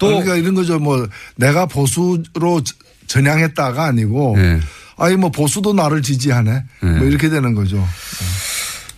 또 0.00 0.06
그러니까 0.08 0.34
이런 0.34 0.54
거죠. 0.54 0.78
뭐 0.80 1.06
내가 1.36 1.66
보수로 1.66 2.62
저- 2.64 2.74
전향했다가 3.06 3.84
아니고 3.84 4.34
예. 4.38 4.60
아니 4.96 5.16
뭐 5.16 5.30
보수도 5.30 5.72
나를 5.72 6.02
지지하네. 6.02 6.64
예. 6.82 6.86
뭐 6.86 7.06
이렇게 7.06 7.28
되는 7.28 7.54
거죠. 7.54 7.86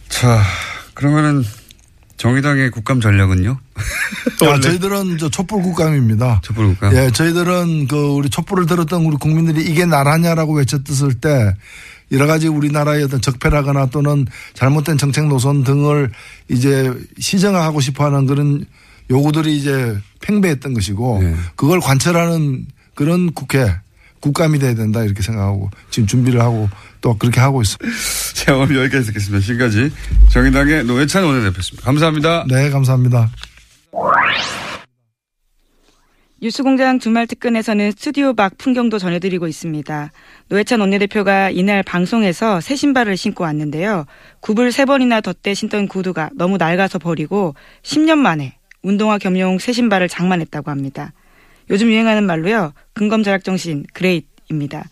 자, 0.09 0.43
그러면은 0.95 1.45
정의당의 2.17 2.71
국감 2.71 3.01
전략은요? 3.01 3.59
아, 4.43 4.61
저희들은 4.61 5.19
저 5.19 5.29
촛불 5.31 5.63
국감입니다. 5.63 6.41
촛불 6.43 6.67
국감. 6.69 6.95
예, 6.95 7.11
저희들은 7.11 7.87
그 7.87 7.97
우리 7.97 8.29
촛불을 8.29 8.67
들었던 8.67 9.05
우리 9.05 9.17
국민들이 9.17 9.65
이게 9.65 9.87
나라냐라고 9.87 10.55
외쳤을 10.55 11.15
때 11.15 11.55
여러 12.11 12.27
가지 12.27 12.49
우리나라의 12.49 13.05
어떤 13.05 13.21
적폐라거나 13.21 13.87
또는 13.87 14.27
잘못된 14.55 14.99
정책 14.99 15.27
노선 15.29 15.63
등을 15.63 16.11
이제 16.49 16.93
시정하고 17.19 17.81
싶어 17.81 18.07
하는 18.07 18.27
그런 18.27 18.65
요구들이 19.11 19.57
이제 19.57 19.97
팽배했던 20.21 20.75
것이고 20.75 21.21
예. 21.23 21.35
그걸 21.55 21.81
관철하는 21.81 22.67
그런 22.95 23.33
국회 23.33 23.73
국감이 24.21 24.59
돼야 24.59 24.75
된다 24.75 25.03
이렇게 25.03 25.23
생각하고 25.23 25.71
지금 25.91 26.07
준비를 26.07 26.41
하고 26.41 26.69
또 27.01 27.17
그렇게 27.17 27.41
하고 27.41 27.63
있습니다. 27.63 27.97
자, 28.35 28.57
오늘 28.57 28.77
여기까지 28.77 29.07
듣겠습니다. 29.07 29.45
지금까지 29.45 29.93
정의당의 30.31 30.85
노회찬 30.85 31.25
원내대표였습니다. 31.25 31.85
감사합니다. 31.85 32.45
네, 32.49 32.71
감사합니다. 32.71 33.31
뉴스공장 36.41 37.01
주말 37.01 37.27
특근에서는 37.27 37.91
스튜디오 37.91 38.33
밖 38.33 38.57
풍경도 38.59 39.01
전해드리고 39.01 39.49
있습니다. 39.49 40.13
노회찬 40.49 40.81
원내대표가 40.81 41.51
이날 41.51 41.83
방송에서 41.83 42.61
새 42.61 42.77
신발을 42.77 43.17
신고 43.17 43.43
왔는데요. 43.43 44.05
굽을 44.41 44.71
세 44.71 44.85
번이나 44.85 45.21
덧대 45.21 45.55
신던 45.55 45.89
구두가 45.89 46.31
너무 46.37 46.57
낡아서 46.57 47.01
버리고 47.01 47.57
10년 47.83 48.19
만에 48.19 48.57
운동화 48.83 49.19
겸용 49.19 49.59
새 49.59 49.73
신발을 49.73 50.09
장만했다고 50.09 50.71
합니다. 50.71 51.13
요즘 51.71 51.89
유행하는 51.89 52.25
말로요. 52.25 52.73
근검절약 52.95 53.45
정신 53.45 53.85
그레이트입니다. 53.93 54.85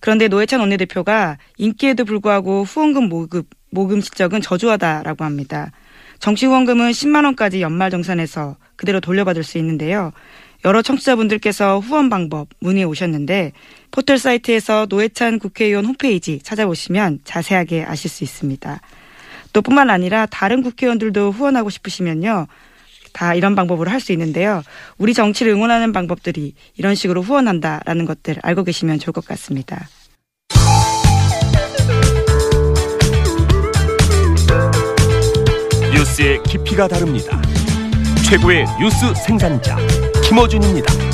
그런데 0.00 0.28
노회찬 0.28 0.60
원내대표가 0.60 1.38
인기에도 1.56 2.04
불구하고 2.04 2.64
후원금 2.64 3.08
모금, 3.08 3.42
모금 3.70 4.00
실적은 4.00 4.40
저조하다라고 4.40 5.24
합니다. 5.24 5.72
정치 6.18 6.46
후원금은 6.46 6.90
10만 6.90 7.24
원까지 7.24 7.60
연말 7.60 7.90
정산해서 7.90 8.56
그대로 8.76 9.00
돌려받을 9.00 9.42
수 9.42 9.58
있는데요. 9.58 10.12
여러 10.64 10.82
청취자분들께서 10.82 11.78
후원 11.78 12.08
방법 12.08 12.48
문의해 12.60 12.84
오셨는데 12.84 13.52
포털 13.92 14.18
사이트에서 14.18 14.86
노회찬 14.88 15.38
국회의원 15.38 15.84
홈페이지 15.84 16.40
찾아보시면 16.42 17.20
자세하게 17.22 17.84
아실 17.84 18.10
수 18.10 18.24
있습니다. 18.24 18.80
또 19.52 19.62
뿐만 19.62 19.88
아니라 19.90 20.26
다른 20.26 20.62
국회의원들도 20.62 21.30
후원하고 21.30 21.70
싶으시면요. 21.70 22.48
다 23.18 23.34
이런 23.34 23.56
방법으로 23.56 23.90
할 23.90 23.98
수 23.98 24.12
있는데요. 24.12 24.62
우리 24.96 25.12
정치를 25.12 25.50
응원하는 25.50 25.92
방법들이 25.92 26.54
이런 26.76 26.94
식으로 26.94 27.20
후원한다라는 27.20 28.04
것들 28.04 28.36
알고 28.42 28.62
계시면 28.62 29.00
좋을 29.00 29.12
것 29.12 29.24
같습니다. 29.24 29.88
뉴스의 35.92 36.40
깊이가 36.44 36.86
다릅니다. 36.86 37.42
최고의 38.24 38.66
뉴스 38.78 39.12
생산자 39.26 39.76
김어준입니다. 40.22 41.07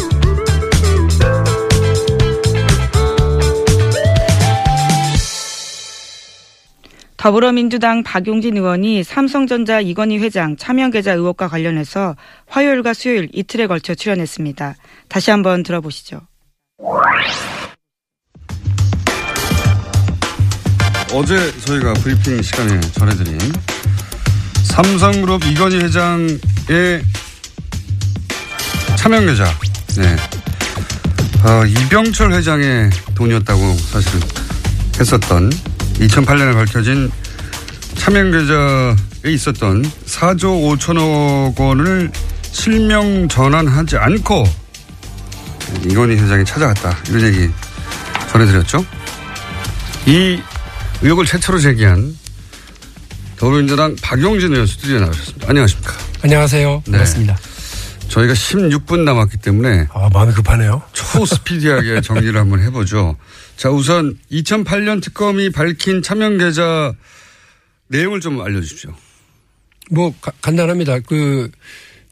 더불어민주당 7.25 8.03
박용진 8.03 8.59
의원이 8.59 9.03
삼성전자 9.03 9.81
이건희 9.81 10.19
회장 10.19 10.59
차명 10.59 10.91
계좌 10.91 11.15
의혹과 11.15 11.49
관련해서 11.49 12.17
화요일과 12.47 12.93
수요일 12.93 13.31
이틀에 13.33 13.67
걸쳐 13.67 13.95
출연했습니다. 13.95 14.75
다시 15.09 15.31
한번 15.31 15.63
들어보시죠. 15.63 16.21
어제 21.15 21.61
저희가 21.61 21.95
브리핑 21.95 22.43
시간에 22.43 22.79
전해드린 22.93 23.39
삼성그룹 24.65 25.47
이건희 25.47 25.79
회장의 25.79 27.01
차명계좌, 28.99 29.45
네. 29.97 30.17
어, 31.43 31.65
이병철 31.65 32.35
회장의 32.35 32.91
돈이었다고 33.15 33.73
사실은 33.77 34.21
했었던 35.01 35.74
2008년에 35.95 36.55
밝혀진 36.55 37.11
차명 37.95 38.31
계좌에 38.31 39.33
있었던 39.33 39.83
4조 40.07 40.79
5천억 40.79 41.59
원을 41.59 42.11
실명 42.43 43.29
전환하지 43.29 43.97
않고 43.97 44.45
이건희 45.85 46.17
회장이 46.17 46.45
찾아갔다. 46.45 46.97
이런 47.09 47.23
얘기 47.23 47.51
전해드렸죠. 48.31 48.85
이 50.07 50.41
의혹을 51.03 51.25
최초로 51.27 51.59
제기한 51.59 52.17
더불어민주당 53.37 53.97
박용진 54.03 54.53
의원 54.53 54.67
스튜디오에 54.67 55.01
나오셨습니다. 55.01 55.49
안녕하십니까. 55.49 55.93
안녕하세요. 56.23 56.83
네. 56.87 56.91
반갑습니다. 56.93 57.37
저희가 58.09 58.33
16분 58.35 59.01
남았기 59.01 59.39
때문에 59.39 59.89
아, 59.93 60.09
마음이 60.13 60.33
급하네요. 60.35 60.83
초스피디하게 60.93 62.01
정리를 62.01 62.39
한번 62.39 62.61
해보죠. 62.63 63.17
자, 63.57 63.71
우선 63.71 64.19
2008년 64.33 65.03
특검이 65.03 65.51
밝힌 65.51 66.03
차명 66.03 66.39
계좌 66.39 66.93
내용을 67.89 68.21
좀 68.21 68.41
알려주십시오. 68.41 68.95
뭐 69.91 70.15
가- 70.21 70.33
간단합니다. 70.41 71.01
그 71.01 71.51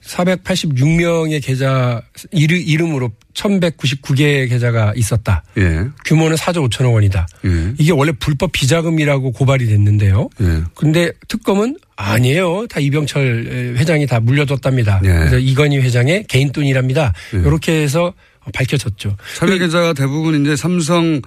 486명의 0.05 1.43
계좌 1.45 2.03
이르- 2.33 2.57
이름으로 2.57 3.13
1199개의 3.35 4.49
계좌가 4.49 4.93
있었다. 4.97 5.43
예. 5.59 5.85
규모는 6.05 6.37
4조 6.37 6.69
5천억 6.69 6.93
원이다. 6.93 7.27
예. 7.47 7.75
이게 7.79 7.93
원래 7.93 8.13
불법 8.13 8.53
비자금이라고 8.53 9.33
고발이 9.33 9.67
됐는데요. 9.67 10.29
예. 10.41 10.63
근데 10.75 11.13
특검은 11.29 11.77
아니에요. 11.97 12.67
다 12.69 12.81
이병철 12.81 13.75
회장이 13.79 14.07
다 14.07 14.21
물려줬답니다. 14.21 15.01
예. 15.05 15.09
그래서 15.09 15.39
이건희 15.39 15.79
회장의 15.79 16.25
개인 16.29 16.53
돈이랍니다. 16.53 17.13
예. 17.35 17.39
이렇게 17.39 17.81
해서 17.83 18.13
밝혀졌죠. 18.53 19.17
차명 19.37 19.59
계좌가 19.59 19.93
대부분 19.93 20.41
이제 20.41 20.57
삼성 20.57 21.21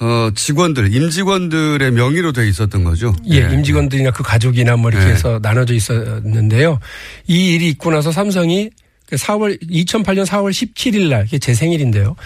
어, 0.00 0.28
직원들, 0.34 0.92
임직원들의 0.92 1.92
명의로 1.92 2.32
돼 2.32 2.48
있었던 2.48 2.82
거죠. 2.82 3.14
예, 3.30 3.48
임직원들이나 3.52 4.10
그 4.10 4.22
가족이나 4.22 4.76
뭐 4.76 4.90
이렇게 4.90 5.06
예. 5.06 5.10
해서 5.10 5.38
나눠져 5.40 5.74
있었는데요. 5.74 6.80
이 7.28 7.54
일이 7.54 7.68
있고 7.68 7.92
나서 7.92 8.10
삼성이 8.10 8.70
그 8.70 8.83
4월 9.12 9.60
2008년 9.70 10.24
4월 10.26 10.50
17일 10.50 11.08
날 11.08 11.24
이게 11.26 11.38
제 11.38 11.52
생일인데요. 11.54 12.16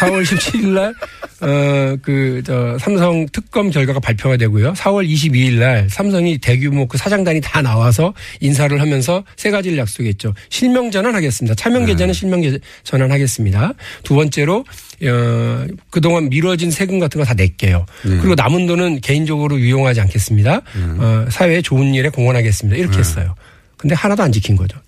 4월 0.00 0.22
17일 0.22 0.68
날 0.68 0.94
어, 1.40 1.96
그, 2.02 2.42
저, 2.44 2.76
삼성 2.80 3.26
특검 3.32 3.70
결과가 3.70 4.00
발표가 4.00 4.36
되고요. 4.36 4.72
4월 4.72 5.08
22일 5.08 5.58
날 5.58 5.88
삼성이 5.90 6.38
대규모 6.38 6.86
그 6.86 6.96
사장단이 6.98 7.40
다 7.40 7.60
나와서 7.62 8.14
인사를 8.40 8.80
하면서 8.80 9.24
세 9.36 9.50
가지를 9.50 9.78
약속했죠. 9.78 10.34
실명 10.48 10.90
전환하겠습니다. 10.90 11.54
차명 11.54 11.82
계좌는 11.86 12.14
실명 12.14 12.40
계- 12.40 12.58
전환하겠습니다. 12.82 13.72
두 14.02 14.14
번째로, 14.14 14.64
어, 15.04 15.66
그동안 15.90 16.28
미뤄진 16.28 16.70
세금 16.70 16.98
같은 16.98 17.20
거 17.20 17.24
다 17.24 17.34
낼게요. 17.34 17.84
그리고 18.20 18.34
남은 18.34 18.66
돈은 18.66 19.00
개인적으로 19.00 19.58
유용하지 19.60 20.00
않겠습니다. 20.00 20.62
어, 21.00 21.26
사회에 21.30 21.62
좋은 21.62 21.94
일에 21.94 22.08
공헌하겠습니다. 22.08 22.76
이렇게 22.78 22.94
했어요. 23.00 23.34
근데 23.76 23.94
하나도 23.94 24.22
안 24.24 24.32
지킨 24.32 24.56
거죠. 24.56 24.78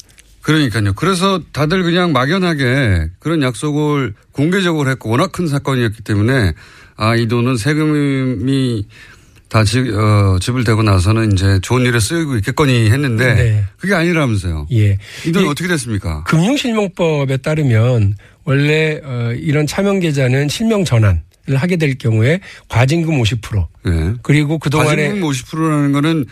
그러니까요. 0.42 0.92
그래서 0.94 1.40
다들 1.52 1.82
그냥 1.82 2.12
막연하게 2.12 3.10
그런 3.18 3.42
약속을 3.42 4.14
공개적으로 4.32 4.90
했고 4.90 5.10
워낙 5.10 5.32
큰 5.32 5.46
사건이었기 5.46 6.02
때문에 6.02 6.52
아, 6.96 7.16
이 7.16 7.26
돈은 7.28 7.56
세금이 7.56 8.86
다 9.48 9.64
지, 9.64 9.80
어, 9.80 10.38
지불되고 10.40 10.82
나서는 10.82 11.32
이제 11.32 11.58
좋은 11.60 11.82
일에 11.84 11.98
쓰이고 11.98 12.36
있겠거니 12.36 12.90
했는데 12.90 13.34
네. 13.34 13.64
그게 13.78 13.94
아니라면서요. 13.94 14.68
예. 14.72 14.96
이돈 15.26 15.44
이- 15.44 15.48
어떻게 15.48 15.66
됐습니까? 15.68 16.22
금융실명법에 16.24 17.38
따르면 17.38 18.14
원래 18.44 19.00
어, 19.02 19.32
이런 19.36 19.66
차명 19.66 19.98
계좌는 20.00 20.48
실명 20.48 20.84
전환 20.84 21.22
을 21.48 21.56
하게 21.56 21.76
될 21.76 21.96
경우에 21.96 22.38
과징금 22.68 23.20
50% 23.22 23.66
예. 23.86 24.12
그리고 24.22 24.58
그동안에 24.58 25.08
과징금 25.08 25.28
50%라는 25.28 25.90
거는 25.92 26.26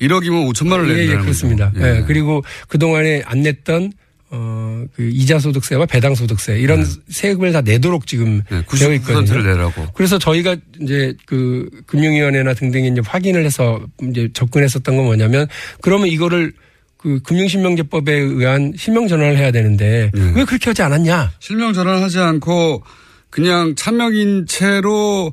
1억이면 0.00 0.52
5천만 0.52 0.72
원을 0.72 0.90
예, 0.90 0.96
낸다는 1.02 1.20
예, 1.20 1.22
그렇습니다. 1.22 1.70
거죠. 1.72 1.86
예. 1.86 2.04
그리고 2.06 2.42
그동안에 2.68 3.22
안 3.26 3.42
냈던 3.42 3.92
어, 4.32 4.84
그 4.94 5.10
이자 5.12 5.40
소득세와 5.40 5.86
배당 5.86 6.14
소득세 6.14 6.58
이런 6.58 6.86
세금을 7.08 7.52
다 7.52 7.60
내도록 7.62 8.06
지금 8.06 8.42
네, 8.48 8.62
되어 8.78 8.92
있거든요. 8.94 9.24
90%를 9.24 9.42
내라고. 9.42 9.86
그래서 9.92 10.18
저희가 10.18 10.56
이제 10.80 11.14
그 11.26 11.68
금융위원회나 11.86 12.54
등등이 12.54 12.88
이제 12.88 13.00
확인을 13.04 13.44
해서 13.44 13.80
이제 14.08 14.28
접근했었던 14.32 14.96
건 14.96 15.04
뭐냐면 15.04 15.48
그러면 15.80 16.06
이거를 16.06 16.52
그 16.96 17.20
금융실명제법에 17.22 18.12
의한 18.12 18.72
실명 18.76 19.08
전환을 19.08 19.36
해야 19.36 19.50
되는데 19.50 20.10
네. 20.14 20.32
왜 20.36 20.44
그렇게 20.44 20.70
하지 20.70 20.82
않았냐? 20.82 21.32
실명 21.40 21.72
전환하지 21.72 22.18
않고 22.18 22.84
그냥 23.30 23.74
차명인 23.74 24.46
채로 24.46 25.32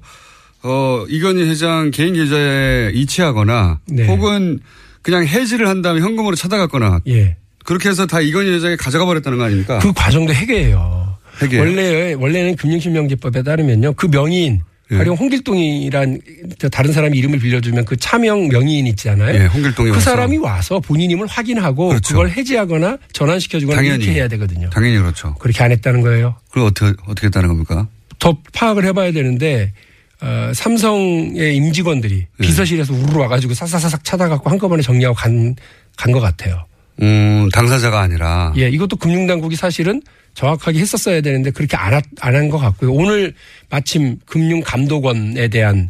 어 0.68 1.06
이건희 1.08 1.44
회장 1.50 1.92
개인 1.92 2.14
계좌에 2.14 2.92
이체하거나 2.94 3.80
네. 3.88 4.06
혹은 4.08 4.60
그냥 5.02 5.26
해지를 5.26 5.70
한 5.70 5.82
다음에 5.82 6.02
현금으로 6.02 6.36
찾아갔거나 6.36 7.00
예. 7.08 7.38
그렇게 7.64 7.88
해서 7.90 8.06
다 8.06 8.20
이건희 8.20 8.52
회장이 8.52 8.76
가져가 8.76 9.06
버렸다는 9.06 9.38
거 9.38 9.46
아닙니까? 9.46 9.80
그 9.80 9.94
과정도 9.94 10.34
해계예요. 10.34 11.16
해계예요? 11.42 11.64
원래 11.64 12.14
원래는 12.14 12.56
금융실명제법에 12.58 13.44
따르면요. 13.44 13.94
그 13.94 14.08
명의인 14.08 14.62
예. 14.92 14.98
가령 14.98 15.16
홍길동이란 15.16 16.20
저 16.60 16.68
다른 16.70 16.92
사람 16.92 17.16
이름을 17.16 17.40
빌려주면 17.40 17.86
그 17.86 17.96
차명 17.96 18.48
명의인 18.50 18.88
있잖아요. 18.88 19.36
예, 19.40 19.46
홍길동이 19.46 19.90
그 19.90 19.96
와서. 19.96 20.12
사람이 20.12 20.38
와서 20.38 20.80
본인임을 20.82 21.28
확인하고 21.28 21.90
그렇죠. 21.90 22.14
그걸 22.14 22.30
해지하거나 22.32 22.98
전환시켜주거나 23.14 23.76
당연히. 23.78 24.04
이렇게 24.04 24.20
해야 24.20 24.28
되거든요. 24.30 24.70
당연히 24.70 24.98
그렇죠. 24.98 25.36
그렇게 25.36 25.64
안 25.64 25.72
했다는 25.72 26.02
거예요. 26.02 26.36
그걸 26.50 26.64
어떻게 26.68 26.94
어떻게 27.08 27.28
했다는 27.28 27.48
겁니까? 27.50 27.88
더 28.20 28.38
파악을 28.54 28.84
해봐야 28.86 29.12
되는데 29.12 29.74
어, 30.22 30.52
삼성의 30.54 31.56
임직원들이 31.56 32.26
예. 32.40 32.44
비서실에서 32.44 32.94
우르르 32.94 33.20
와가지고 33.20 33.54
사사사삭 33.54 34.04
찾아갖고 34.04 34.50
한꺼번에 34.50 34.82
정리하고 34.82 35.16
간 35.16 35.56
간 35.98 36.12
것 36.14 36.20
같아요. 36.20 36.66
음 37.02 37.50
당사자가 37.52 38.02
아니라 38.02 38.54
예, 38.58 38.70
이것도 38.70 38.98
금융당국이 38.98 39.56
사실은 39.56 40.02
정확하게 40.36 40.80
했었어야 40.80 41.22
되는데 41.22 41.50
그렇게 41.50 41.76
안한것 42.20 42.62
같고요. 42.62 42.92
오늘 42.94 43.34
마침 43.70 44.18
금융감독원에 44.28 45.48
대한 45.48 45.90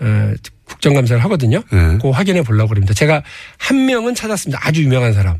어, 0.00 0.32
국정감사를 0.64 1.22
하거든요. 1.24 1.62
예. 1.72 1.76
그거 1.96 2.10
확인해 2.12 2.42
보려고 2.42 2.68
그럽니다. 2.68 2.94
제가 2.94 3.22
한 3.58 3.86
명은 3.86 4.14
찾았습니다. 4.14 4.60
아주 4.62 4.82
유명한 4.84 5.12
사람. 5.12 5.38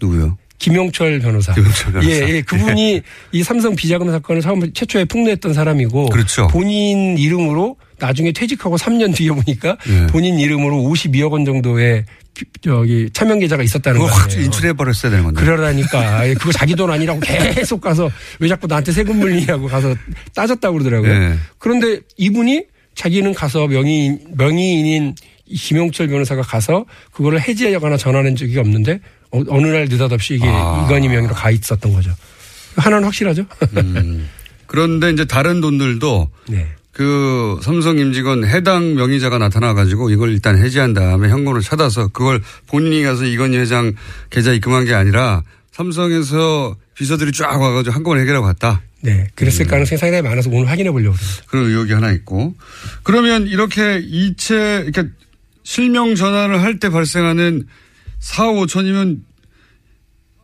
누구요? 0.00 0.38
김용철 0.60 1.18
변호사. 1.20 1.52
김용철 1.54 1.92
변호사. 1.92 2.08
예, 2.10 2.28
예. 2.36 2.42
그분이 2.42 3.00
이 3.32 3.42
삼성 3.42 3.74
비자금 3.74 4.10
사건을 4.12 4.42
처음 4.42 4.72
최초에 4.72 5.06
폭로했던 5.06 5.52
사람이고 5.54 6.10
그렇죠. 6.10 6.46
본인 6.48 7.18
이름으로 7.18 7.76
나중에 7.98 8.30
퇴직하고 8.32 8.76
3년 8.76 9.14
뒤에 9.16 9.30
보니까 9.30 9.76
예. 9.88 10.06
본인 10.08 10.38
이름으로 10.38 10.76
52억 10.76 11.32
원 11.32 11.44
정도의 11.44 12.04
피- 12.34 12.44
저기 12.62 13.08
차명 13.12 13.38
계좌가 13.40 13.62
있었다는 13.62 14.00
거예요. 14.00 14.12
확 14.12 14.32
인출해 14.32 14.72
버렸어야 14.74 15.10
되는 15.10 15.24
건데. 15.24 15.40
그러라니까 15.42 16.28
예, 16.28 16.34
그거 16.34 16.52
자기 16.52 16.76
돈 16.76 16.90
아니라고 16.90 17.20
계속 17.20 17.80
가서 17.80 18.10
왜 18.38 18.48
자꾸 18.48 18.66
나한테 18.66 18.92
세금 18.92 19.18
물리냐고 19.18 19.66
가서 19.66 19.94
따졌다고 20.34 20.78
그러더라고요. 20.78 21.10
예. 21.10 21.34
그런데 21.58 22.00
이분이 22.18 22.64
자기는 22.94 23.32
가서 23.34 23.66
명의인 23.66 24.18
명의인인 24.36 25.14
이 25.46 25.56
김용철 25.56 26.08
변호사가 26.08 26.42
가서 26.42 26.84
그거를 27.12 27.40
해지하거나 27.40 27.96
전환한 27.96 28.36
적이 28.36 28.58
없는데 28.58 29.00
어, 29.32 29.42
어느 29.48 29.66
날 29.66 29.86
느닷없이 29.88 30.34
이게 30.34 30.46
아. 30.46 30.84
이건희 30.86 31.08
명의로 31.08 31.34
가 31.34 31.50
있었던 31.50 31.92
거죠. 31.92 32.10
하나는 32.76 33.04
확실하죠. 33.04 33.44
음. 33.76 34.28
그런데 34.66 35.10
이제 35.10 35.24
다른 35.24 35.60
돈들도 35.60 36.30
네. 36.48 36.68
그 36.92 37.58
삼성 37.62 37.98
임직원 37.98 38.44
해당 38.44 38.94
명의자가 38.94 39.38
나타나 39.38 39.74
가지고 39.74 40.10
이걸 40.10 40.30
일단 40.30 40.62
해지한 40.62 40.92
다음에 40.92 41.28
현금으로 41.28 41.60
찾아서 41.60 42.08
그걸 42.08 42.42
본인이 42.66 43.02
가서 43.02 43.24
이건희 43.24 43.58
회장 43.58 43.94
계좌 44.30 44.52
입금한 44.52 44.84
게 44.84 44.94
아니라 44.94 45.42
삼성에서 45.72 46.76
비서들이 46.94 47.32
쫙 47.32 47.60
와가지고 47.60 47.94
한꺼번에 47.94 48.22
해결하고 48.22 48.46
갔다. 48.46 48.82
네. 49.00 49.28
그랬을 49.34 49.66
가능성이 49.66 49.98
상당히 49.98 50.22
많아서 50.22 50.50
오늘 50.50 50.68
확인해 50.68 50.90
보려고 50.90 51.16
그럽니다. 51.16 51.44
그런 51.46 51.66
의혹이 51.70 51.92
하나 51.94 52.12
있고. 52.12 52.54
그러면 53.02 53.46
이렇게 53.46 53.98
이체, 53.98 54.84
그러니까 54.90 55.04
실명 55.62 56.14
전환을 56.14 56.60
할때 56.60 56.90
발생하는 56.90 57.66
4억 58.20 58.66
5천이면 58.66 59.18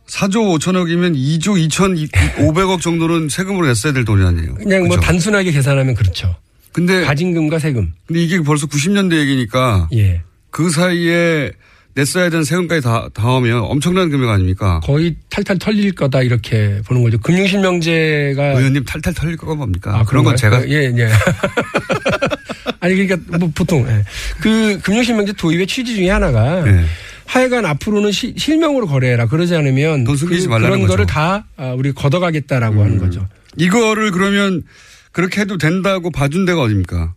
4조 0.07 0.57
5천억이면 0.59 1.15
2조 1.15 1.69
2,500억 1.69 2.81
정도는 2.81 3.29
세금으로 3.29 3.67
냈어야 3.67 3.93
될 3.93 4.05
돈이 4.05 4.25
아니에요. 4.25 4.55
그냥 4.55 4.87
뭐 4.87 4.95
그죠? 4.95 5.01
단순하게 5.01 5.51
계산하면 5.51 5.95
그렇죠. 5.95 6.35
근데 6.71 7.03
가진금과 7.03 7.59
세금. 7.59 7.93
근데 8.05 8.23
이게 8.23 8.39
벌써 8.39 8.67
90년대 8.67 9.17
얘기니까 9.17 9.89
예. 9.93 10.21
그 10.49 10.69
사이에 10.69 11.51
냈어야 11.95 12.29
되는 12.29 12.43
세금까지 12.43 12.81
다, 12.81 13.09
다 13.13 13.35
하면 13.35 13.63
엄청난 13.63 14.09
금액 14.11 14.29
아닙니까? 14.29 14.79
거의 14.83 15.15
탈탈 15.29 15.57
털릴 15.57 15.93
거다 15.93 16.21
이렇게 16.21 16.79
보는 16.85 17.01
거죠. 17.01 17.17
금융실명제가 17.17 18.59
의원님 18.59 18.83
탈탈 18.85 19.15
털릴 19.15 19.35
거가 19.35 19.55
뭡니까? 19.55 19.97
아, 19.97 20.03
그런 20.03 20.23
건? 20.23 20.35
제가 20.35 20.69
예, 20.69 20.93
예. 20.95 21.09
아니 22.79 22.95
그러니까 22.95 23.37
뭐 23.39 23.51
보통 23.55 23.87
예. 23.89 24.03
그 24.39 24.79
금융실명제 24.83 25.33
도입의 25.33 25.65
취지 25.65 25.95
중에 25.95 26.11
하나가 26.11 26.65
예. 26.67 26.85
하여간 27.27 27.65
앞으로는 27.65 28.11
시- 28.11 28.33
실명으로 28.37 28.87
거래해라. 28.87 29.27
그러지 29.27 29.55
않으면 29.55 30.05
돈 30.05 30.15
숨기지 30.17 30.47
그, 30.47 30.51
말라는 30.51 30.69
런 30.69 30.79
거죠. 30.81 30.85
음. 30.85 30.89
거를 30.89 31.05
다 31.05 31.45
아, 31.57 31.73
우리 31.77 31.91
걷어가겠다라고 31.91 32.81
하는 32.83 32.97
거죠. 32.97 33.27
이거를 33.57 34.11
그러면 34.11 34.63
그렇게 35.11 35.41
해도 35.41 35.57
된다고 35.57 36.09
봐준 36.09 36.45
데가 36.45 36.61
어딥니까? 36.61 37.13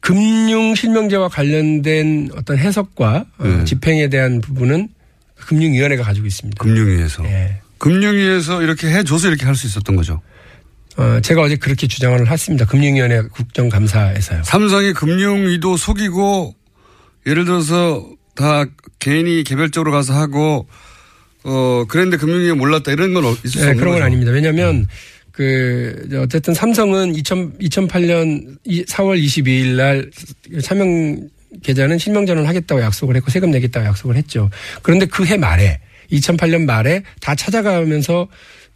금융 0.00 0.74
실명제와 0.74 1.28
관련된 1.28 2.30
어떤 2.36 2.58
해석과 2.58 3.24
어, 3.38 3.44
네. 3.46 3.64
집행에 3.64 4.08
대한 4.08 4.40
부분은 4.40 4.88
금융위원회가 5.36 6.02
가지고 6.04 6.26
있습니다. 6.26 6.62
금융위에서. 6.62 7.24
예. 7.24 7.60
금융위에서 7.78 8.62
이렇게 8.62 8.88
해줘서 8.88 9.28
이렇게 9.28 9.44
할 9.46 9.54
수 9.54 9.66
있었던 9.66 9.96
거죠. 9.96 10.20
어, 10.96 11.20
제가 11.22 11.42
어제 11.42 11.56
그렇게 11.56 11.86
주장을 11.86 12.26
했습니다. 12.30 12.64
금융위원회 12.66 13.22
국정감사에서요. 13.32 14.42
삼성이 14.44 14.92
금융위도 14.92 15.76
속이고 15.76 16.54
예를 17.26 17.44
들어서 17.44 18.06
다 18.36 18.64
개인이 18.98 19.42
개별적으로 19.44 19.90
가서 19.92 20.14
하고 20.14 20.68
어 21.44 21.84
그랬는데 21.88 22.16
금융위가 22.18 22.54
몰랐다 22.54 22.92
이런 22.92 23.14
건 23.14 23.24
어- 23.24 23.32
있을 23.44 23.60
수 23.60 23.66
네, 23.66 23.74
그런 23.74 23.94
건. 23.94 24.02
아닙니다. 24.02 24.30
왜냐하면 24.32 24.86
그 25.32 26.08
어쨌든 26.22 26.54
삼성은 26.54 27.14
2000, 27.14 27.58
2008년 27.58 28.58
4월 28.88 29.22
22일 29.22 29.76
날 29.76 30.10
차명 30.62 31.28
계좌는 31.62 31.98
실명전환 31.98 32.46
하겠다고 32.46 32.80
약속을 32.80 33.16
했고 33.16 33.30
세금 33.30 33.50
내겠다고 33.50 33.86
약속을 33.86 34.16
했죠. 34.16 34.50
그런데 34.82 35.06
그 35.06 35.24
해 35.24 35.36
말에 35.36 35.80
2008년 36.12 36.64
말에 36.64 37.02
다 37.20 37.34
찾아가면서 37.34 38.28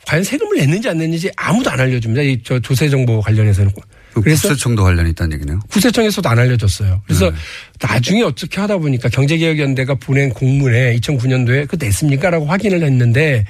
과연 0.07 0.25
세금을 0.25 0.57
냈는지 0.59 0.89
안 0.89 0.99
냈는지 0.99 1.31
아무도 1.37 1.71
안 1.71 1.81
알려줍니다. 1.81 2.23
이 2.23 2.41
저 2.45 2.59
조세 2.61 2.89
정보 2.89 3.21
관련해서는. 3.21 3.71
그 4.13 4.21
그래서 4.23 4.49
국세청도 4.49 4.83
관련이 4.83 5.11
있다는 5.11 5.35
얘기네요. 5.35 5.61
구세청에서도 5.71 6.29
안 6.29 6.39
알려줬어요. 6.39 7.03
그래서 7.07 7.31
네. 7.31 7.37
나중에 7.81 8.23
어떻게 8.23 8.61
하다 8.61 8.79
보니까 8.79 9.09
경제개혁연대가 9.09 9.95
보낸 9.95 10.31
공문에 10.31 10.97
2009년도에 10.99 11.69
그 11.69 11.77
냈습니까라고 11.79 12.47
확인을 12.47 12.83
했는데 12.83 13.45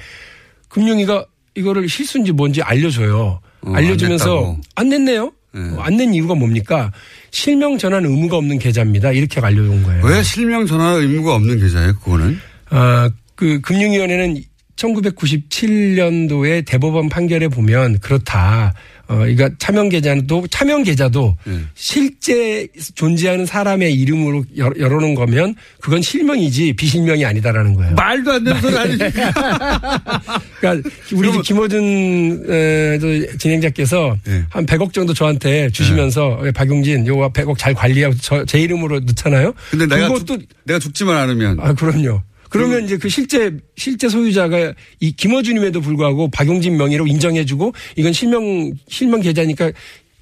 금융위가 0.69 1.25
이거를 1.55 1.89
실수인지 1.89 2.31
뭔지 2.31 2.61
알려줘요. 2.61 3.41
어, 3.61 3.69
안 3.69 3.75
알려주면서 3.75 4.25
냈다고. 4.25 4.61
안, 4.75 4.89
냈네요. 4.89 5.31
네. 5.53 5.61
안낸 5.79 6.13
이유가 6.13 6.33
뭡니까? 6.33 6.91
실명 7.31 7.77
전환 7.77 8.05
의무가 8.05 8.37
없는 8.37 8.57
계좌입니다. 8.59 9.11
이렇게 9.11 9.39
알려준 9.41 9.83
거예요. 9.83 10.05
왜 10.05 10.23
실명 10.23 10.65
전환 10.65 11.01
의무가 11.01 11.35
없는 11.35 11.59
계좌예요? 11.59 11.95
그거는 11.99 12.39
아, 12.69 13.09
그 13.35 13.59
금융위원회는 13.61 14.43
1997년도에 14.77 16.65
대법원 16.65 17.09
판결에 17.09 17.47
보면 17.49 17.99
그렇다. 17.99 18.73
어, 19.11 19.27
이거 19.27 19.49
차명 19.59 19.89
계좌도 19.89 20.47
차명 20.49 20.83
계좌도 20.83 21.35
네. 21.43 21.59
실제 21.75 22.67
존재하는 22.95 23.45
사람의 23.45 23.93
이름으로 23.93 24.45
열- 24.57 24.73
열어놓은 24.79 25.15
거면 25.15 25.55
그건 25.81 26.01
실명이지 26.01 26.73
비실명이 26.73 27.25
아니다라는 27.25 27.75
거예요. 27.75 27.93
말도 27.95 28.31
안 28.31 28.43
되는 28.43 28.61
소리 28.61 28.77
아니니까. 28.77 29.09
그러니까 30.59 30.89
우리 31.13 31.29
이제 31.29 31.39
김호준 31.43 32.45
에, 32.49 32.99
저 32.99 33.37
진행자께서 33.37 34.17
네. 34.25 34.43
한 34.49 34.65
100억 34.65 34.93
정도 34.93 35.13
저한테 35.13 35.69
주시면서 35.71 36.39
예, 36.45 36.51
박용진 36.51 37.05
요거 37.05 37.31
100억 37.33 37.57
잘 37.57 37.73
관리하고 37.73 38.15
저, 38.21 38.45
제 38.45 38.59
이름으로 38.59 38.99
넣잖아요. 39.01 39.53
근데 39.71 39.87
내가 39.87 40.07
그것도 40.07 40.25
죽, 40.39 40.47
내가 40.63 40.79
죽지만 40.79 41.17
않으면 41.17 41.59
아, 41.59 41.73
그럼요. 41.73 42.21
그러면 42.51 42.83
이제 42.85 42.97
그 42.97 43.09
실제 43.09 43.51
실제 43.77 44.07
소유자가 44.09 44.73
이 44.99 45.11
김어준임에도 45.13 45.81
불구하고 45.81 46.29
박용진 46.29 46.77
명의로 46.77 47.07
인정해주고 47.07 47.73
이건 47.95 48.13
실명 48.13 48.71
실명 48.89 49.21
계좌니까 49.21 49.71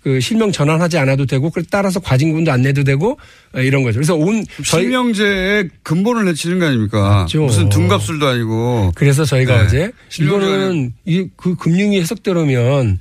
그 0.04 0.22
실명 0.22 0.52
전환하지 0.52 0.98
않아도 1.00 1.26
되고 1.26 1.50
그 1.50 1.62
따라서 1.70 2.00
과징금도 2.00 2.52
안 2.52 2.62
내도 2.62 2.84
되고 2.86 3.18
어, 3.54 3.60
이런 3.60 3.84
거죠. 3.84 3.96
그래서 3.96 4.16
온 4.16 4.46
저희 4.64 4.84
실명제에 4.84 5.68
근본을 5.84 6.24
내치는 6.26 6.60
거 6.60 6.68
아닙니까? 6.68 7.22
맞죠. 7.24 7.42
무슨 7.44 7.68
둔갑술도 7.68 8.26
아니고. 8.28 8.92
그래서 8.96 9.26
저희가 9.26 9.58
네. 9.58 9.66
어제 9.66 9.92
이거는 10.24 10.94
이 11.06 11.28
그 11.36 11.56
금융위 11.56 12.00
해석대로면 12.00 13.00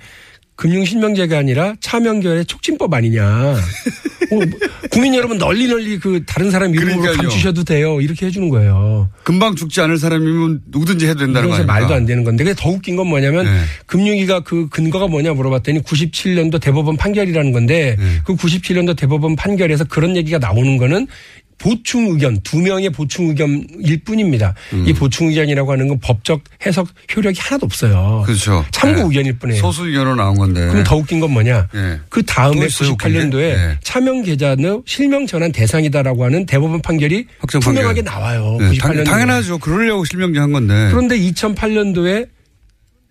금융 0.59 0.85
실명제가 0.85 1.39
아니라 1.39 1.77
차명결의 1.79 2.45
촉진법 2.45 2.93
아니냐. 2.93 3.25
어, 3.25 3.57
국민 4.91 5.15
여러분 5.15 5.39
널리 5.39 5.69
널리 5.69 6.01
그 6.01 6.25
다른 6.27 6.51
사람 6.51 6.75
이름으로 6.75 7.01
그러니까요. 7.01 7.29
감추셔도 7.29 7.63
돼요. 7.63 8.01
이렇게 8.01 8.27
해주는 8.27 8.49
거예요. 8.49 9.09
금방 9.23 9.55
죽지 9.55 9.81
않을 9.83 9.99
사람이면 9.99 10.63
누구든지 10.67 11.07
해도 11.07 11.21
된다는 11.21 11.49
거 11.49 11.55
그래서 11.55 11.63
아닙니까? 11.63 11.73
말도 11.73 11.95
안 11.95 12.07
되는 12.07 12.25
건데. 12.25 12.43
근데 12.43 12.61
더 12.61 12.71
웃긴 12.71 12.97
건 12.97 13.07
뭐냐면 13.07 13.45
네. 13.45 13.61
금융위가 13.87 14.41
그 14.41 14.69
근거가 14.69 15.07
뭐냐 15.07 15.33
물어봤더니 15.33 15.83
97년도 15.83 16.61
대법원 16.61 16.97
판결이라는 16.97 17.53
건데 17.53 17.95
네. 17.97 18.05
그 18.25 18.35
97년도 18.35 18.97
대법원 18.97 19.37
판결에서 19.37 19.85
그런 19.85 20.17
얘기가 20.17 20.39
나오는 20.39 20.77
거는 20.77 21.07
보충 21.59 22.09
의견 22.13 22.41
두 22.43 22.59
명의 22.61 22.89
보충 22.91 23.29
의견일 23.29 24.01
뿐입니다. 24.05 24.55
음. 24.73 24.85
이 24.87 24.93
보충 24.93 25.29
의견이라고 25.29 25.73
하는 25.73 25.89
건 25.89 25.99
법적 26.01 26.41
해석 26.65 26.89
효력이 27.15 27.39
하나도 27.41 27.67
없어요. 27.67 28.23
그렇죠. 28.25 28.65
참고 28.71 29.01
네. 29.01 29.07
의견일 29.07 29.39
뿐이에요. 29.39 29.61
소수 29.61 29.87
의견으로 29.87 30.15
나온 30.15 30.37
건데. 30.37 30.67
그럼 30.69 30.85
더 30.85 30.97
웃긴 30.97 31.21
건 31.21 31.33
뭐냐? 31.33 31.69
네. 31.73 31.99
그 32.09 32.25
다음에 32.25 32.61
또 32.61 32.67
있어요, 32.67 32.91
웃긴 32.91 33.13
게? 33.13 33.19
98년도에 33.19 33.41
네. 33.57 33.79
차명 33.83 34.23
계좌는 34.23 34.83
실명 34.87 35.27
전환 35.27 35.53
대상이다라고 35.53 36.25
하는 36.25 36.47
대법원 36.47 36.81
판결이 36.83 37.27
확정 37.41 37.61
투명하게 37.61 38.03
판결. 38.03 38.05
나와요. 38.05 38.57
네, 38.61 38.71
98년도에. 38.71 39.05
당, 39.05 39.21
연하죠 39.23 39.59
그러려고 39.59 40.05
실명제 40.05 40.39
한 40.41 40.53
건데. 40.53 40.89
그런데 40.91 41.19
2008년도에 41.19 42.29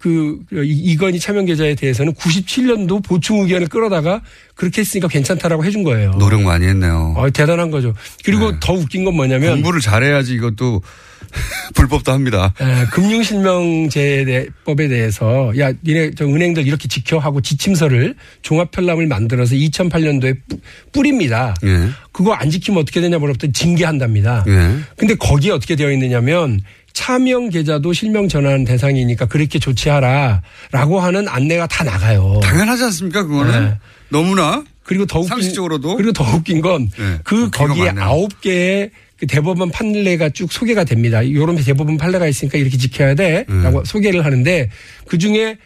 그 0.08 0.64
이- 0.64 0.92
이건희 0.92 1.20
차명 1.20 1.46
계좌에 1.46 1.76
대해서는 1.76 2.14
97년도 2.14 3.04
보충 3.04 3.40
의견을 3.42 3.68
끌어다가 3.68 4.22
그렇게 4.56 4.82
했으니까 4.82 5.08
괜찮다라고 5.08 5.66
해준 5.66 5.84
거예요. 5.84 6.12
노력 6.20 6.42
많이 6.42 6.66
했네요. 6.66 7.14
어, 7.18 7.30
대단한 7.30 7.70
거죠. 7.72 7.94
그리고 8.24 8.52
네. 8.52 8.58
더 8.62 8.74
웃긴 8.74 9.04
건 9.06 9.16
뭐냐면 9.16 9.54
공부를 9.56 9.82
잘해야지 9.82 10.34
이것도 10.36 10.82
불법도 11.76 12.12
합니다. 12.12 12.54
에, 12.62 12.86
금융실명제법에 12.92 14.88
대해서 14.88 15.52
야 15.60 15.72
니네 15.84 16.12
저 16.16 16.26
은행들 16.26 16.66
이렇게 16.66 16.88
지켜 16.88 17.18
하고 17.20 17.42
지침서를 17.42 18.16
종합 18.42 18.72
편람을 18.72 19.08
만들어서 19.08 19.56
2008년도에 19.56 20.38
뿌, 20.48 20.58
뿌립니다. 20.94 21.54
예. 21.66 21.90
그거 22.12 22.34
안 22.34 22.50
지키면 22.50 22.82
어떻게 22.82 23.02
되냐 23.02 23.18
물어봤더니 23.20 23.54
징계한답니다. 23.54 24.46
예. 24.48 24.78
근데 24.96 25.16
거기에 25.16 25.52
어떻게 25.52 25.76
되어 25.76 25.92
있느냐면 25.92 26.62
차명 26.98 27.50
계좌도 27.50 27.94
실명 27.94 28.28
전환 28.28 28.64
대상이니까 28.64 29.28
그렇게 29.28 29.60
조치하라라고 29.60 31.00
하는 31.00 31.28
안내가 31.28 31.68
다 31.68 31.84
나가요. 31.84 32.40
당연하지 32.42 32.86
않습니까? 32.86 33.22
그거는 33.22 33.66
네. 33.66 33.78
너무나 34.10 34.64
그리고 34.82 35.06
더 35.06 35.20
웃긴 35.20 35.30
상식적으로도? 35.30 35.96
그리고 35.96 36.12
더 36.12 36.24
웃긴 36.36 36.60
건그 36.60 36.92
네, 36.98 37.20
거 37.24 37.50
거기에. 37.52 37.92
아홉 38.00 38.42
개의 38.42 38.90
그 39.20 39.28
대법원 39.28 39.70
판례가 39.70 40.30
쭉 40.30 40.52
소개가 40.52 40.86
됩니다. 40.86 41.22
이런 41.22 41.56
대법원 41.56 41.98
판례가 41.98 42.26
있으니까 42.26 42.58
이렇게 42.58 42.78
지켜야 42.78 43.14
돼라고 43.14 43.80
음. 43.80 43.86
소개를 43.86 44.26
하는데 44.26 44.70
그 45.06 45.20
중에 45.20 45.58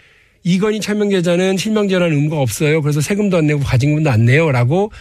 이건희 0.43 0.81
차명 0.81 1.07
계좌는 1.09 1.55
실명 1.55 1.87
전환 1.87 2.11
의무가 2.11 2.39
없어요. 2.41 2.81
그래서 2.81 2.99
세금도 2.99 3.37
안 3.37 3.47
내고 3.47 3.61
과징금도 3.61 4.11
안 4.11 4.25
내요라고 4.25 4.91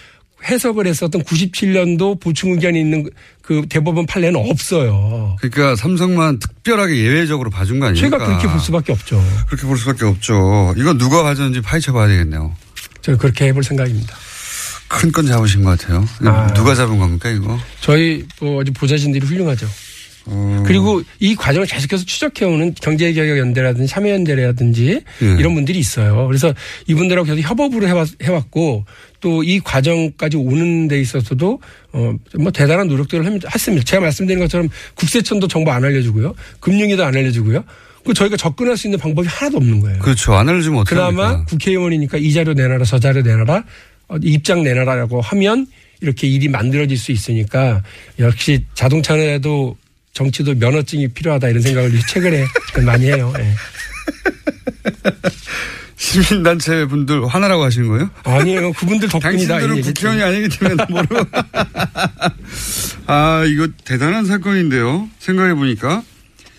해석을 0.48 0.86
했었던 0.86 1.22
97년도 1.22 2.20
보충 2.20 2.52
의견이 2.52 2.80
있는 2.80 3.08
그 3.42 3.62
대법원 3.68 4.06
판례는 4.06 4.40
없어요. 4.50 5.36
그러니까 5.40 5.76
삼성만 5.76 6.38
특별하게 6.38 6.96
예외적으로 6.96 7.50
봐준 7.50 7.78
거 7.80 7.86
아닙니까? 7.86 8.16
제가 8.18 8.26
그렇게 8.26 8.48
볼 8.48 8.60
수밖에 8.60 8.92
없죠. 8.92 9.22
그렇게 9.48 9.66
볼 9.66 9.76
수밖에 9.76 10.04
없죠. 10.04 10.74
이건 10.76 10.98
누가 10.98 11.22
가졌는지 11.22 11.60
파헤쳐 11.60 11.92
봐야 11.92 12.08
되겠네요. 12.08 12.54
저는 13.02 13.18
그렇게 13.18 13.46
해볼 13.46 13.62
생각입니다. 13.64 14.14
큰 14.88 15.12
건 15.12 15.26
잡으신 15.26 15.62
것 15.62 15.78
같아요. 15.78 16.04
아. 16.24 16.52
누가 16.54 16.74
잡은 16.74 16.98
겁니까 16.98 17.28
이거? 17.30 17.58
저희 17.80 18.24
뭐 18.40 18.62
보좌진들이 18.74 19.24
훌륭하죠. 19.24 19.68
어. 20.26 20.62
그리고 20.66 21.02
이 21.18 21.34
과정을 21.34 21.66
계속해서 21.66 22.04
추적해오는 22.04 22.74
경제개혁연대라든지 22.80 23.86
참여연대라든지 23.90 25.00
예. 25.22 25.26
이런 25.38 25.54
분들이 25.54 25.78
있어요. 25.78 26.26
그래서 26.26 26.52
이분들하고 26.86 27.26
계속 27.26 27.40
협업으로 27.40 27.86
해왔, 27.88 28.08
해왔고 28.22 28.84
또 29.20 29.42
이 29.42 29.60
과정까지 29.60 30.36
오는 30.38 30.88
데 30.88 31.00
있어서도 31.00 31.60
어 31.92 32.14
뭐 32.38 32.50
대단한 32.52 32.88
노력들을 32.88 33.24
함- 33.26 33.38
했습니다. 33.52 33.84
제가 33.84 34.02
말씀드린 34.02 34.38
것처럼 34.40 34.68
국세청도 34.94 35.48
정보 35.48 35.70
안 35.72 35.84
알려주고요. 35.84 36.34
금융위도 36.60 37.04
안 37.04 37.16
알려주고요. 37.16 37.64
그 38.04 38.14
저희가 38.14 38.36
접근할 38.36 38.76
수 38.78 38.86
있는 38.86 38.98
방법이 38.98 39.28
하나도 39.28 39.58
없는 39.58 39.80
거예요. 39.80 39.98
그렇죠. 39.98 40.34
안 40.34 40.48
알려주면 40.48 40.80
어떻게 40.80 40.96
그나마 40.96 41.24
합니까? 41.28 41.44
국회의원이니까 41.50 42.16
이 42.18 42.32
자료 42.32 42.54
내놔라 42.54 42.84
저 42.84 42.98
자료 42.98 43.20
내놔라 43.22 43.64
어, 44.08 44.16
입장 44.22 44.62
내놔라라고 44.62 45.20
하면 45.20 45.66
이렇게 46.00 46.26
일이 46.26 46.48
만들어질 46.48 46.96
수 46.96 47.12
있으니까 47.12 47.82
역시 48.18 48.64
자동차에도 48.74 49.76
정치도 50.12 50.54
면허증이 50.54 51.08
필요하다 51.08 51.48
이런 51.48 51.62
생각을 51.62 51.92
최근에 52.08 52.44
많이 52.84 53.06
해요. 53.06 53.32
예. 53.38 53.54
시민단체 55.96 56.86
분들 56.86 57.26
화나라고 57.26 57.62
하시는 57.62 57.88
거예요? 57.88 58.10
아니에요. 58.24 58.72
그분들 58.72 59.08
덕분이다. 59.10 59.58
당신들은 59.58 59.82
국회의원이 59.82 60.22
아니기 60.22 60.58
때문에 60.58 60.84
모르고. 60.88 61.16
아, 63.06 63.44
이거 63.46 63.68
대단한 63.84 64.24
사건인데요. 64.24 65.08
생각해 65.18 65.54
보니까 65.54 66.02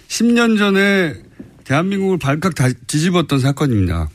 10년 0.08 0.58
전에 0.58 1.16
대한민국을 1.64 2.20
발칵 2.20 2.56
다 2.56 2.68
뒤집었던 2.88 3.40
사건입니다. 3.40 4.10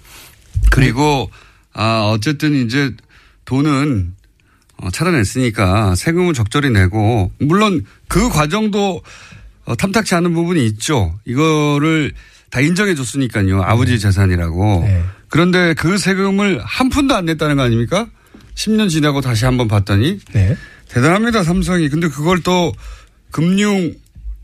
그리고, 0.71 1.31
아, 1.73 2.11
어쨌든 2.13 2.55
이제 2.55 2.93
돈은 3.45 4.13
어, 4.13 4.16
찾아냈으니까 4.93 5.95
세금을 5.95 6.35
적절히 6.35 6.71
내고, 6.71 7.31
물론 7.39 7.85
그 8.09 8.29
과정도 8.29 9.03
어, 9.65 9.75
탐탁치 9.75 10.15
않은 10.15 10.33
부분이 10.33 10.65
있죠. 10.67 11.19
이거를 11.25 12.13
다 12.51 12.61
인정해 12.61 12.95
줬으니까요. 12.95 13.63
아버지 13.63 13.99
재산이라고. 13.99 14.83
네. 14.87 15.03
그런데 15.29 15.75
그 15.75 15.99
세금을 15.99 16.61
한 16.65 16.89
푼도 16.89 17.15
안 17.15 17.25
냈다는 17.27 17.57
거 17.57 17.63
아닙니까? 17.63 18.07
10년 18.55 18.89
지나고 18.89 19.21
다시 19.21 19.45
한번 19.45 19.69
봤더니 19.69 20.21
네. 20.33 20.57
대단합니다 20.89 21.43
삼성이. 21.43 21.89
근데 21.89 22.09
그걸 22.09 22.41
또 22.43 22.73
금융 23.31 23.93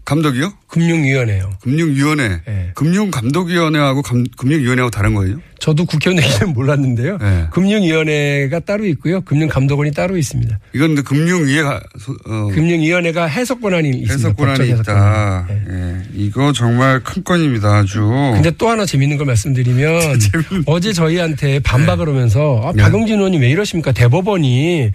감독이요? 0.04 0.52
금융위원회요. 0.66 1.52
금융위원회. 1.62 2.40
네. 2.44 2.70
금융감독위원회하고 2.74 4.02
감- 4.02 4.24
금융위원회하고 4.36 4.90
다른 4.90 5.14
거예요? 5.14 5.40
저도 5.60 5.84
국회의원 5.84 6.20
되기는 6.20 6.52
몰랐는데요. 6.54 7.18
네. 7.18 7.46
금융위원회가 7.52 8.58
따로 8.60 8.84
있고요. 8.86 9.20
금융감독원이 9.20 9.92
따로 9.92 10.16
있습니다. 10.16 10.58
이건 10.74 10.88
근데 10.96 11.02
금융위가 11.02 11.80
어, 12.26 12.48
금융위원회가 12.52 13.26
해석 13.26 13.60
권한이 13.60 13.90
있습니다. 13.90 14.12
해석 14.14 14.36
권한이 14.36 14.70
있다. 14.70 15.46
네. 15.48 15.62
예. 15.70 16.02
이거 16.14 16.52
정말 16.52 17.00
큰 17.04 17.22
건입니다. 17.22 17.68
아주. 17.78 18.00
근데 18.34 18.50
또 18.58 18.68
하나 18.68 18.84
재밌는 18.84 19.18
걸 19.18 19.26
말씀드리면 19.26 20.18
어제 20.66 20.92
저희한테 20.92 21.60
반박을 21.60 22.08
하면서 22.08 22.60
아, 22.64 22.72
네. 22.74 22.82
박용진 22.82 23.18
의원님 23.18 23.40
왜 23.42 23.50
이러십니까? 23.50 23.92
대법원이 23.92 24.90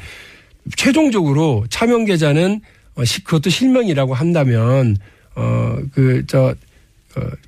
최종적으로 0.76 1.66
차명 1.70 2.04
계좌는 2.04 2.60
어, 2.98 3.06
시- 3.06 3.24
그것도 3.24 3.50
실명이라고 3.50 4.14
한다면 4.14 4.98
어그저 5.36 6.56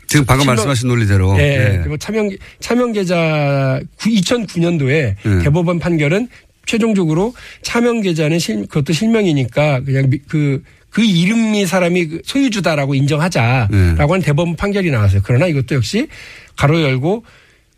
지금 0.07 0.25
방금 0.25 0.43
실명- 0.43 0.55
말씀하신 0.55 0.87
논리대로. 0.87 1.35
예, 1.39 1.73
예. 1.73 1.77
그리고 1.79 1.97
차명 1.97 2.29
차명 2.59 2.91
계좌 2.93 3.79
2009년도에 3.97 5.15
네. 5.23 5.43
대법원 5.43 5.79
판결은 5.79 6.27
최종적으로 6.65 7.33
차명 7.61 8.01
계좌는 8.01 8.39
실, 8.39 8.61
그것도 8.67 8.93
실명이니까 8.93 9.81
그냥 9.81 10.09
미- 10.09 10.19
그, 10.27 10.63
그 10.89 11.03
이름이 11.03 11.65
사람이 11.67 12.05
그 12.07 12.21
소유주다라고 12.25 12.95
인정하자라고 12.95 13.71
네. 13.75 13.95
하는 13.97 14.21
대법원 14.21 14.55
판결이 14.55 14.89
나왔어요. 14.91 15.21
그러나 15.23 15.45
이것도 15.47 15.75
역시 15.75 16.07
가로 16.55 16.81
열고 16.81 17.23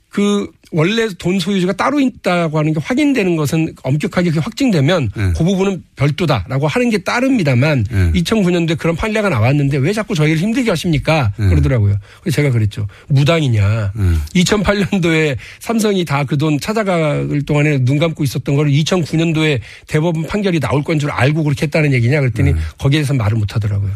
그 0.10 0.50
원래 0.72 1.08
돈 1.20 1.40
소유주가 1.40 1.74
따로 1.74 2.00
있다고 2.00 2.58
하는 2.58 2.74
게 2.74 2.80
확인되는 2.82 3.36
것은 3.36 3.76
엄격하게 3.84 4.30
확증되면 4.40 5.12
네. 5.16 5.34
그 5.36 5.44
부분은 5.44 5.84
별도다라고 5.98 6.68
하는 6.68 6.90
게 6.90 7.00
따릅니다만 7.00 7.86
네. 7.92 8.12
2009년도에 8.22 8.78
그런 8.78 8.96
판례가 8.96 9.28
나왔는데 9.30 9.78
왜 9.78 9.92
자꾸 9.94 10.16
저희를 10.16 10.38
힘들게 10.38 10.70
하십니까? 10.70 11.34
네. 11.38 11.48
그러더라고요. 11.50 11.96
그래서 12.22 12.36
제가 12.38 12.52
그랬죠. 12.52 12.88
무당이냐. 13.10 13.92
네. 13.96 14.04
2008년도에 14.42 15.38
삼성이 15.60 16.06
다 16.06 16.24
그 16.24 16.38
돈 16.38 16.60
찾아갈 16.60 17.42
동안에 17.46 17.80
눈 17.84 18.00
감고 18.00 18.24
있었던 18.24 18.56
거를 18.56 18.72
2009년도에 18.72 19.60
대법원 19.88 20.28
판결이 20.28 20.60
나올 20.62 20.84
건 20.84 20.98
줄 21.02 21.10
알고 21.12 21.44
그렇게 21.44 21.64
했다는 21.64 21.94
얘기냐 21.94 22.20
그랬더니 22.20 22.54
네. 22.54 22.60
거기에 22.78 23.00
대해서 23.00 23.14
말을 23.16 23.38
못 23.38 23.56
하더라고요. 23.56 23.90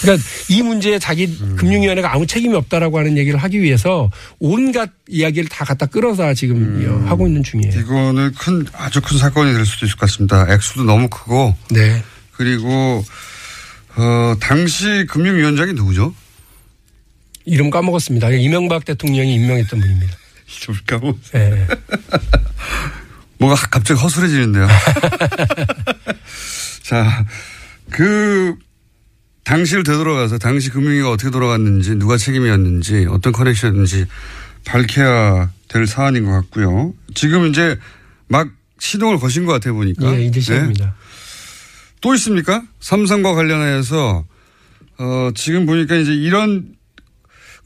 그러니까 0.00 0.24
이 0.48 0.62
문제에 0.62 0.98
자기 0.98 1.26
음. 1.26 1.56
금융위원회가 1.58 2.14
아무 2.14 2.26
책임이 2.26 2.54
없다라고 2.54 2.98
하는 2.98 3.18
얘기를 3.18 3.38
하기 3.38 3.60
위해서 3.60 4.10
온갖 4.38 4.90
이야기를 5.08 5.48
다 5.48 5.64
갖다 5.64 5.86
끌어 5.86 6.07
다 6.16 6.34
지금 6.34 6.56
음. 6.56 7.08
하고 7.08 7.26
있는 7.26 7.42
중이에요. 7.42 7.80
이거는 7.80 8.32
큰 8.38 8.66
아주 8.72 9.00
큰 9.00 9.18
사건이 9.18 9.52
될 9.52 9.66
수도 9.66 9.86
있을 9.86 9.96
것 9.96 10.02
같습니다. 10.02 10.46
액수도 10.48 10.84
너무 10.84 11.08
크고 11.08 11.54
네. 11.70 12.02
그리고 12.32 13.04
어 13.96 14.34
당시 14.40 15.04
금융위원장이 15.08 15.72
누구죠? 15.72 16.14
이름 17.44 17.70
까먹었습니다. 17.70 18.30
이명박 18.30 18.84
대통령이 18.84 19.34
임명했던 19.34 19.80
분입니다. 19.80 20.16
이름을 20.62 20.80
까먹. 20.86 21.18
네. 21.32 21.66
뭐가 23.38 23.54
갑자기 23.70 24.00
허술해지는데요. 24.00 24.68
자, 26.82 27.24
그 27.90 28.56
당시를 29.44 29.82
되돌아가서 29.82 30.38
당시 30.38 30.70
금융위가 30.70 31.10
어떻게 31.10 31.30
돌아갔는지 31.30 31.94
누가 31.94 32.16
책임이었는지 32.16 33.06
어떤 33.08 33.32
커넥션인지 33.32 34.06
밝혀야 34.66 35.50
될 35.68 35.86
사안인 35.86 36.24
것 36.24 36.32
같고요. 36.32 36.94
지금 37.14 37.46
이제 37.46 37.78
막 38.26 38.48
시동을 38.78 39.18
거신 39.18 39.44
것 39.44 39.52
같아 39.52 39.72
보니까. 39.72 40.14
예, 40.14 40.24
이제 40.24 40.40
시작입니다. 40.40 40.84
네. 40.86 40.90
또 42.00 42.14
있습니까? 42.14 42.62
삼성과 42.80 43.34
관련해서 43.34 44.24
어 44.98 45.30
지금 45.34 45.66
보니까 45.66 45.96
이제 45.96 46.12
이런 46.12 46.74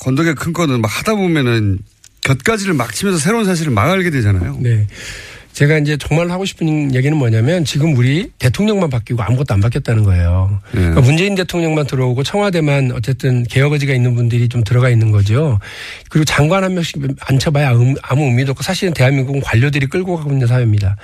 건덕의 0.00 0.34
큰 0.34 0.53
거는 0.53 0.80
막 0.80 0.88
하다 0.88 1.14
보면은 1.14 1.78
곁가지를 2.22 2.74
막 2.74 2.94
치면서 2.94 3.18
새로운 3.18 3.44
사실을 3.44 3.72
막 3.72 3.90
알게 3.90 4.11
되잖아요. 4.11 4.59
네. 4.61 4.86
제가 5.53 5.78
이제 5.78 5.96
정말 5.96 6.30
하고 6.30 6.44
싶은 6.44 6.94
얘기는 6.94 7.16
뭐냐면 7.16 7.64
지금 7.64 7.96
우리 7.96 8.30
대통령만 8.38 8.88
바뀌고 8.90 9.22
아무것도 9.22 9.55
안 9.55 9.61
바뀌었다는 9.61 10.03
거예요. 10.03 10.61
네. 10.72 10.80
그러니까 10.80 11.00
문재인 11.03 11.34
대통령만 11.34 11.86
들어오고 11.86 12.22
청와대만 12.22 12.92
어쨌든 12.92 13.44
개혁 13.44 13.72
의지가 13.72 13.92
있는 13.92 14.14
분들이 14.14 14.48
좀 14.48 14.64
들어가 14.64 14.88
있는 14.88 15.11
거죠. 15.11 15.59
그리고 16.09 16.24
장관 16.24 16.64
한 16.64 16.74
명씩 16.74 16.96
앉혀봐야 17.20 17.70
아무, 18.03 18.24
의미도 18.24 18.53
없고 18.53 18.62
사실은 18.62 18.94
대한민국은 18.94 19.40
관료들이 19.40 19.86
끌고 19.86 20.16
가고 20.16 20.32
있는 20.32 20.46
사회입니다. 20.46 20.96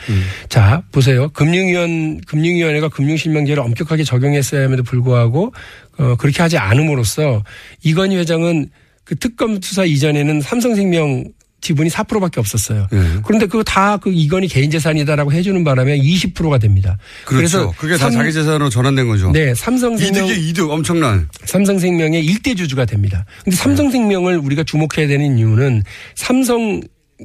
자, 0.48 0.82
보세요. 0.92 1.28
금융위원, 1.28 2.20
금융위원회가 2.22 2.88
금융실명제를 2.88 3.62
엄격하게 3.62 4.04
적용했어야 4.04 4.64
함에도 4.64 4.82
불구하고 4.82 5.52
어, 5.98 6.14
그렇게 6.16 6.42
하지 6.42 6.56
않음으로써 6.56 7.42
이건희 7.82 8.16
회장은 8.16 8.70
그 9.04 9.16
특검 9.16 9.60
수사 9.60 9.84
이전에는 9.84 10.40
삼성생명 10.40 11.24
지분이 11.60 11.90
4%밖에 11.90 12.38
없었어요. 12.40 12.86
네. 12.92 12.98
그런데 13.24 13.46
그거 13.46 13.62
다 13.64 13.98
그 13.98 14.10
이건희 14.12 14.46
개인 14.46 14.70
재산이다라고 14.70 15.32
해주는 15.32 15.64
바람에 15.64 15.98
20%가 15.98 16.58
됩니다. 16.58 16.96
그렇죠. 17.24 17.72
그게 17.78 17.94
다 17.96 18.04
삼- 18.10 18.12
자기 18.12 18.32
재산으로 18.32 18.68
전환된 18.70 19.08
거죠. 19.08 19.32
네, 19.32 19.54
삼성생명 19.54 20.26
이득이 20.26 20.48
이득 20.48 20.70
엄청난. 20.70 21.28
삼성생명의 21.44 22.24
일대 22.24 22.54
주주가 22.54 22.84
됩니다. 22.84 23.24
근데 23.44 23.56
삼성생명을 23.56 24.38
우리가 24.38 24.62
주목해야 24.64 25.08
되는 25.08 25.36
이유는 25.36 25.82
삼성 26.14 26.80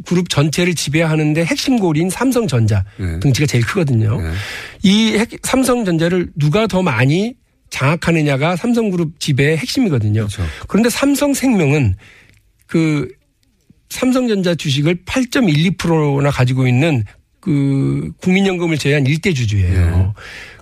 그룹 0.06 0.28
전체를 0.30 0.74
지배하는데 0.74 1.46
핵심 1.46 1.78
고리인 1.78 2.10
삼성전자 2.10 2.84
네. 2.98 3.20
등치가 3.20 3.46
제일 3.46 3.64
크거든요. 3.64 4.20
네. 4.20 4.32
이 4.82 5.12
핵- 5.14 5.30
삼성전자를 5.44 6.30
누가 6.36 6.66
더 6.66 6.82
많이 6.82 7.36
장악하느냐가 7.70 8.56
삼성그룹 8.56 9.20
지배의 9.20 9.58
핵심이거든요. 9.58 10.22
그렇죠. 10.28 10.44
그런데 10.68 10.90
삼성생명은 10.90 11.96
그 12.66 13.08
삼성전자 13.94 14.56
주식을 14.56 15.06
8.12%나 15.06 16.32
가지고 16.32 16.68
있는 16.68 17.04
그 17.40 18.12
국민연금을 18.22 18.78
제외한 18.78 19.06
일대 19.06 19.34
주주예요. 19.34 19.98
네. 19.98 20.08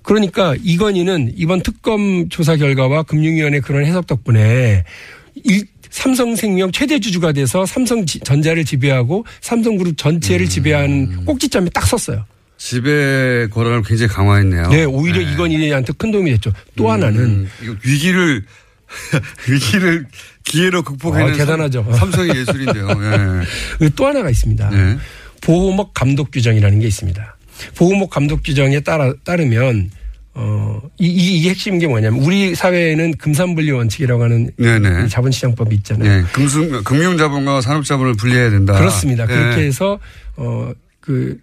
그러니까 0.04 0.56
이건희는 0.62 1.34
이번 1.38 1.62
특검 1.62 2.28
조사 2.30 2.58
결과와 2.58 3.04
금융위원회 3.04 3.62
그런 3.62 3.86
해석 3.86 4.08
덕분에 4.08 4.84
일, 5.44 5.66
삼성생명 5.90 6.72
최대 6.72 7.00
주주가 7.00 7.32
돼서 7.32 7.66
삼성전자를 7.66 8.66
지배하고 8.66 9.26
삼성그룹 9.40 9.94
음. 9.94 9.96
전체를 9.96 10.50
지배하는 10.50 11.26
꼭지점에 11.26 11.70
딱 11.70 11.86
섰어요. 11.86 12.26
지배 12.58 13.48
권한을 13.50 13.84
굉장히 13.84 14.12
강화했네요. 14.12 14.70
네, 14.70 14.84
오히려 14.84 15.22
이건희한테 15.22 15.94
큰 15.98 16.12
도움이 16.12 16.32
됐죠. 16.32 16.52
또 16.76 16.92
하나는 16.92 17.20
음, 17.20 17.50
이거 17.64 17.76
위기를 17.86 18.44
위기를 19.50 20.06
기회로 20.44 20.84
극복해낸 20.84 21.34
아, 21.34 21.38
대단하죠. 21.38 21.86
삼, 21.94 22.12
성의 22.12 22.36
예술인데요. 22.36 22.88
예. 23.82 23.89
또 23.96 24.08
하나가 24.08 24.30
있습니다. 24.30 24.70
네. 24.70 24.98
보호목 25.42 25.94
감독 25.94 26.32
규정이라는 26.32 26.80
게 26.80 26.88
있습니다. 26.88 27.38
보호목 27.76 28.10
감독 28.10 28.44
규정에 28.44 28.80
따라 28.80 29.14
따르면 29.24 29.92
어, 30.34 30.82
이, 30.98 31.08
이, 31.08 31.38
이게 31.39 31.50
핵심인 31.50 31.80
게 31.80 31.88
뭐냐면 31.88 32.24
우리 32.24 32.56
사회에는 32.56 33.16
금산분리 33.18 33.72
원칙이라고 33.72 34.24
하는 34.24 34.50
네네. 34.58 35.06
이 35.06 35.10
자본시장법이 35.10 35.76
있잖아요. 35.78 36.22
네. 36.22 36.28
금융, 36.32 36.84
금융자본과 36.84 37.62
산업자본을 37.62 38.14
분리해야 38.14 38.50
된다. 38.50 38.78
그렇습니다. 38.78 39.26
네. 39.26 39.36
그렇게 39.36 39.64
해서 39.64 40.00
어, 40.38 40.72
그 41.02 41.38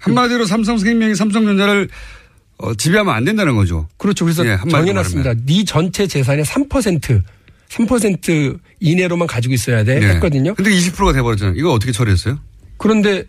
한마디로 0.00 0.46
삼성생명이 0.46 1.14
삼성전자를 1.14 1.88
어, 2.64 2.74
지배하면 2.74 3.14
안 3.14 3.24
된다는 3.24 3.54
거죠. 3.54 3.86
그렇죠. 3.98 4.24
그래서 4.24 4.44
예, 4.46 4.56
정해놨습니다. 4.70 5.34
네 5.44 5.64
전체 5.64 6.06
재산의 6.06 6.44
3% 6.46 7.22
3% 7.68 8.58
이내로만 8.80 9.28
가지고 9.28 9.52
있어야 9.54 9.84
돼 9.84 10.00
네. 10.00 10.06
했거든요. 10.14 10.54
근데 10.54 10.70
20%가 10.70 11.12
돼버렸잖아요. 11.12 11.54
이거 11.56 11.72
어떻게 11.72 11.92
처리했어요? 11.92 12.38
그런데 12.78 13.24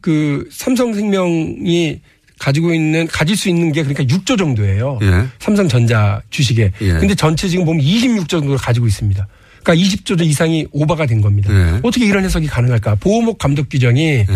그 0.00 0.48
삼성생명이 0.50 2.00
가지고 2.40 2.74
있는 2.74 3.06
가질 3.06 3.36
수 3.36 3.48
있는 3.48 3.70
게 3.70 3.84
그러니까 3.84 4.02
6조 4.02 4.36
정도예요. 4.36 4.98
예. 5.02 5.26
삼성전자 5.38 6.20
주식에. 6.30 6.72
예. 6.80 6.92
근데 6.94 7.14
전체 7.14 7.48
지금 7.48 7.64
보면 7.64 7.84
26조 7.84 8.28
정도를 8.28 8.56
가지고 8.56 8.88
있습니다. 8.88 9.28
그러니까 9.62 9.86
20조 9.86 10.20
이상이 10.22 10.66
오버가 10.72 11.06
된 11.06 11.20
겁니다. 11.20 11.52
예. 11.52 11.78
어떻게 11.84 12.04
이런 12.06 12.24
해석이 12.24 12.48
가능할까? 12.48 12.96
보호목 12.96 13.38
감독 13.38 13.68
규정이 13.68 14.02
예. 14.02 14.26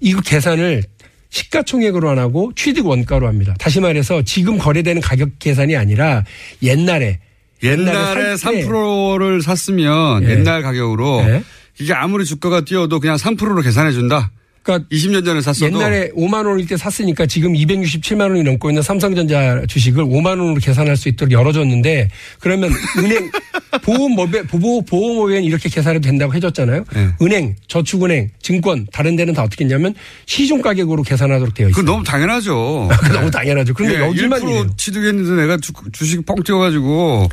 이거 0.00 0.20
계산을 0.20 0.82
시가총액으로 1.30 2.10
안 2.10 2.18
하고 2.18 2.52
취득 2.54 2.86
원가로 2.86 3.26
합니다. 3.26 3.54
다시 3.58 3.80
말해서 3.80 4.22
지금 4.22 4.58
거래되는 4.58 5.02
가격 5.02 5.38
계산이 5.38 5.76
아니라 5.76 6.24
옛날에 6.62 7.20
옛날에 7.62 8.36
살 8.36 8.54
때. 8.54 8.66
3%를 8.66 9.42
샀으면 9.42 10.24
예. 10.24 10.30
옛날 10.30 10.62
가격으로 10.62 11.20
예. 11.22 11.42
이게 11.80 11.92
아무리 11.92 12.24
주가가 12.24 12.62
뛰어도 12.62 13.00
그냥 13.00 13.16
3%로 13.16 13.60
계산해 13.62 13.92
준다. 13.92 14.30
그러니까 14.62 14.88
20년 14.90 15.24
전에 15.24 15.40
샀어도 15.40 15.66
옛날에 15.66 16.10
5만 16.10 16.46
원일 16.46 16.66
때 16.66 16.76
샀으니까 16.76 17.26
지금 17.26 17.52
267만 17.54 18.22
원이 18.30 18.42
넘고 18.42 18.70
있는 18.70 18.82
삼성전자 18.82 19.62
주식을 19.66 20.04
5만 20.04 20.26
원으로 20.40 20.56
계산할 20.56 20.96
수 20.96 21.08
있도록 21.08 21.32
열어줬는데 21.32 22.08
그러면 22.40 22.70
은행 22.98 23.30
보험법에 23.82 24.42
보호 24.42 24.82
보험법에 24.82 25.40
이렇게 25.42 25.68
계산해도 25.68 26.06
된다고 26.06 26.34
해줬잖아요. 26.34 26.84
네. 26.94 27.08
은행, 27.22 27.56
저축은행, 27.68 28.30
증권 28.42 28.86
다른 28.92 29.16
데는 29.16 29.34
다 29.34 29.42
어떻게 29.42 29.64
했냐면 29.64 29.94
시중 30.26 30.60
가격으로 30.60 31.02
계산하도록 31.02 31.54
되어 31.54 31.68
있어요. 31.68 31.74
그건 31.74 31.84
너무 31.94 32.04
당연하죠. 32.04 32.88
너무 33.12 33.30
당연하죠. 33.30 33.72
그런데 33.74 33.96
예, 33.96 34.00
여기만 34.00 34.40
1% 34.40 34.48
이래요. 34.50 34.70
취득했는데 34.76 35.42
내가 35.42 35.56
주, 35.58 35.72
주식 35.92 36.24
뻥 36.26 36.42
뛰어가지고 36.42 37.28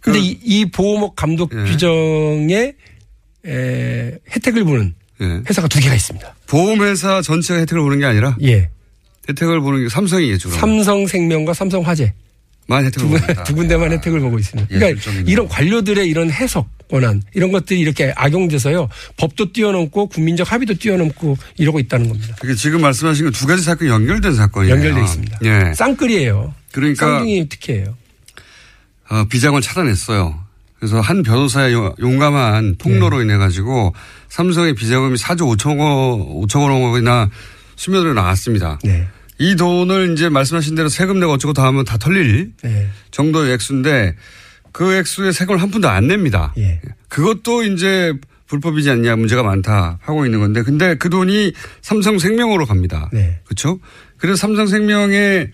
근데 0.00 0.18
그- 0.18 0.24
이, 0.24 0.38
이 0.44 0.64
보호목 0.70 1.16
감독 1.16 1.50
예. 1.54 1.64
규정에 1.70 2.74
에, 3.46 4.12
혜택을 4.34 4.64
보는 4.64 4.94
예. 5.20 5.42
회사가 5.48 5.68
두 5.68 5.80
개가 5.80 5.94
있습니다. 5.94 6.34
보험회사 6.46 7.22
전체가 7.22 7.60
혜택을 7.60 7.82
보는 7.82 7.98
게 7.98 8.06
아니라 8.06 8.36
예. 8.42 8.70
혜택을 9.28 9.60
보는 9.60 9.82
게 9.84 9.88
삼성이 9.88 10.30
예주로 10.30 10.54
삼성생명과 10.54 11.52
삼성화재 11.54 12.12
만 12.66 12.84
혜택을 12.86 13.00
두, 13.08 13.08
군- 13.10 13.20
본다. 13.26 13.42
두 13.44 13.54
군데만 13.54 13.92
혜택을 13.92 14.20
보고 14.20 14.38
있습니다. 14.38 14.68
예, 14.74 14.78
그러니까 14.78 15.00
결정이네요. 15.02 15.32
이런 15.32 15.48
관료들의 15.48 16.08
이런 16.08 16.30
해석 16.30 16.68
권한 16.88 17.22
이런 17.34 17.52
것들이 17.52 17.78
이렇게 17.80 18.12
악용돼서요 18.16 18.88
법도 19.16 19.52
뛰어넘고 19.52 20.06
국민적 20.08 20.50
합의도 20.50 20.74
뛰어넘고 20.74 21.36
이러고 21.58 21.78
있다는 21.80 22.08
겁니다. 22.08 22.34
이게 22.44 22.54
지금 22.54 22.80
말씀하신 22.80 23.24
건 23.26 23.32
두 23.32 23.46
가지 23.46 23.62
사건이 23.62 23.90
연결된 23.90 24.34
사건이에요. 24.34 24.74
연결돼 24.74 25.02
있습니다. 25.02 25.38
예. 25.44 25.74
쌍끌이에요. 25.74 26.54
그러니까 26.72 27.06
쌍둥이 27.06 27.48
특혜예요. 27.48 27.96
어, 29.10 29.24
비장을 29.28 29.60
차단했어요. 29.60 30.38
그래서 30.78 31.00
한 31.00 31.22
변호사의 31.22 31.74
용- 31.74 31.94
용감한 32.00 32.70
네. 32.72 32.78
폭로로 32.78 33.20
인해 33.22 33.36
가지고 33.36 33.92
삼성의 34.30 34.74
비자금이 34.74 35.16
4조 35.16 35.56
5천 35.56 35.78
원, 35.78 36.46
5천 36.46 36.60
원이나 36.60 37.28
수면으로 37.76 38.14
나왔습니다. 38.14 38.78
네. 38.82 39.06
이 39.38 39.56
돈을 39.56 40.12
이제 40.12 40.28
말씀하신 40.28 40.74
대로 40.74 40.88
세금 40.88 41.18
내고 41.18 41.32
어쩌고 41.32 41.52
다 41.52 41.64
하면 41.66 41.84
다 41.84 41.96
털릴 41.98 42.52
네. 42.62 42.88
정도의 43.10 43.54
액수인데 43.54 44.14
그 44.72 44.94
액수의 44.94 45.32
세금을 45.32 45.60
한 45.60 45.70
푼도 45.70 45.88
안 45.88 46.06
냅니다. 46.06 46.52
예. 46.58 46.80
그것도 47.08 47.64
이제 47.64 48.12
불법이지 48.46 48.90
않냐 48.90 49.16
문제가 49.16 49.42
많다 49.42 49.98
하고 50.02 50.24
있는 50.26 50.40
건데 50.40 50.62
근데 50.62 50.94
그 50.94 51.08
돈이 51.08 51.52
삼성생명으로 51.82 52.66
갑니다. 52.66 53.08
네. 53.12 53.40
그렇죠? 53.44 53.80
그래서 54.18 54.36
삼성생명의 54.36 55.50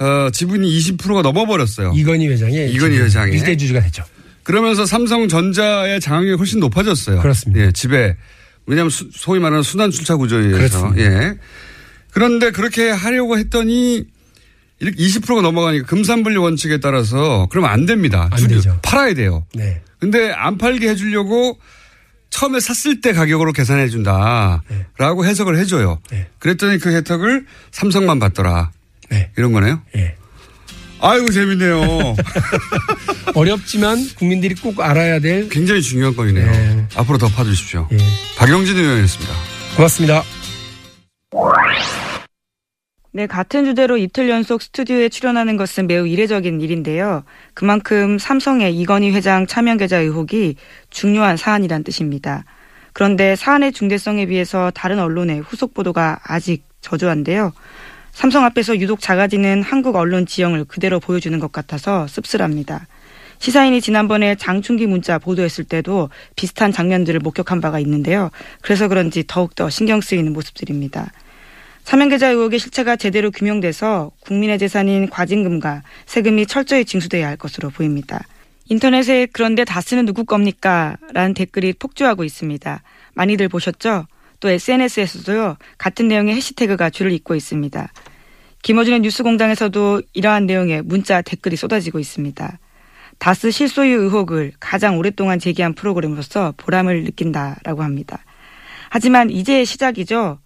어, 0.00 0.30
지분이 0.32 0.68
20%가 0.78 1.22
넘어버렸어요. 1.22 1.92
이건희 1.94 2.26
회장의 2.28 2.72
이건희 2.72 2.98
회장의. 2.98 3.34
일대주주가 3.34 3.80
됐죠. 3.80 4.02
그러면서 4.42 4.86
삼성전자의 4.86 6.00
장악력이 6.00 6.36
훨씬 6.38 6.60
높아졌어요. 6.60 7.20
그렇습니다. 7.20 7.66
예, 7.66 7.72
집에. 7.72 8.16
왜냐하면 8.66 8.90
수- 8.90 9.08
소위 9.12 9.40
말하는 9.40 9.62
순환 9.62 9.90
출차 9.90 10.16
구조에 10.16 10.44
의해서. 10.46 10.80
그렇습니다. 10.82 11.02
예. 11.02 11.34
그런데 12.10 12.50
그렇게 12.50 12.90
하려고 12.90 13.38
했더니 13.38 14.04
이렇게 14.80 14.96
20%가 15.02 15.42
넘어가니까 15.42 15.86
금산분리 15.86 16.36
원칙에 16.36 16.78
따라서 16.80 17.46
그러면 17.50 17.70
안 17.70 17.86
됩니다. 17.86 18.28
안 18.32 18.46
되죠. 18.48 18.78
팔아야 18.82 19.14
돼요. 19.14 19.46
네. 19.54 19.80
근데 19.98 20.30
안 20.32 20.58
팔게 20.58 20.88
해주려고 20.88 21.58
처음에 22.30 22.58
샀을 22.60 23.00
때 23.00 23.12
가격으로 23.12 23.52
계산해 23.52 23.88
준다라고 23.88 25.24
해석을 25.24 25.56
해줘요. 25.58 26.00
네. 26.10 26.28
그랬더니 26.38 26.78
그 26.78 26.92
혜택을 26.92 27.46
삼성만 27.70 28.18
받더라. 28.18 28.72
네. 29.10 29.30
이런 29.36 29.52
거네요. 29.52 29.82
예. 29.96 30.16
아이고 31.02 31.30
재밌네요. 31.32 32.14
어렵지만 33.34 33.98
국민들이 34.16 34.54
꼭 34.54 34.80
알아야 34.80 35.18
될 35.18 35.48
굉장히 35.48 35.82
중요한 35.82 36.14
건이네요. 36.14 36.50
네. 36.50 36.86
앞으로 36.94 37.18
더 37.18 37.26
파주십시오. 37.26 37.88
예. 37.90 37.98
박영진 38.38 38.76
의원이었습니다. 38.76 39.34
고맙습니다. 39.76 40.22
네, 43.14 43.26
같은 43.26 43.64
주제로 43.64 43.98
이틀 43.98 44.30
연속 44.30 44.62
스튜디오에 44.62 45.08
출연하는 45.08 45.56
것은 45.56 45.88
매우 45.88 46.06
이례적인 46.06 46.60
일인데요. 46.60 47.24
그만큼 47.52 48.16
삼성의 48.18 48.74
이건희 48.78 49.10
회장 49.10 49.46
차명 49.46 49.78
계좌 49.78 49.98
의혹이 49.98 50.54
중요한 50.88 51.36
사안이란 51.36 51.82
뜻입니다. 51.82 52.44
그런데 52.92 53.34
사안의 53.34 53.72
중대성에 53.72 54.26
비해서 54.26 54.70
다른 54.74 54.98
언론의 55.00 55.40
후속 55.40 55.74
보도가 55.74 56.20
아직 56.22 56.64
저조한데요. 56.80 57.52
삼성 58.12 58.44
앞에서 58.44 58.78
유독 58.78 59.00
작아지는 59.00 59.62
한국 59.62 59.96
언론 59.96 60.26
지형을 60.26 60.64
그대로 60.66 61.00
보여주는 61.00 61.36
것 61.38 61.50
같아서 61.50 62.06
씁쓸합니다. 62.06 62.86
시사인이 63.38 63.80
지난번에 63.80 64.36
장충기 64.36 64.86
문자 64.86 65.18
보도했을 65.18 65.64
때도 65.64 66.10
비슷한 66.36 66.70
장면들을 66.70 67.18
목격한 67.20 67.60
바가 67.60 67.80
있는데요. 67.80 68.30
그래서 68.60 68.86
그런지 68.86 69.24
더욱더 69.26 69.68
신경 69.68 70.00
쓰이는 70.00 70.32
모습들입니다. 70.32 71.10
사명계좌 71.82 72.28
의혹의 72.28 72.60
실체가 72.60 72.94
제대로 72.94 73.32
규명돼서 73.32 74.12
국민의 74.20 74.60
재산인 74.60 75.10
과징금과 75.10 75.82
세금이 76.06 76.46
철저히 76.46 76.84
징수돼야 76.84 77.26
할 77.26 77.36
것으로 77.36 77.70
보입니다. 77.70 78.24
인터넷에 78.68 79.26
그런데 79.32 79.64
다스는 79.64 80.06
누구 80.06 80.24
겁니까? 80.24 80.96
라는 81.12 81.34
댓글이 81.34 81.72
폭주하고 81.72 82.22
있습니다. 82.22 82.82
많이들 83.14 83.48
보셨죠? 83.48 84.06
또 84.42 84.50
SNS에서도요, 84.50 85.56
같은 85.78 86.08
내용의 86.08 86.34
해시태그가 86.34 86.90
줄을 86.90 87.12
잇고 87.12 87.36
있습니다. 87.36 87.92
김어준의 88.62 89.00
뉴스공장에서도 89.00 90.02
이러한 90.14 90.46
내용의 90.46 90.82
문자 90.82 91.22
댓글이 91.22 91.54
쏟아지고 91.54 92.00
있습니다. 92.00 92.58
다스 93.18 93.52
실소유 93.52 94.02
의혹을 94.02 94.52
가장 94.58 94.98
오랫동안 94.98 95.38
제기한 95.38 95.74
프로그램으로서 95.74 96.54
보람을 96.56 97.04
느낀다라고 97.04 97.84
합니다. 97.84 98.24
하지만 98.90 99.30
이제 99.30 99.64
시작이죠. 99.64 100.40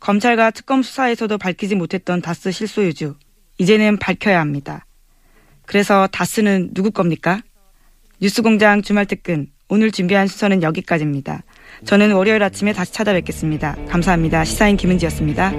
검찰과 0.00 0.52
특검 0.52 0.82
수사에서도 0.82 1.36
밝히지 1.36 1.74
못했던 1.74 2.22
다스 2.22 2.50
실소유주. 2.52 3.16
이제는 3.58 3.98
밝혀야 3.98 4.40
합니다. 4.40 4.86
그래서 5.66 6.06
다스는 6.06 6.70
누구 6.72 6.90
겁니까? 6.90 7.42
뉴스공장 8.18 8.80
주말 8.80 9.04
특근. 9.04 9.48
오늘 9.68 9.90
준비한 9.90 10.26
순서는 10.26 10.62
여기까지입니다. 10.62 11.42
저는 11.84 12.12
월요일 12.12 12.42
아침에 12.42 12.72
다시 12.72 12.92
찾아뵙겠습니다. 12.92 13.76
감사합니다. 13.88 14.44
시사인 14.44 14.76
김은지였습니다. 14.76 15.52